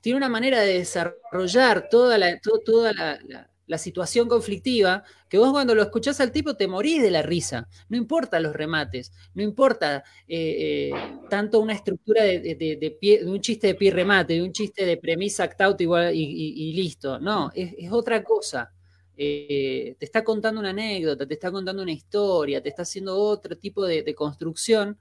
tiene 0.01 0.17
una 0.17 0.29
manera 0.29 0.61
de 0.61 0.79
desarrollar 0.79 1.87
toda 1.89 2.17
la, 2.17 2.39
to- 2.39 2.59
toda 2.65 2.93
la, 2.93 3.19
la- 3.27 3.77
situación 3.77 4.27
conflictiva 4.27 5.03
que 5.29 5.37
vos 5.37 5.51
cuando 5.51 5.75
lo 5.75 5.83
escuchás 5.83 6.19
al 6.19 6.31
tipo 6.31 6.55
te 6.55 6.67
morís 6.67 7.01
de 7.03 7.11
la 7.11 7.21
risa. 7.21 7.67
No 7.87 7.97
importa 7.97 8.39
los 8.39 8.53
remates, 8.55 9.11
no 9.35 9.43
importa 9.43 10.03
eh, 10.27 10.89
eh, 10.91 11.19
tanto 11.29 11.59
una 11.59 11.73
estructura 11.73 12.23
de, 12.23 12.39
de- 12.39 12.97
pie- 12.99 13.23
de 13.23 13.29
un 13.31 13.39
chiste 13.41 13.67
de 13.67 13.75
pie 13.75 13.91
remate, 13.91 14.33
de 14.33 14.41
un 14.43 14.51
chiste 14.53 14.85
de 14.85 14.97
premisa 14.97 15.43
act 15.43 15.61
out 15.61 15.79
igual 15.81 16.13
y, 16.15 16.73
listo. 16.73 17.19
No, 17.19 17.51
es, 17.53 17.73
es 17.77 17.91
otra 17.91 18.23
cosa. 18.23 18.71
Eh, 19.17 19.95
te 19.99 20.05
está 20.05 20.23
contando 20.23 20.59
una 20.61 20.69
anécdota, 20.71 21.27
te 21.27 21.33
está 21.33 21.51
contando 21.51 21.83
una 21.83 21.91
historia, 21.91 22.63
te 22.63 22.69
está 22.69 22.83
haciendo 22.83 23.17
otro 23.17 23.57
tipo 23.57 23.85
de 23.85 24.15
construcción 24.15 24.97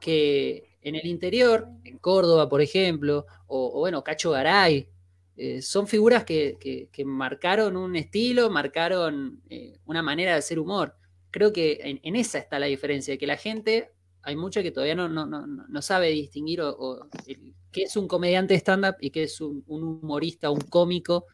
que 0.00 0.77
en 0.82 0.94
el 0.94 1.06
interior, 1.06 1.68
en 1.84 1.98
Córdoba, 1.98 2.48
por 2.48 2.60
ejemplo, 2.60 3.26
o, 3.46 3.72
o 3.76 3.80
bueno, 3.80 4.02
Cacho 4.04 4.30
Garay, 4.30 4.88
eh, 5.36 5.62
son 5.62 5.86
figuras 5.86 6.24
que, 6.24 6.56
que- 6.60 6.88
que 6.92 7.04
marcaron 7.04 7.76
un 7.76 7.94
estilo, 7.96 8.50
marcaron 8.50 9.40
eh, 9.50 9.78
una 9.86 10.02
manera 10.02 10.32
de 10.32 10.38
hacer 10.38 10.58
humor. 10.58 10.94
Creo 11.30 11.52
que 11.52 11.78
en, 11.82 12.00
en 12.02 12.16
esa 12.16 12.38
está 12.38 12.58
la 12.58 12.66
diferencia, 12.66 13.16
que 13.18 13.26
la 13.26 13.36
gente, 13.36 13.90
hay 14.22 14.34
mucha 14.36 14.62
que 14.62 14.70
todavía 14.72 14.94
no, 14.94 15.08
no, 15.08 15.26
no, 15.26 15.46
no 15.46 15.82
sabe 15.82 16.08
distinguir 16.10 16.60
o, 16.62 16.70
o 16.70 17.08
el- 17.26 17.54
qué 17.70 17.82
es 17.84 17.96
un 17.96 18.08
comediante 18.08 18.54
de 18.54 18.60
stand-up 18.60 18.96
y 19.00 19.10
qué 19.10 19.24
es 19.24 19.40
un, 19.40 19.62
un 19.68 19.82
humorista, 19.84 20.50
un 20.50 20.60
cómico 20.62 21.26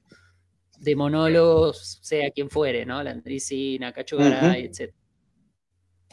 de 0.80 0.96
monólogos, 0.96 1.98
sea 2.02 2.30
quien 2.30 2.50
fuere, 2.50 2.84
¿no? 2.84 3.02
Landricina, 3.02 3.92
Cacho 3.92 4.18
Garay, 4.18 4.64
etc. 4.64 4.94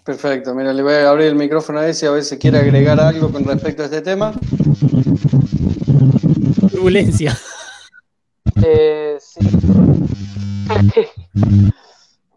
Perfecto, 0.04 0.56
mira, 0.56 0.74
le 0.74 0.82
voy 0.82 0.93
a 0.93 1.10
abrir 1.10 1.28
el 1.28 1.36
micrófono 1.36 1.80
a 1.80 1.88
ese 1.88 2.08
a 2.08 2.12
ver 2.12 2.24
si 2.24 2.39
quiere 2.39 2.58
agregar 2.58 2.99
algo 2.99 3.32
con 3.32 3.45
respecto 3.45 3.84
a 3.84 3.86
este 3.86 4.02
tema. 4.02 4.34
Turbulencia. 6.72 7.38
Eh, 8.64 9.18
sí. 9.20 9.39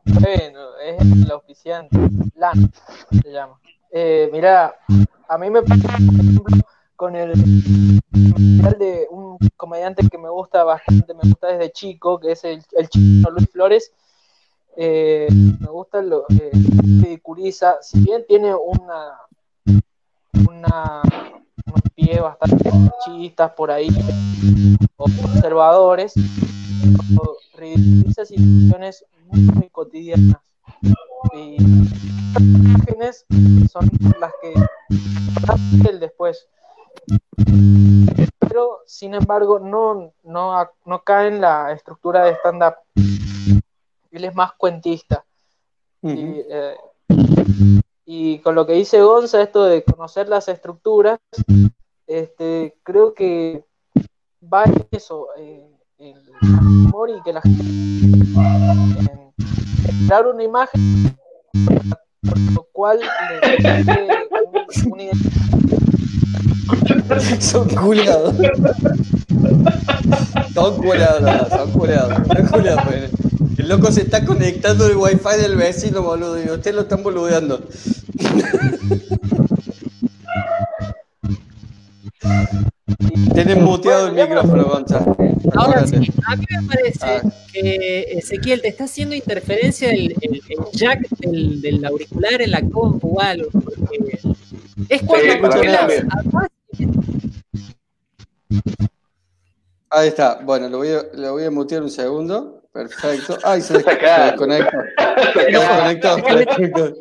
bueno, 0.05 0.77
es 0.85 1.01
el 1.01 1.31
auspiciante. 1.31 1.97
LAN 2.37 2.71
se 3.23 3.33
llama. 3.33 3.59
Eh, 3.91 4.29
mira, 4.31 4.75
a 5.29 5.39
mí 5.39 5.49
me 5.49 5.62
pasa, 5.62 5.83
por 5.83 6.21
ejemplo, 6.21 6.45
con 6.97 7.17
el 7.17 7.33
material 8.12 8.77
de 8.79 9.07
un 9.11 9.39
comediante 9.57 10.07
que 10.11 10.19
me 10.19 10.29
gusta 10.29 10.65
bastante, 10.65 11.15
me 11.15 11.21
gusta 11.23 11.49
desde 11.49 11.73
chico, 11.73 12.21
que 12.21 12.33
es 12.33 12.45
el, 12.45 12.62
el 12.73 12.89
chino 12.91 13.31
Luis 13.31 13.49
Flores. 13.51 13.91
Eh, 14.77 15.29
me 15.61 15.68
gusta 15.68 16.03
lo 16.03 16.25
que 16.27 16.51
ridiculiza, 16.53 17.79
si 17.83 18.01
bien 18.01 18.25
tiene 18.27 18.55
una 18.55 19.18
una 20.49 21.03
pies 21.95 22.20
bastante 22.20 22.70
machistas 22.72 23.53
por 23.53 23.70
ahí 23.70 23.89
o 24.97 25.05
conservadores, 25.05 26.14
pero 27.09 27.37
ridiculiza 27.55 28.25
situaciones 28.25 29.05
muy, 29.27 29.68
cotidianas. 29.70 30.41
Y 31.35 31.57
imágenes 32.39 33.25
son 33.72 33.91
las 34.20 34.33
que 34.43 34.55
el 35.89 36.01
después. 36.01 36.47
Pero, 38.39 38.81
sin 38.87 39.14
embargo, 39.14 39.59
no, 39.59 40.12
no, 40.22 40.70
no 40.85 41.03
cae 41.03 41.29
en 41.29 41.41
la 41.41 41.72
estructura 41.72 42.25
de 42.25 42.33
stand-up. 42.35 42.75
Él 44.15 44.25
es 44.25 44.35
más 44.35 44.53
cuentista. 44.53 45.25
Y, 46.03 46.43
eh, 46.49 46.77
y 48.05 48.39
con 48.41 48.55
lo 48.55 48.67
que 48.67 48.75
dice 48.75 49.01
Gonza, 49.01 49.41
esto 49.43 49.65
de 49.65 49.83
conocer 49.83 50.29
las 50.29 50.47
estructuras, 50.49 51.19
este, 52.07 52.79
creo 52.83 53.15
que 53.15 53.65
va 54.43 54.65
en 54.65 54.87
eso, 54.91 55.29
eh, 55.39 55.67
el 55.99 56.23
humor 56.43 57.09
y 57.11 57.23
que 57.23 57.33
la 57.33 57.41
gente 57.41 57.65
en 57.65 58.35
crear 60.07 60.27
una 60.27 60.45
imagen 60.45 61.17
por 62.23 62.39
lo 62.39 62.67
cual 62.73 63.01
le 63.01 63.57
permite 63.57 64.07
un, 64.87 64.93
un 64.93 65.01
identidad. 65.01 65.45
Son 67.41 67.69
culiados. 67.69 68.35
No, 68.35 68.49
Son 70.55 70.77
culeados, 70.77 71.49
son 71.51 71.73
culeados, 71.73 72.27
son 72.29 72.47
culeados. 72.47 73.11
El 73.57 73.69
loco 73.69 73.91
se 73.93 74.03
está 74.03 74.25
conectando 74.25 74.87
el 74.87 74.97
wifi 74.97 75.41
del 75.41 75.57
vecino, 75.57 76.03
boludo, 76.03 76.43
y 76.43 76.51
ustedes 76.51 76.75
lo 76.75 76.83
están 76.83 77.03
boludeando. 77.03 77.63
Tienes 83.35 83.59
muteado 83.59 84.09
el 84.09 84.15
micrófono, 84.15 84.65
Gonza. 84.65 85.05
Ahora 85.57 85.87
sí, 85.87 85.97
a 86.27 86.37
mí 86.37 86.45
me 86.51 86.69
parece 86.69 87.05
Ah. 87.07 87.23
que 87.53 88.03
Ezequiel 88.19 88.63
te 88.63 88.69
está 88.69 88.85
haciendo 88.85 89.15
interferencia 89.15 89.91
el, 89.91 90.15
el- 90.21 90.43
el 90.49 90.59
jack 90.73 91.09
del, 91.19 91.61
del 91.61 91.85
auricular 91.85 92.41
en 92.41 92.51
la 92.53 92.61
compu 92.63 93.17
o 93.17 93.21
algo. 93.21 93.49
Es 94.89 95.03
cuando 95.03 95.53
Sí, 95.53 96.89
Ahí 99.91 100.09
está. 100.09 100.41
Bueno, 100.45 100.69
lo 100.69 100.79
voy 100.79 100.89
a, 100.89 101.03
lo 101.15 101.33
voy 101.33 101.45
a 101.45 101.51
mutear 101.51 101.83
un 101.83 101.91
segundo. 101.91 102.64
Perfecto. 102.75 103.39
Ay, 103.45 103.62
se, 103.62 103.75
desconectó. 103.75 104.45
Se 105.33 106.35
desconectó. 106.35 106.95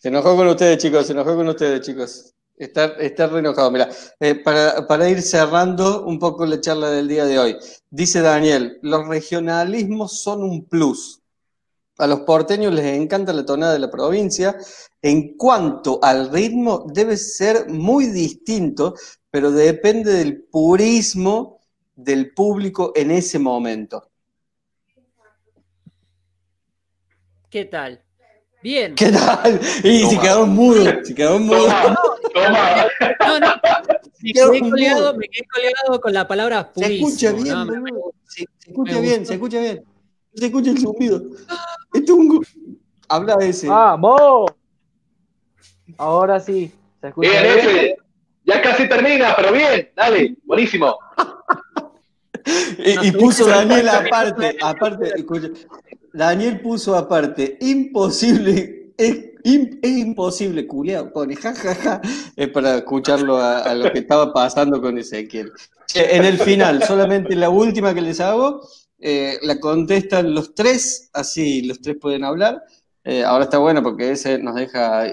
Se 0.00 0.08
enojó 0.08 0.36
con 0.36 0.48
ustedes, 0.48 0.78
chicos. 0.78 1.06
Se 1.06 1.12
enojó 1.12 1.36
con 1.36 1.46
ustedes, 1.48 1.82
chicos. 1.82 2.34
Está, 2.56 2.86
está 2.98 3.26
re 3.26 3.40
enojado. 3.40 3.70
Mira, 3.70 3.90
eh, 4.18 4.36
para, 4.36 4.86
para 4.86 5.10
ir 5.10 5.20
cerrando 5.20 6.04
un 6.04 6.18
poco 6.18 6.46
la 6.46 6.62
charla 6.62 6.90
del 6.90 7.08
día 7.08 7.26
de 7.26 7.38
hoy. 7.38 7.58
Dice 7.90 8.22
Daniel, 8.22 8.78
los 8.80 9.06
regionalismos 9.06 10.22
son 10.22 10.44
un 10.44 10.64
plus. 10.64 11.20
A 11.98 12.06
los 12.06 12.20
porteños 12.20 12.72
les 12.72 12.96
encanta 12.98 13.34
la 13.34 13.44
tonada 13.44 13.74
de 13.74 13.80
la 13.80 13.90
provincia. 13.90 14.56
En 15.02 15.36
cuanto 15.36 15.98
al 16.02 16.32
ritmo, 16.32 16.86
debe 16.90 17.18
ser 17.18 17.68
muy 17.68 18.06
distinto, 18.06 18.94
pero 19.30 19.50
depende 19.50 20.14
del 20.14 20.44
purismo 20.44 21.60
del 21.94 22.32
público 22.32 22.92
en 22.96 23.10
ese 23.10 23.38
momento. 23.38 24.11
¿Qué 27.52 27.66
tal? 27.66 28.00
Bien. 28.62 28.94
¿Qué 28.94 29.12
tal? 29.12 29.60
Y 29.84 30.04
se 30.06 30.18
quedaron 30.18 30.48
mudos, 30.54 30.88
se 31.02 31.14
quedaron 31.14 31.44
mudos. 31.44 31.70
Toma, 32.32 32.86
toma. 33.20 33.20
No, 33.28 33.40
no. 33.40 33.46
Me 34.22 34.32
quedé, 34.32 34.60
colgado, 34.60 35.14
me 35.18 35.28
quedé 35.28 35.46
colgado 35.52 36.00
con 36.00 36.14
la 36.14 36.26
palabra 36.26 36.72
Se 36.74 36.80
purísimo. 36.80 37.08
escucha 37.08 37.32
bien, 37.32 37.54
¿no? 37.54 37.64
Me-. 37.66 37.90
Se, 38.24 38.44
se 38.58 38.70
escucha 38.70 38.94
Me 38.94 39.00
bien, 39.02 39.26
se 39.26 39.34
escucha 39.34 39.60
bien. 39.60 39.84
Se 40.34 40.46
escucha 40.46 40.70
el 40.70 40.78
zumbido. 40.78 41.22
Esto 41.92 42.12
es 42.14 42.18
un... 42.18 42.78
Habla 43.06 43.36
ese. 43.42 43.68
¡Vamos! 43.68 44.50
Ahora 45.98 46.40
sí. 46.40 46.72
¿Se 47.02 47.08
escucha 47.08 47.28
Bien, 47.28 47.42
bien? 47.42 47.58
ese. 47.58 47.96
Ya 48.44 48.62
casi 48.62 48.88
termina, 48.88 49.36
pero 49.36 49.52
bien. 49.52 49.90
Dale, 49.94 50.36
buenísimo. 50.44 50.96
Y, 52.78 53.08
y 53.08 53.12
puso 53.12 53.46
Daniel 53.46 53.88
aparte, 53.88 54.56
aparte, 54.62 55.12
escucha, 55.16 55.48
Daniel 56.12 56.60
puso 56.60 56.94
aparte, 56.96 57.56
imposible, 57.60 58.92
es, 58.96 59.16
im- 59.44 59.78
es 59.82 59.98
imposible, 59.98 60.66
culiao, 60.66 61.12
pone 61.12 61.36
jajaja, 61.36 62.00
es 62.36 62.48
para 62.48 62.76
escucharlo 62.76 63.38
a, 63.38 63.74
lo 63.74 63.92
que 63.92 64.00
estaba 64.00 64.32
pasando 64.32 64.80
con 64.80 64.98
Ezequiel. 64.98 65.50
En 65.94 66.24
el 66.24 66.38
final, 66.38 66.82
solamente 66.82 67.34
la 67.34 67.50
última 67.50 67.94
que 67.94 68.00
les 68.00 68.20
hago, 68.20 68.60
eh, 68.98 69.38
la 69.42 69.58
contestan 69.58 70.32
los 70.34 70.54
tres, 70.54 71.10
así 71.12 71.62
los 71.62 71.80
tres 71.80 71.96
pueden 72.00 72.24
hablar. 72.24 72.62
Eh, 73.04 73.24
ahora 73.24 73.44
está 73.44 73.58
bueno 73.58 73.82
porque 73.82 74.12
ese 74.12 74.38
nos 74.38 74.54
deja, 74.54 75.04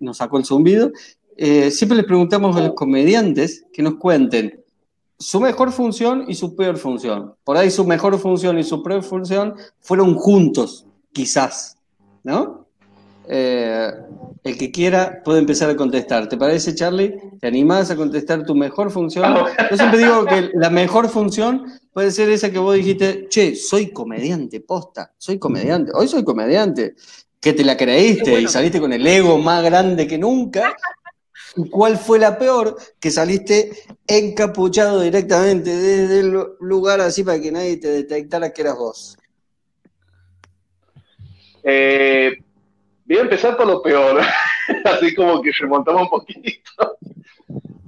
nos 0.00 0.16
sacó 0.16 0.38
el 0.38 0.46
zumbido. 0.46 0.90
Eh, 1.36 1.70
siempre 1.70 1.96
les 1.98 2.06
preguntamos 2.06 2.56
a 2.56 2.62
los 2.62 2.74
comediantes 2.74 3.66
que 3.72 3.82
nos 3.82 3.96
cuenten 3.96 4.63
su 5.18 5.40
mejor 5.40 5.72
función 5.72 6.24
y 6.28 6.34
su 6.34 6.56
peor 6.56 6.76
función. 6.76 7.34
Por 7.44 7.56
ahí 7.56 7.70
su 7.70 7.84
mejor 7.84 8.18
función 8.18 8.58
y 8.58 8.64
su 8.64 8.82
peor 8.82 9.02
función 9.02 9.54
fueron 9.80 10.14
juntos, 10.14 10.86
quizás, 11.12 11.78
¿no? 12.22 12.64
Eh, 13.26 13.90
el 14.42 14.58
que 14.58 14.70
quiera 14.70 15.22
puede 15.24 15.38
empezar 15.38 15.70
a 15.70 15.76
contestar. 15.76 16.28
¿Te 16.28 16.36
parece, 16.36 16.74
Charlie? 16.74 17.16
¿Te 17.40 17.46
animás 17.46 17.90
a 17.90 17.96
contestar 17.96 18.44
tu 18.44 18.54
mejor 18.54 18.90
función? 18.90 19.34
Yo 19.70 19.76
siempre 19.76 20.00
digo 20.00 20.26
que 20.26 20.50
la 20.54 20.68
mejor 20.68 21.08
función 21.08 21.64
puede 21.92 22.10
ser 22.10 22.28
esa 22.28 22.50
que 22.50 22.58
vos 22.58 22.74
dijiste, 22.74 23.26
che, 23.28 23.56
soy 23.56 23.90
comediante, 23.90 24.60
posta, 24.60 25.14
soy 25.16 25.38
comediante, 25.38 25.92
hoy 25.94 26.08
soy 26.08 26.24
comediante. 26.24 26.94
Que 27.40 27.52
te 27.52 27.64
la 27.64 27.76
creíste 27.76 28.30
bueno. 28.30 28.48
y 28.48 28.50
saliste 28.50 28.80
con 28.80 28.92
el 28.92 29.06
ego 29.06 29.36
más 29.38 29.62
grande 29.62 30.06
que 30.06 30.16
nunca. 30.16 30.74
¿Y 31.56 31.68
cuál 31.70 31.96
fue 31.98 32.18
la 32.18 32.38
peor? 32.38 32.76
Que 33.00 33.10
saliste 33.10 33.72
encapuchado 34.06 35.00
directamente 35.00 35.70
desde 35.70 36.20
el 36.20 36.46
lugar 36.60 37.00
así 37.00 37.22
para 37.22 37.40
que 37.40 37.52
nadie 37.52 37.76
te 37.76 37.88
detectara 37.88 38.52
que 38.52 38.62
eras 38.62 38.76
vos. 38.76 39.16
Eh, 41.62 42.36
voy 43.04 43.16
a 43.16 43.22
empezar 43.22 43.56
por 43.56 43.66
lo 43.66 43.80
peor, 43.80 44.20
así 44.84 45.14
como 45.14 45.40
que 45.40 45.52
remontamos 45.52 46.02
un 46.02 46.10
poquito. 46.10 46.98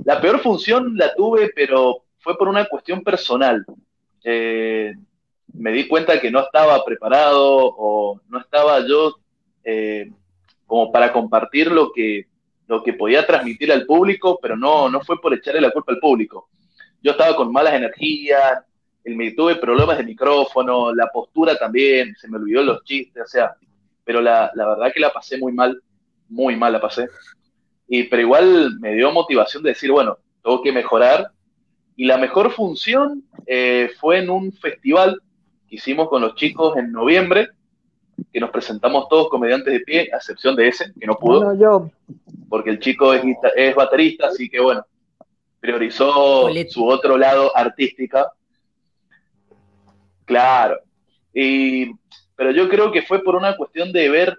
La 0.05 0.21
peor 0.21 0.41
función 0.41 0.97
la 0.97 1.15
tuve, 1.15 1.51
pero 1.55 2.05
fue 2.21 2.39
por 2.39 2.49
una 2.49 2.67
cuestión 2.67 3.03
personal. 3.03 3.65
Eh, 4.23 4.95
me 5.53 5.73
di 5.73 5.89
cuenta 5.89 6.21
que 6.21 6.31
no 6.31 6.41
estaba 6.41 6.85
preparado 6.85 7.75
o 7.77 8.21
no 8.29 8.41
estaba 8.41 8.87
yo 8.87 9.17
eh, 9.65 10.11
como 10.67 10.93
para 10.93 11.13
compartir 11.13 11.71
lo 11.71 11.93
que, 11.93 12.27
lo 12.67 12.83
que 12.83 12.93
podía 12.93 13.27
transmitir 13.27 13.73
al 13.73 13.87
público, 13.87 14.39
pero 14.41 14.57
no, 14.57 14.89
no 14.89 15.01
fue 15.01 15.21
por 15.21 15.33
echarle 15.35 15.61
la 15.61 15.71
culpa 15.71 15.93
al 15.93 15.99
público. 15.99 16.49
Yo 17.03 17.13
estaba 17.13 17.37
con 17.37 17.53
malas 17.53 17.75
energías, 17.75 18.65
el, 19.05 19.37
tuve 19.37 19.57
problemas 19.57 19.99
de 19.99 20.05
micrófono, 20.05 20.93
la 20.93 21.07
postura 21.13 21.57
también, 21.57 22.15
se 22.17 22.29
me 22.29 22.39
olvidó 22.39 22.63
los 22.63 22.83
chistes, 22.83 23.23
o 23.23 23.29
sea, 23.29 23.55
pero 24.05 24.21
la, 24.21 24.51
la, 24.55 24.67
verdad 24.67 24.93
que 24.93 25.01
la 25.01 25.13
pasé 25.13 25.39
muy 25.39 25.53
mal, 25.53 25.81
muy 26.29 26.57
mal 26.57 26.73
la 26.73 26.81
pasé. 26.81 27.09
Y, 27.89 28.05
pero 28.05 28.23
igual 28.23 28.79
me 28.81 28.95
dio 28.95 29.13
motivación 29.13 29.63
de 29.63 29.71
decir, 29.71 29.93
bueno, 29.93 30.19
tengo 30.43 30.63
que 30.63 30.73
mejorar. 30.73 31.31
Y 31.95 32.05
la 32.05 32.19
mejor 32.19 32.53
función 32.53 33.25
eh, 33.47 33.91
fue 34.01 34.19
en 34.19 34.31
un 34.31 34.53
festival 34.53 35.21
que 35.69 35.77
hicimos 35.77 36.09
con 36.09 36.23
los 36.23 36.35
chicos 36.35 36.77
en 36.77 36.93
noviembre, 36.93 37.51
que 38.33 38.41
nos 38.41 38.51
presentamos 38.51 39.09
todos 39.09 39.29
comediantes 39.29 39.73
de 39.73 39.81
pie, 39.81 40.11
a 40.13 40.17
excepción 40.17 40.57
de 40.57 40.69
ese, 40.69 40.93
que 40.99 41.07
no 41.07 41.17
pudo, 41.17 41.45
Bueno, 41.45 41.61
yo. 41.61 41.91
porque 42.49 42.71
el 42.71 42.79
chico 42.79 43.13
es, 43.13 43.23
es 43.57 43.75
baterista, 43.75 44.29
así 44.29 44.49
que 44.49 44.61
bueno, 44.61 44.85
priorizó 45.61 46.49
su 46.69 46.87
otro 46.87 47.17
lado 47.19 47.57
artística. 47.57 48.31
Claro. 50.25 50.79
Y, 51.33 51.93
pero 52.35 52.51
yo 52.51 52.69
creo 52.69 52.91
que 52.93 53.03
fue 53.03 53.23
por 53.23 53.37
una 53.37 53.57
cuestión 53.57 53.93
de 53.93 54.09
ver 54.09 54.39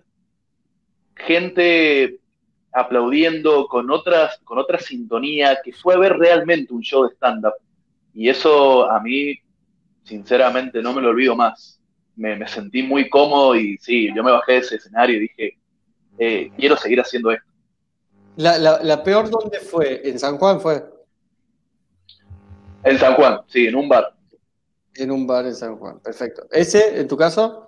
gente 1.15 2.19
aplaudiendo 2.71 3.67
con 3.67 3.89
otras, 3.89 4.39
con 4.43 4.59
otra 4.59 4.79
sintonía, 4.79 5.59
que 5.63 5.73
fue 5.73 5.95
a 5.95 5.97
ver 5.97 6.17
realmente 6.17 6.73
un 6.73 6.81
show 6.81 7.07
de 7.07 7.15
stand-up. 7.15 7.53
Y 8.13 8.29
eso 8.29 8.89
a 8.89 8.99
mí, 8.99 9.39
sinceramente, 10.03 10.81
no 10.81 10.93
me 10.93 11.01
lo 11.01 11.09
olvido 11.09 11.35
más. 11.35 11.76
Me, 12.17 12.35
me, 12.35 12.47
sentí 12.47 12.83
muy 12.83 13.09
cómodo 13.09 13.55
y 13.55 13.77
sí, 13.77 14.09
yo 14.13 14.23
me 14.23 14.31
bajé 14.31 14.53
de 14.53 14.57
ese 14.57 14.75
escenario 14.75 15.17
y 15.17 15.19
dije, 15.19 15.57
eh, 16.17 16.51
quiero 16.57 16.75
seguir 16.75 16.99
haciendo 16.99 17.31
esto. 17.31 17.45
La, 18.35 18.57
la, 18.57 18.79
la, 18.83 19.03
peor 19.03 19.29
dónde 19.29 19.59
fue? 19.59 20.01
¿En 20.03 20.19
San 20.19 20.37
Juan 20.37 20.59
fue? 20.59 20.83
En 22.83 22.97
San 22.97 23.15
Juan, 23.15 23.41
sí, 23.47 23.67
en 23.67 23.75
un 23.75 23.87
bar. 23.87 24.13
En 24.95 25.11
un 25.11 25.27
bar 25.27 25.45
en 25.45 25.55
San 25.55 25.77
Juan, 25.77 25.99
perfecto. 25.99 26.47
¿Ese, 26.51 26.99
en 26.99 27.07
tu 27.07 27.15
caso? 27.15 27.67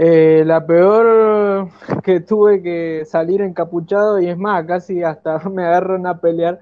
Eh, 0.00 0.44
la 0.46 0.64
peor 0.64 1.70
que 2.04 2.20
tuve 2.20 2.62
que 2.62 3.02
salir 3.04 3.42
encapuchado 3.42 4.20
y 4.20 4.28
es 4.28 4.38
más, 4.38 4.64
casi 4.64 5.02
hasta 5.02 5.38
me 5.50 5.64
agarran 5.64 6.06
a 6.06 6.20
pelear, 6.20 6.60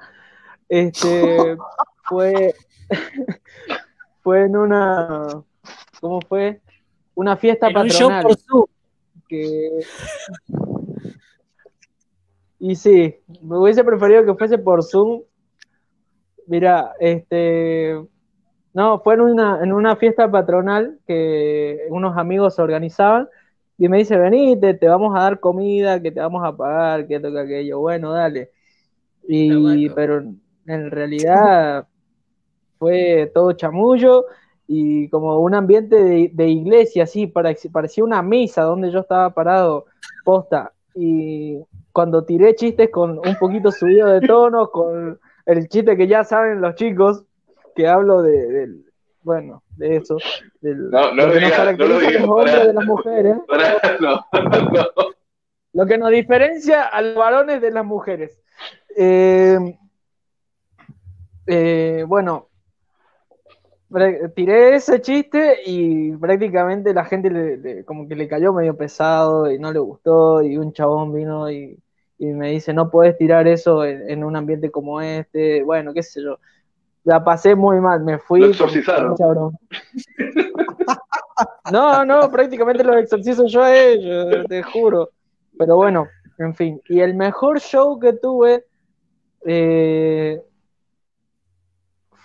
este, 0.70 1.54
fue, 2.04 2.54
fue 4.26 4.42
en 4.42 4.56
una, 4.56 5.28
¿cómo 6.00 6.20
fue? 6.20 6.60
Una 7.14 7.36
fiesta 7.36 7.68
en 7.68 7.74
patronal. 7.74 7.92
Un 7.92 7.96
show 7.96 8.22
por 8.22 8.36
Zoom. 8.36 8.64
Que... 9.28 9.70
Y 12.58 12.74
sí, 12.74 13.14
me 13.40 13.56
hubiese 13.56 13.84
preferido 13.84 14.26
que 14.26 14.34
fuese 14.34 14.58
por 14.58 14.82
Zoom. 14.82 15.22
Mira, 16.48 16.92
este, 16.98 18.04
no, 18.74 18.98
fue 18.98 19.14
en 19.14 19.20
una, 19.20 19.62
en 19.62 19.72
una 19.72 19.94
fiesta 19.94 20.28
patronal 20.28 20.98
que 21.06 21.86
unos 21.90 22.16
amigos 22.16 22.58
organizaban 22.58 23.28
y 23.78 23.88
me 23.88 23.98
dice, 23.98 24.16
venite, 24.16 24.74
te 24.74 24.88
vamos 24.88 25.14
a 25.14 25.20
dar 25.20 25.38
comida, 25.38 26.02
que 26.02 26.10
te 26.10 26.18
vamos 26.18 26.42
a 26.44 26.56
pagar, 26.56 27.06
que 27.06 27.20
toca 27.20 27.42
aquello. 27.42 27.78
Bueno, 27.78 28.10
dale. 28.10 28.50
Y, 29.28 29.54
bueno. 29.54 29.94
pero 29.94 30.24
en 30.66 30.90
realidad 30.90 31.86
fue 32.78 33.30
todo 33.34 33.52
chamullo 33.52 34.26
y 34.68 35.08
como 35.08 35.38
un 35.38 35.54
ambiente 35.54 35.96
de, 36.02 36.30
de 36.32 36.48
iglesia, 36.48 37.04
así, 37.04 37.26
parecía 37.26 38.04
una 38.04 38.22
misa 38.22 38.62
donde 38.62 38.90
yo 38.90 39.00
estaba 39.00 39.30
parado, 39.30 39.86
posta. 40.24 40.72
Y 40.94 41.58
cuando 41.92 42.24
tiré 42.24 42.54
chistes 42.54 42.90
con 42.90 43.18
un 43.18 43.36
poquito 43.38 43.70
subido 43.70 44.08
de 44.08 44.26
tono, 44.26 44.70
con 44.70 45.20
el 45.44 45.68
chiste 45.68 45.96
que 45.96 46.08
ya 46.08 46.24
saben 46.24 46.60
los 46.60 46.74
chicos, 46.74 47.24
que 47.74 47.86
hablo 47.86 48.22
de, 48.22 48.48
del, 48.48 48.84
bueno, 49.22 49.62
de 49.76 49.96
eso, 49.96 50.16
del, 50.60 50.90
No, 50.90 51.12
no 51.12 51.26
lo 51.26 51.32
que 51.32 51.40
nos 51.40 51.78
no 51.78 51.86
lo 51.86 52.00
los 52.00 52.28
hombres 52.28 52.54
pará. 52.54 52.66
de 52.66 52.72
las 52.72 52.86
mujeres, 52.86 53.36
lo 55.72 55.86
que 55.86 55.98
nos 55.98 56.10
diferencia 56.10 56.84
a 56.84 57.02
los 57.02 57.16
varones 57.16 57.60
de 57.60 57.70
las 57.70 57.84
mujeres. 57.84 58.40
Eh, 58.96 59.58
eh, 61.46 62.04
bueno, 62.08 62.48
tiré 64.34 64.74
ese 64.76 65.00
chiste 65.00 65.58
y 65.66 66.12
prácticamente 66.16 66.92
la 66.92 67.04
gente 67.04 67.30
le, 67.30 67.56
le- 67.56 67.84
como 67.84 68.08
que 68.08 68.16
le 68.16 68.28
cayó 68.28 68.52
medio 68.52 68.76
pesado 68.76 69.50
y 69.50 69.58
no 69.58 69.72
le 69.72 69.78
gustó 69.78 70.42
y 70.42 70.56
un 70.58 70.72
chabón 70.72 71.12
vino 71.14 71.50
y, 71.50 71.78
y 72.18 72.26
me 72.26 72.50
dice, 72.50 72.72
no 72.74 72.90
puedes 72.90 73.16
tirar 73.16 73.46
eso 73.48 73.84
en, 73.84 74.08
en 74.10 74.24
un 74.24 74.36
ambiente 74.36 74.70
como 74.70 75.00
este, 75.00 75.62
bueno, 75.62 75.92
qué 75.94 76.02
sé 76.02 76.22
yo. 76.22 76.38
La 77.04 77.24
pasé 77.24 77.54
muy 77.54 77.80
mal, 77.80 78.02
me 78.04 78.18
fui. 78.18 78.40
Lo 78.40 78.46
exorcizaron. 78.48 79.16
No, 81.70 82.04
no, 82.04 82.30
prácticamente 82.30 82.82
los 82.84 82.96
exorcizo 82.96 83.46
yo 83.46 83.62
a 83.62 83.76
ellos, 83.76 84.46
te 84.48 84.62
juro. 84.62 85.10
Pero 85.58 85.76
bueno, 85.76 86.06
en 86.38 86.54
fin. 86.54 86.80
Y 86.88 87.00
el 87.00 87.14
mejor 87.14 87.60
show 87.60 87.98
que 87.98 88.12
tuve 88.14 88.64
eh, 89.46 90.42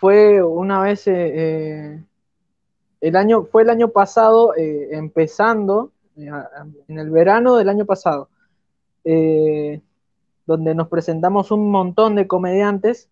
fue 0.02 0.42
una 0.44 0.82
vez 0.82 1.08
eh, 1.08 1.14
eh, 1.14 2.04
el 3.02 3.16
año, 3.16 3.44
fue 3.44 3.62
el 3.62 3.70
año 3.70 3.90
pasado, 3.90 4.56
eh, 4.58 4.90
empezando, 4.94 5.92
en 6.18 6.98
el 6.98 7.12
verano 7.12 7.56
del 7.56 7.70
año 7.70 7.86
pasado, 7.86 8.28
donde 10.48 10.74
nos 10.76 10.88
presentamos 10.88 11.52
un 11.52 11.70
montón 11.70 12.16
de 12.16 12.26
comediantes, 12.26 13.10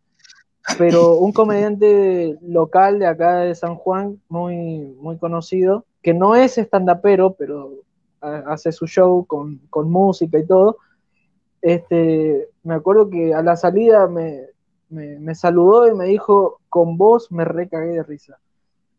pero 0.79 1.13
un 1.17 1.31
comediante 1.31 2.39
local 2.41 2.97
de 2.97 3.05
acá 3.05 3.41
de 3.41 3.53
San 3.53 3.75
Juan, 3.75 4.19
muy, 4.27 4.95
muy 4.99 5.19
conocido, 5.19 5.85
que 6.01 6.15
no 6.15 6.35
es 6.35 6.57
estandapero, 6.57 7.33
pero 7.33 7.71
ha- 8.21 8.51
hace 8.51 8.71
su 8.71 8.87
show 8.87 9.25
con, 9.27 9.59
con 9.69 9.91
música 9.91 10.39
y 10.39 10.45
todo. 10.47 10.77
Este, 11.61 12.49
me 12.63 12.73
acuerdo 12.73 13.11
que 13.11 13.33
a 13.33 13.43
la 13.43 13.55
salida 13.55 14.07
me, 14.07 14.47
me 14.89 15.35
saludó 15.35 15.87
y 15.87 15.93
me 15.93 16.05
dijo, 16.05 16.58
con 16.69 16.97
vos 16.97 17.31
me 17.31 17.45
recagué 17.45 17.93
de 17.93 18.03
risa. 18.03 18.39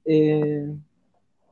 Eh, 0.05 0.75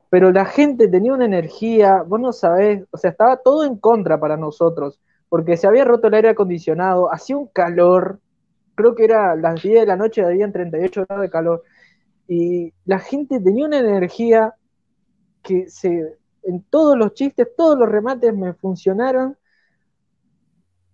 pero 0.09 0.31
la 0.31 0.45
gente 0.45 0.87
tenía 0.87 1.13
una 1.13 1.25
energía, 1.25 2.01
vos 2.01 2.19
no 2.19 2.33
sabés, 2.33 2.83
o 2.91 2.97
sea, 2.97 3.11
estaba 3.11 3.37
todo 3.37 3.63
en 3.63 3.77
contra 3.77 4.19
para 4.19 4.37
nosotros, 4.37 4.99
porque 5.29 5.55
se 5.57 5.67
había 5.67 5.85
roto 5.85 6.07
el 6.07 6.15
aire 6.15 6.29
acondicionado, 6.29 7.13
hacía 7.13 7.37
un 7.37 7.47
calor, 7.47 8.19
creo 8.75 8.95
que 8.95 9.05
era 9.05 9.35
las 9.35 9.61
10 9.61 9.81
de 9.81 9.85
la 9.85 9.95
noche, 9.95 10.25
habían 10.25 10.51
38 10.51 11.05
grados 11.07 11.21
de 11.21 11.29
calor, 11.29 11.63
y 12.27 12.73
la 12.85 12.99
gente 12.99 13.39
tenía 13.39 13.65
una 13.65 13.79
energía 13.79 14.55
que 15.43 15.69
se, 15.69 16.17
en 16.43 16.63
todos 16.69 16.97
los 16.97 17.13
chistes, 17.13 17.47
todos 17.55 17.77
los 17.77 17.89
remates 17.89 18.35
me 18.35 18.53
funcionaron 18.53 19.37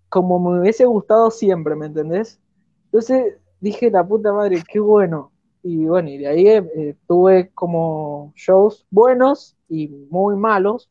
como 0.09 0.39
me 0.39 0.61
hubiese 0.61 0.85
gustado 0.85 1.31
siempre, 1.31 1.75
¿me 1.75 1.87
entendés? 1.87 2.39
Entonces 2.85 3.37
dije, 3.59 3.89
la 3.89 4.05
puta 4.05 4.31
madre, 4.33 4.63
qué 4.67 4.79
bueno. 4.79 5.31
Y 5.63 5.85
bueno, 5.85 6.09
y 6.09 6.17
de 6.19 6.27
ahí 6.27 6.47
eh, 6.47 6.95
tuve 7.07 7.51
como 7.53 8.33
shows 8.35 8.85
buenos 8.91 9.55
y 9.67 9.87
muy 10.09 10.35
malos, 10.35 10.89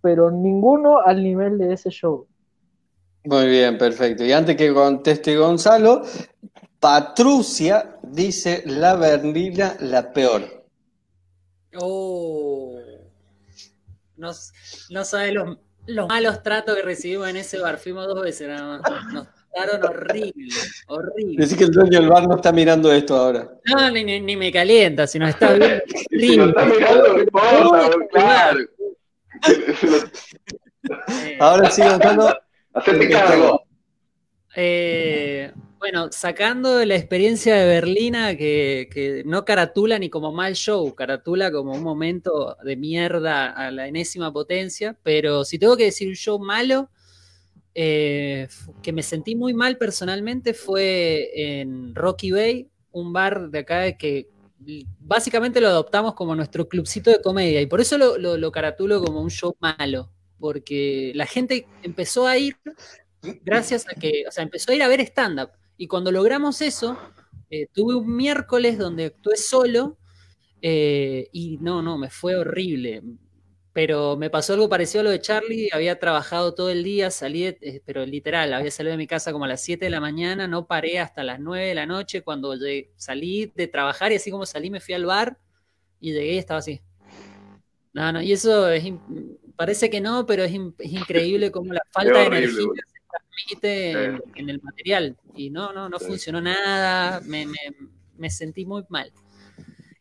pero 0.00 0.30
ninguno 0.30 0.98
al 0.98 1.22
nivel 1.22 1.58
de 1.58 1.72
ese 1.72 1.90
show. 1.90 2.26
Muy 3.24 3.46
bien, 3.46 3.78
perfecto. 3.78 4.24
Y 4.24 4.32
antes 4.32 4.56
que 4.56 4.72
conteste 4.72 5.36
Gonzalo, 5.36 6.02
Patrucia 6.80 7.98
dice 8.02 8.62
la 8.66 8.94
Berlina 8.96 9.76
la 9.80 10.12
peor. 10.12 10.64
Oh. 11.80 12.78
No, 14.16 14.30
no 14.90 15.04
sabes 15.04 15.34
los, 15.34 15.58
los 15.86 16.08
malos 16.08 16.42
tratos 16.42 16.76
que 16.76 16.82
recibimos 16.82 17.28
en 17.28 17.36
ese 17.36 17.58
bar. 17.58 17.78
Fuimos 17.78 18.06
dos 18.06 18.22
veces 18.22 18.48
nada 18.48 18.78
más. 18.78 19.12
Nos 19.12 19.28
trataron 19.56 19.84
horrible, 19.90 20.54
horrible. 20.88 21.36
Decí 21.38 21.56
que 21.56 21.64
el 21.64 21.70
dueño 21.70 22.00
del 22.00 22.08
bar 22.08 22.28
no 22.28 22.36
está 22.36 22.52
mirando 22.52 22.92
esto 22.92 23.16
ahora. 23.16 23.48
No, 23.64 23.90
ni, 23.90 24.04
ni- 24.04 24.20
ni 24.20 24.36
me 24.36 24.52
calienta, 24.52 25.06
si 25.06 25.18
nos 25.18 25.30
está 25.30 25.52
viendo. 25.54 25.82
Si 26.10 26.36
lo 26.36 26.48
está 26.48 26.64
mirando, 26.64 27.12
no 27.14 27.20
importa, 27.22 27.90
claro. 28.12 28.58
Ahora 31.40 31.70
sí, 31.70 31.82
Gonzalo. 31.82 32.34
Hacete 32.72 33.08
cargo. 33.10 33.62
Eh, 34.54 35.50
bueno, 35.78 36.08
sacando 36.12 36.82
la 36.84 36.94
experiencia 36.94 37.54
de 37.56 37.66
Berlina, 37.66 38.36
que, 38.36 38.88
que 38.92 39.22
no 39.26 39.44
caratula 39.44 39.98
ni 39.98 40.08
como 40.10 40.32
mal 40.32 40.54
show, 40.54 40.94
caratula 40.94 41.50
como 41.50 41.72
un 41.72 41.82
momento 41.82 42.56
de 42.64 42.76
mierda 42.76 43.50
a 43.50 43.70
la 43.70 43.88
enésima 43.88 44.32
potencia, 44.32 44.96
pero 45.02 45.44
si 45.44 45.58
tengo 45.58 45.76
que 45.76 45.84
decir 45.84 46.08
un 46.08 46.14
show 46.14 46.38
malo, 46.38 46.88
eh, 47.78 48.48
que 48.82 48.92
me 48.92 49.02
sentí 49.02 49.36
muy 49.36 49.52
mal 49.52 49.76
personalmente 49.76 50.54
fue 50.54 51.30
en 51.34 51.94
Rocky 51.94 52.30
Bay, 52.30 52.70
un 52.90 53.12
bar 53.12 53.50
de 53.50 53.58
acá 53.58 53.92
que 53.98 54.30
básicamente 54.98 55.60
lo 55.60 55.68
adoptamos 55.68 56.14
como 56.14 56.34
nuestro 56.34 56.66
clubcito 56.68 57.10
de 57.10 57.20
comedia 57.20 57.60
y 57.60 57.66
por 57.66 57.82
eso 57.82 57.98
lo, 57.98 58.16
lo, 58.16 58.38
lo 58.38 58.50
caratulo 58.50 59.04
como 59.04 59.20
un 59.20 59.28
show 59.28 59.54
malo, 59.60 60.10
porque 60.40 61.12
la 61.14 61.26
gente 61.26 61.66
empezó 61.82 62.26
a 62.26 62.38
ir 62.38 62.56
gracias 63.44 63.86
a 63.88 63.94
que, 63.94 64.24
o 64.26 64.30
sea, 64.30 64.42
empezó 64.42 64.72
a 64.72 64.74
ir 64.74 64.82
a 64.82 64.88
ver 64.88 65.00
stand-up. 65.00 65.50
Y 65.76 65.86
cuando 65.86 66.10
logramos 66.10 66.62
eso, 66.62 66.98
eh, 67.50 67.66
tuve 67.74 67.94
un 67.94 68.16
miércoles 68.16 68.78
donde 68.78 69.06
actué 69.06 69.36
solo 69.36 69.98
eh, 70.62 71.28
y 71.32 71.58
no, 71.58 71.82
no, 71.82 71.98
me 71.98 72.08
fue 72.08 72.36
horrible. 72.36 73.02
Pero 73.76 74.16
me 74.16 74.30
pasó 74.30 74.54
algo 74.54 74.70
parecido 74.70 75.02
a 75.02 75.04
lo 75.04 75.10
de 75.10 75.20
Charlie, 75.20 75.68
había 75.70 75.98
trabajado 75.98 76.54
todo 76.54 76.70
el 76.70 76.82
día, 76.82 77.10
salí, 77.10 77.42
de- 77.42 77.58
eh, 77.60 77.82
pero 77.84 78.06
literal, 78.06 78.54
había 78.54 78.70
salido 78.70 78.92
de 78.92 78.96
mi 78.96 79.06
casa 79.06 79.32
como 79.32 79.44
a 79.44 79.48
las 79.48 79.60
7 79.62 79.84
de 79.84 79.90
la 79.90 80.00
mañana, 80.00 80.48
no 80.48 80.66
paré 80.66 80.98
hasta 80.98 81.22
las 81.22 81.40
9 81.40 81.66
de 81.66 81.74
la 81.74 81.84
noche 81.84 82.22
cuando 82.22 82.54
llegué- 82.54 82.90
salí 82.96 83.52
de 83.54 83.68
trabajar 83.68 84.12
y 84.12 84.14
así 84.14 84.30
como 84.30 84.46
salí 84.46 84.70
me 84.70 84.80
fui 84.80 84.94
al 84.94 85.04
bar 85.04 85.36
y 86.00 86.14
llegué 86.14 86.32
y 86.32 86.38
estaba 86.38 86.60
así. 86.60 86.80
No, 87.92 88.12
no, 88.12 88.22
y 88.22 88.32
eso 88.32 88.66
es, 88.70 88.82
parece 89.56 89.90
que 89.90 90.00
no, 90.00 90.24
pero 90.24 90.44
es, 90.44 90.52
in- 90.52 90.74
es 90.78 90.92
increíble 90.92 91.50
como 91.50 91.74
la 91.74 91.82
falta 91.92 92.18
de 92.20 92.24
energía 92.28 92.48
se 92.86 93.00
transmite 93.10 94.04
en, 94.04 94.22
en 94.36 94.48
el 94.48 94.62
material. 94.62 95.16
Y 95.34 95.50
no, 95.50 95.74
no, 95.74 95.90
no 95.90 95.98
Sí. 95.98 96.06
funcionó 96.06 96.40
nada, 96.40 97.20
me, 97.26 97.44
me- 97.44 97.76
me 98.16 98.30
sentí 98.30 98.64
muy 98.64 98.84
mal. 98.88 99.12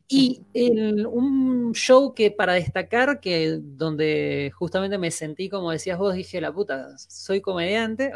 Y 0.08 0.43
un 0.56 1.74
show 1.74 2.14
que 2.14 2.30
para 2.30 2.53
destacar, 2.53 3.20
que 3.20 3.60
donde 3.62 4.51
justamente 4.53 4.97
me 4.97 5.10
sentí, 5.10 5.49
como 5.49 5.72
decías 5.72 5.97
vos, 5.97 6.14
dije, 6.14 6.39
la 6.39 6.53
puta, 6.53 6.97
soy 6.97 7.41
comediante, 7.41 8.12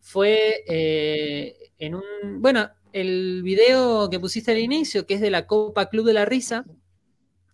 fue 0.00 0.62
eh, 0.68 1.72
en 1.78 1.96
un, 1.96 2.02
bueno, 2.40 2.70
el 2.92 3.42
video 3.42 4.08
que 4.08 4.20
pusiste 4.20 4.52
al 4.52 4.58
inicio, 4.58 5.04
que 5.04 5.14
es 5.14 5.20
de 5.20 5.30
la 5.30 5.46
Copa 5.46 5.88
Club 5.88 6.06
de 6.06 6.12
la 6.12 6.24
Risa, 6.24 6.64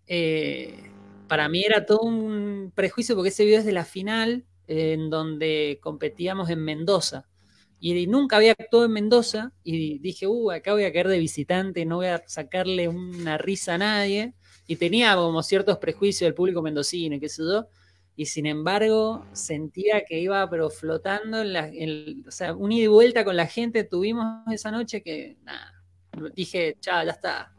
eh, 0.06 0.90
para 1.26 1.48
mí 1.48 1.64
era 1.64 1.86
todo 1.86 2.00
un 2.00 2.72
prejuicio 2.74 3.14
porque 3.14 3.30
ese 3.30 3.46
video 3.46 3.60
es 3.60 3.64
de 3.64 3.72
la 3.72 3.86
final 3.86 4.44
eh, 4.66 4.92
en 4.92 5.08
donde 5.08 5.78
competíamos 5.82 6.50
en 6.50 6.62
Mendoza. 6.62 7.26
Y 7.84 8.06
nunca 8.06 8.36
había 8.36 8.52
actuado 8.52 8.84
en 8.84 8.92
Mendoza 8.92 9.50
y 9.64 9.98
dije, 9.98 10.28
uh, 10.28 10.52
acá 10.52 10.72
voy 10.72 10.84
a 10.84 10.92
caer 10.92 11.08
de 11.08 11.18
visitante, 11.18 11.84
no 11.84 11.96
voy 11.96 12.06
a 12.06 12.22
sacarle 12.28 12.86
una 12.86 13.38
risa 13.38 13.74
a 13.74 13.78
nadie. 13.78 14.34
Y 14.68 14.76
tenía 14.76 15.16
como 15.16 15.42
ciertos 15.42 15.78
prejuicios 15.78 16.28
del 16.28 16.34
público 16.34 16.62
mendocino, 16.62 17.18
qué 17.18 17.28
sé 17.28 17.42
yo. 17.42 17.66
Y 18.14 18.26
sin 18.26 18.46
embargo, 18.46 19.26
sentía 19.32 20.04
que 20.04 20.20
iba 20.20 20.48
pero 20.48 20.70
flotando, 20.70 21.40
en 21.40 21.52
la, 21.52 21.72
o 22.24 22.30
sea, 22.30 22.54
un 22.54 22.70
ida 22.70 22.84
y 22.84 22.86
vuelta 22.86 23.24
con 23.24 23.34
la 23.36 23.48
gente 23.48 23.82
tuvimos 23.82 24.46
esa 24.52 24.70
noche 24.70 25.02
que, 25.02 25.38
nada, 25.42 25.82
dije, 26.36 26.76
chao, 26.78 27.04
ya 27.04 27.10
está. 27.10 27.52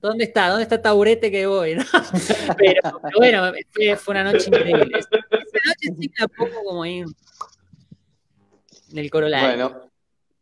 ¿Dónde 0.00 0.24
está? 0.24 0.48
¿Dónde 0.48 0.64
está 0.64 0.74
el 0.74 0.82
taburete 0.82 1.30
que 1.30 1.46
voy? 1.46 1.76
Pero, 2.58 3.00
bueno, 3.16 3.52
fue, 3.70 3.96
una 4.08 4.24
noche 4.24 4.48
increíble. 4.48 4.98
Esa 4.98 5.18
noche 5.68 5.94
sí 6.00 6.10
la 6.18 6.26
pongo 6.26 6.64
como 6.64 6.82
ahí 6.82 7.04
en 8.92 8.98
el 8.98 9.10
corolario. 9.10 9.48
Bueno, 9.48 9.90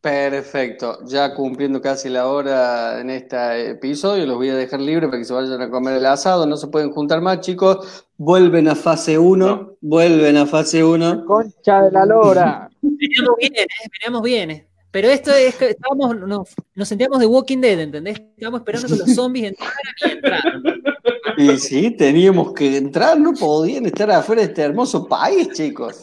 perfecto. 0.01 0.99
Ya 1.07 1.35
cumpliendo 1.35 1.81
casi 1.81 2.09
la 2.09 2.27
hora 2.27 3.01
en 3.01 3.11
este 3.11 3.71
episodio, 3.71 4.27
los 4.27 4.37
voy 4.37 4.51
a 4.51 4.57
dejar 4.57 4.81
libres 4.81 5.09
para 5.09 5.19
que 5.19 5.25
se 5.25 5.33
vayan 5.33 5.63
a 5.63 5.71
comer 5.71 5.95
el 5.97 6.07
asado. 6.07 6.47
No 6.47 6.57
se 6.57 6.69
pueden 6.69 6.91
juntar 6.91 7.21
más, 7.21 7.41
chicos. 7.41 8.07
Vuelven 8.17 8.69
a 8.69 8.75
fase 8.75 9.19
1. 9.19 9.77
Vuelven 9.81 10.37
a 10.37 10.47
fase 10.47 10.85
1. 10.85 11.25
Concha 11.25 11.83
de 11.83 11.93
la 11.93 12.05
lora. 12.05 12.71
Veníamos 12.83 13.37
bien, 13.39 13.53
¿eh? 13.55 13.67
Veníamos 14.01 14.23
bien. 14.23 14.51
¿eh? 14.51 14.67
Pero 14.91 15.09
esto 15.09 15.31
es 15.33 15.55
que 15.55 15.71
estábamos, 15.71 16.17
nos, 16.17 16.49
nos 16.75 16.89
sentíamos 16.89 17.21
de 17.21 17.27
Walking 17.27 17.59
Dead, 17.59 17.79
¿entendés? 17.79 18.19
Estábamos 18.19 18.61
esperando 18.61 18.89
que 18.89 18.97
los 18.97 19.15
zombies 19.15 19.47
entraran 19.47 19.75
y 20.03 20.11
entraron. 20.11 20.63
Y 21.37 21.57
sí, 21.59 21.93
teníamos 21.93 22.53
que 22.53 22.77
entrar, 22.77 23.19
no 23.19 23.33
podían 23.33 23.87
estar 23.87 24.11
afuera 24.11 24.43
de 24.43 24.49
este 24.49 24.63
hermoso 24.63 25.07
país, 25.07 25.49
chicos. 25.53 26.03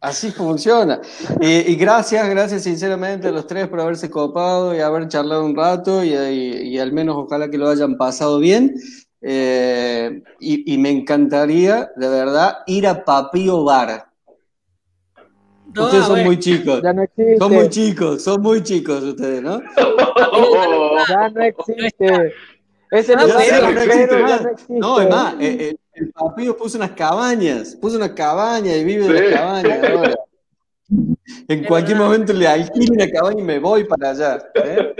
Así 0.00 0.30
funciona. 0.30 1.00
Y, 1.40 1.72
y 1.72 1.74
gracias, 1.74 2.28
gracias 2.28 2.62
sinceramente 2.62 3.28
a 3.28 3.32
los 3.32 3.46
tres 3.48 3.66
por 3.66 3.80
haberse 3.80 4.08
copado 4.08 4.74
y 4.74 4.80
haber 4.80 5.08
charlado 5.08 5.44
un 5.44 5.56
rato 5.56 6.04
y, 6.04 6.14
y- 6.14 6.68
y 6.68 6.78
al 6.78 6.92
menos 6.92 7.16
ojalá 7.16 7.50
que 7.50 7.58
lo 7.58 7.68
hayan 7.68 7.96
pasado 7.96 8.38
bien. 8.38 8.74
Eh, 9.20 10.22
y, 10.38 10.72
y 10.72 10.78
me 10.78 10.90
encantaría, 10.90 11.90
de 11.96 12.08
verdad, 12.08 12.58
ir 12.68 12.86
a 12.86 13.04
Papío 13.04 13.64
Bar. 13.64 14.06
No, 15.74 15.84
ustedes 15.84 16.04
son 16.06 16.22
muy 16.22 16.38
chicos. 16.38 16.80
Ya 16.82 16.92
no 16.92 17.02
existe. 17.02 17.38
Son 17.38 17.52
muy 17.52 17.68
chicos, 17.68 18.22
son 18.22 18.40
muy 18.42 18.62
chicos 18.62 19.02
ustedes, 19.02 19.42
¿no? 19.42 19.60
Ya 21.08 21.28
no 21.28 21.42
existe. 21.42 22.32
Ese 22.90 23.12
Ya 23.12 23.26
sé, 23.38 23.48
es 23.56 23.62
no 23.62 23.68
existe 23.68 24.22
más. 24.22 24.42
no. 24.68 24.78
No, 24.78 25.00
es 25.00 25.08
más, 25.10 25.34
eh, 25.34 25.56
eh, 25.60 25.76
el 25.94 26.10
Papío 26.12 26.56
puso 26.56 26.78
unas 26.78 26.92
cabañas, 26.92 27.76
puso 27.76 27.96
una 27.96 28.14
cabaña 28.14 28.74
y 28.74 28.84
vive 28.84 29.06
Sí. 29.06 29.12
las 29.12 29.40
cabañas 29.40 29.84
ahora. 29.90 30.14
En 31.48 31.64
cualquier 31.64 31.98
momento 31.98 32.32
le 32.32 32.46
alquilo 32.48 32.94
una 32.94 33.10
cabaña 33.10 33.40
y 33.40 33.44
me 33.44 33.58
voy 33.58 33.84
para 33.84 34.10
allá. 34.10 34.38
¿eh? 34.54 34.94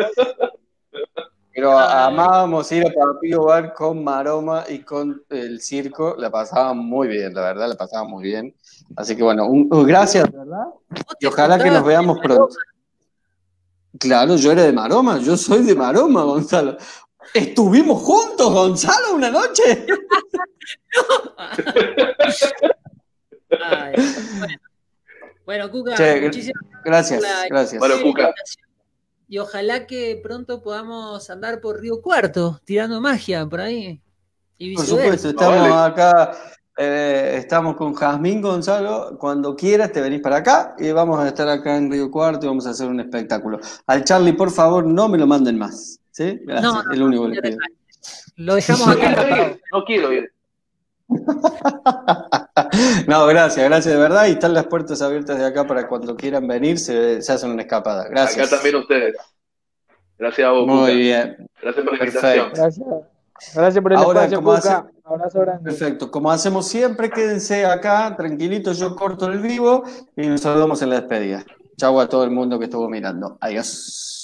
Pero 1.55 1.77
amábamos 1.77 2.71
ir 2.73 2.87
a 2.87 2.93
Papío 2.93 3.45
Bar 3.45 3.73
con 3.75 4.05
Maroma 4.05 4.65
y 4.69 4.81
con 4.81 5.23
el 5.31 5.61
circo, 5.61 6.15
la 6.19 6.31
pasábamos 6.31 6.85
muy 6.85 7.09
bien, 7.09 7.35
la 7.35 7.41
verdad, 7.41 7.69
la 7.69 7.75
pasábamos 7.75 8.13
muy 8.13 8.25
bien. 8.25 8.55
Así 8.97 9.17
que 9.17 9.23
bueno, 9.23 9.47
un- 9.47 9.67
un- 9.71 9.85
gracias, 9.87 10.31
¿verdad? 10.31 10.67
Y 11.19 11.27
ojalá 11.27 11.59
que 11.59 11.71
nos 11.71 11.85
veamos 11.85 12.17
en 12.19 12.23
pronto. 12.23 12.49
Claro, 13.99 14.37
yo 14.37 14.53
era 14.53 14.63
de 14.63 14.73
Maroma, 14.73 15.19
yo 15.19 15.37
soy 15.37 15.65
de 15.65 15.75
Maroma, 15.75 16.23
Gonzalo. 16.23 16.77
¿Estuvimos 17.35 18.03
juntos, 18.03 18.53
Gonzalo, 18.53 19.15
una 19.15 19.31
noche? 19.31 19.87
Ay, 23.63 23.95
bueno. 24.39 24.55
Bueno, 25.45 25.71
Cuca, 25.71 25.95
Che, 25.95 26.21
muchísimas 26.21 26.63
Gracias, 26.85 27.23
gracias. 27.49 27.79
Bueno, 27.79 27.95
Cuca. 28.03 28.33
Y 29.29 29.39
ojalá 29.39 29.87
que 29.87 30.19
pronto 30.23 30.63
podamos 30.63 31.29
andar 31.31 31.61
por 31.61 31.81
Río 31.81 32.01
Cuarto, 32.01 32.61
tirando 32.65 33.01
magia 33.01 33.47
por 33.47 33.61
ahí. 33.61 34.01
Y 34.57 34.75
Por 34.75 34.87
supuesto, 34.87 35.29
estamos 35.31 35.71
vale. 35.71 35.93
acá, 35.93 36.33
eh, 36.77 37.35
estamos 37.39 37.77
con 37.77 37.95
Jazmín 37.95 38.41
Gonzalo. 38.41 39.17
Cuando 39.19 39.55
quieras 39.55 39.93
te 39.93 40.01
venís 40.01 40.21
para 40.21 40.39
acá 40.39 40.75
y 40.79 40.91
vamos 40.93 41.21
a 41.21 41.29
estar 41.29 41.49
acá 41.49 41.77
en 41.77 41.91
Río 41.91 42.11
Cuarto 42.11 42.47
y 42.47 42.49
vamos 42.49 42.67
a 42.67 42.71
hacer 42.71 42.89
un 42.89 43.01
espectáculo. 43.01 43.61
Al 43.87 44.05
Charlie, 44.05 44.33
por 44.33 44.51
favor, 44.51 44.87
no 44.87 45.09
me 45.09 45.19
lo 45.19 45.27
manden 45.27 45.59
más. 45.59 46.01
¿Sí? 46.19 46.41
Gracias, 46.45 46.73
No, 46.73 46.83
lo 46.97 47.07
único 47.07 47.31
que 47.31 47.41
pido. 47.43 47.59
Lo 48.39 48.55
dejamos 48.57 48.87
No 48.89 48.93
acá. 48.93 49.15
quiero 49.15 49.37
ir, 49.47 49.61
no 49.73 49.85
quiero 49.85 50.13
ir. 50.13 50.33
No, 53.07 53.27
gracias, 53.27 53.65
gracias 53.69 53.95
de 53.95 54.01
verdad. 54.01 54.27
Y 54.27 54.33
están 54.33 54.53
las 54.53 54.67
puertas 54.67 55.01
abiertas 55.01 55.39
de 55.39 55.47
acá 55.47 55.65
para 55.67 55.87
cuando 55.89 56.17
quieran 56.17 56.47
venir, 56.49 56.79
se, 56.81 57.23
se 57.23 57.33
hacen 57.33 57.53
una 57.53 57.63
escapada. 57.63 58.09
Gracias. 58.09 58.47
Acá 58.49 58.57
también 58.57 58.77
ustedes. 58.83 59.15
Gracias 60.19 60.49
a 60.49 60.51
vos, 60.51 60.63
Cuca. 60.63 60.75
Muy 60.75 60.97
bien, 60.97 61.49
Gracias 61.63 61.85
por 61.85 61.93
la 61.95 61.99
Perfecto. 62.01 62.27
invitación. 62.29 62.51
Gracias. 62.53 63.55
Gracias 63.55 63.83
por 63.83 63.93
el 63.93 63.99
Ahora, 63.99 64.21
espacio, 64.25 64.39
como 64.43 64.57
Cuca. 64.57 64.79
hace- 64.79 64.89
Abrazo 65.05 65.41
grande. 65.41 65.63
perfecto. 65.71 66.11
Como 66.11 66.31
hacemos 66.33 66.67
siempre, 66.67 67.09
quédense 67.11 67.65
acá, 67.65 68.15
tranquilitos, 68.17 68.77
yo 68.79 68.95
corto 68.97 69.27
el 69.29 69.39
vivo 69.39 69.85
y 70.17 70.27
nos 70.27 70.41
saludamos 70.41 70.83
en 70.83 70.91
la 70.91 70.97
despedida. 71.01 71.45
Chau 71.79 71.99
a 72.01 72.09
todo 72.09 72.25
el 72.25 72.31
mundo 72.33 72.59
que 72.59 72.65
estuvo 72.65 72.89
mirando. 72.91 73.39
Adiós. 73.41 74.17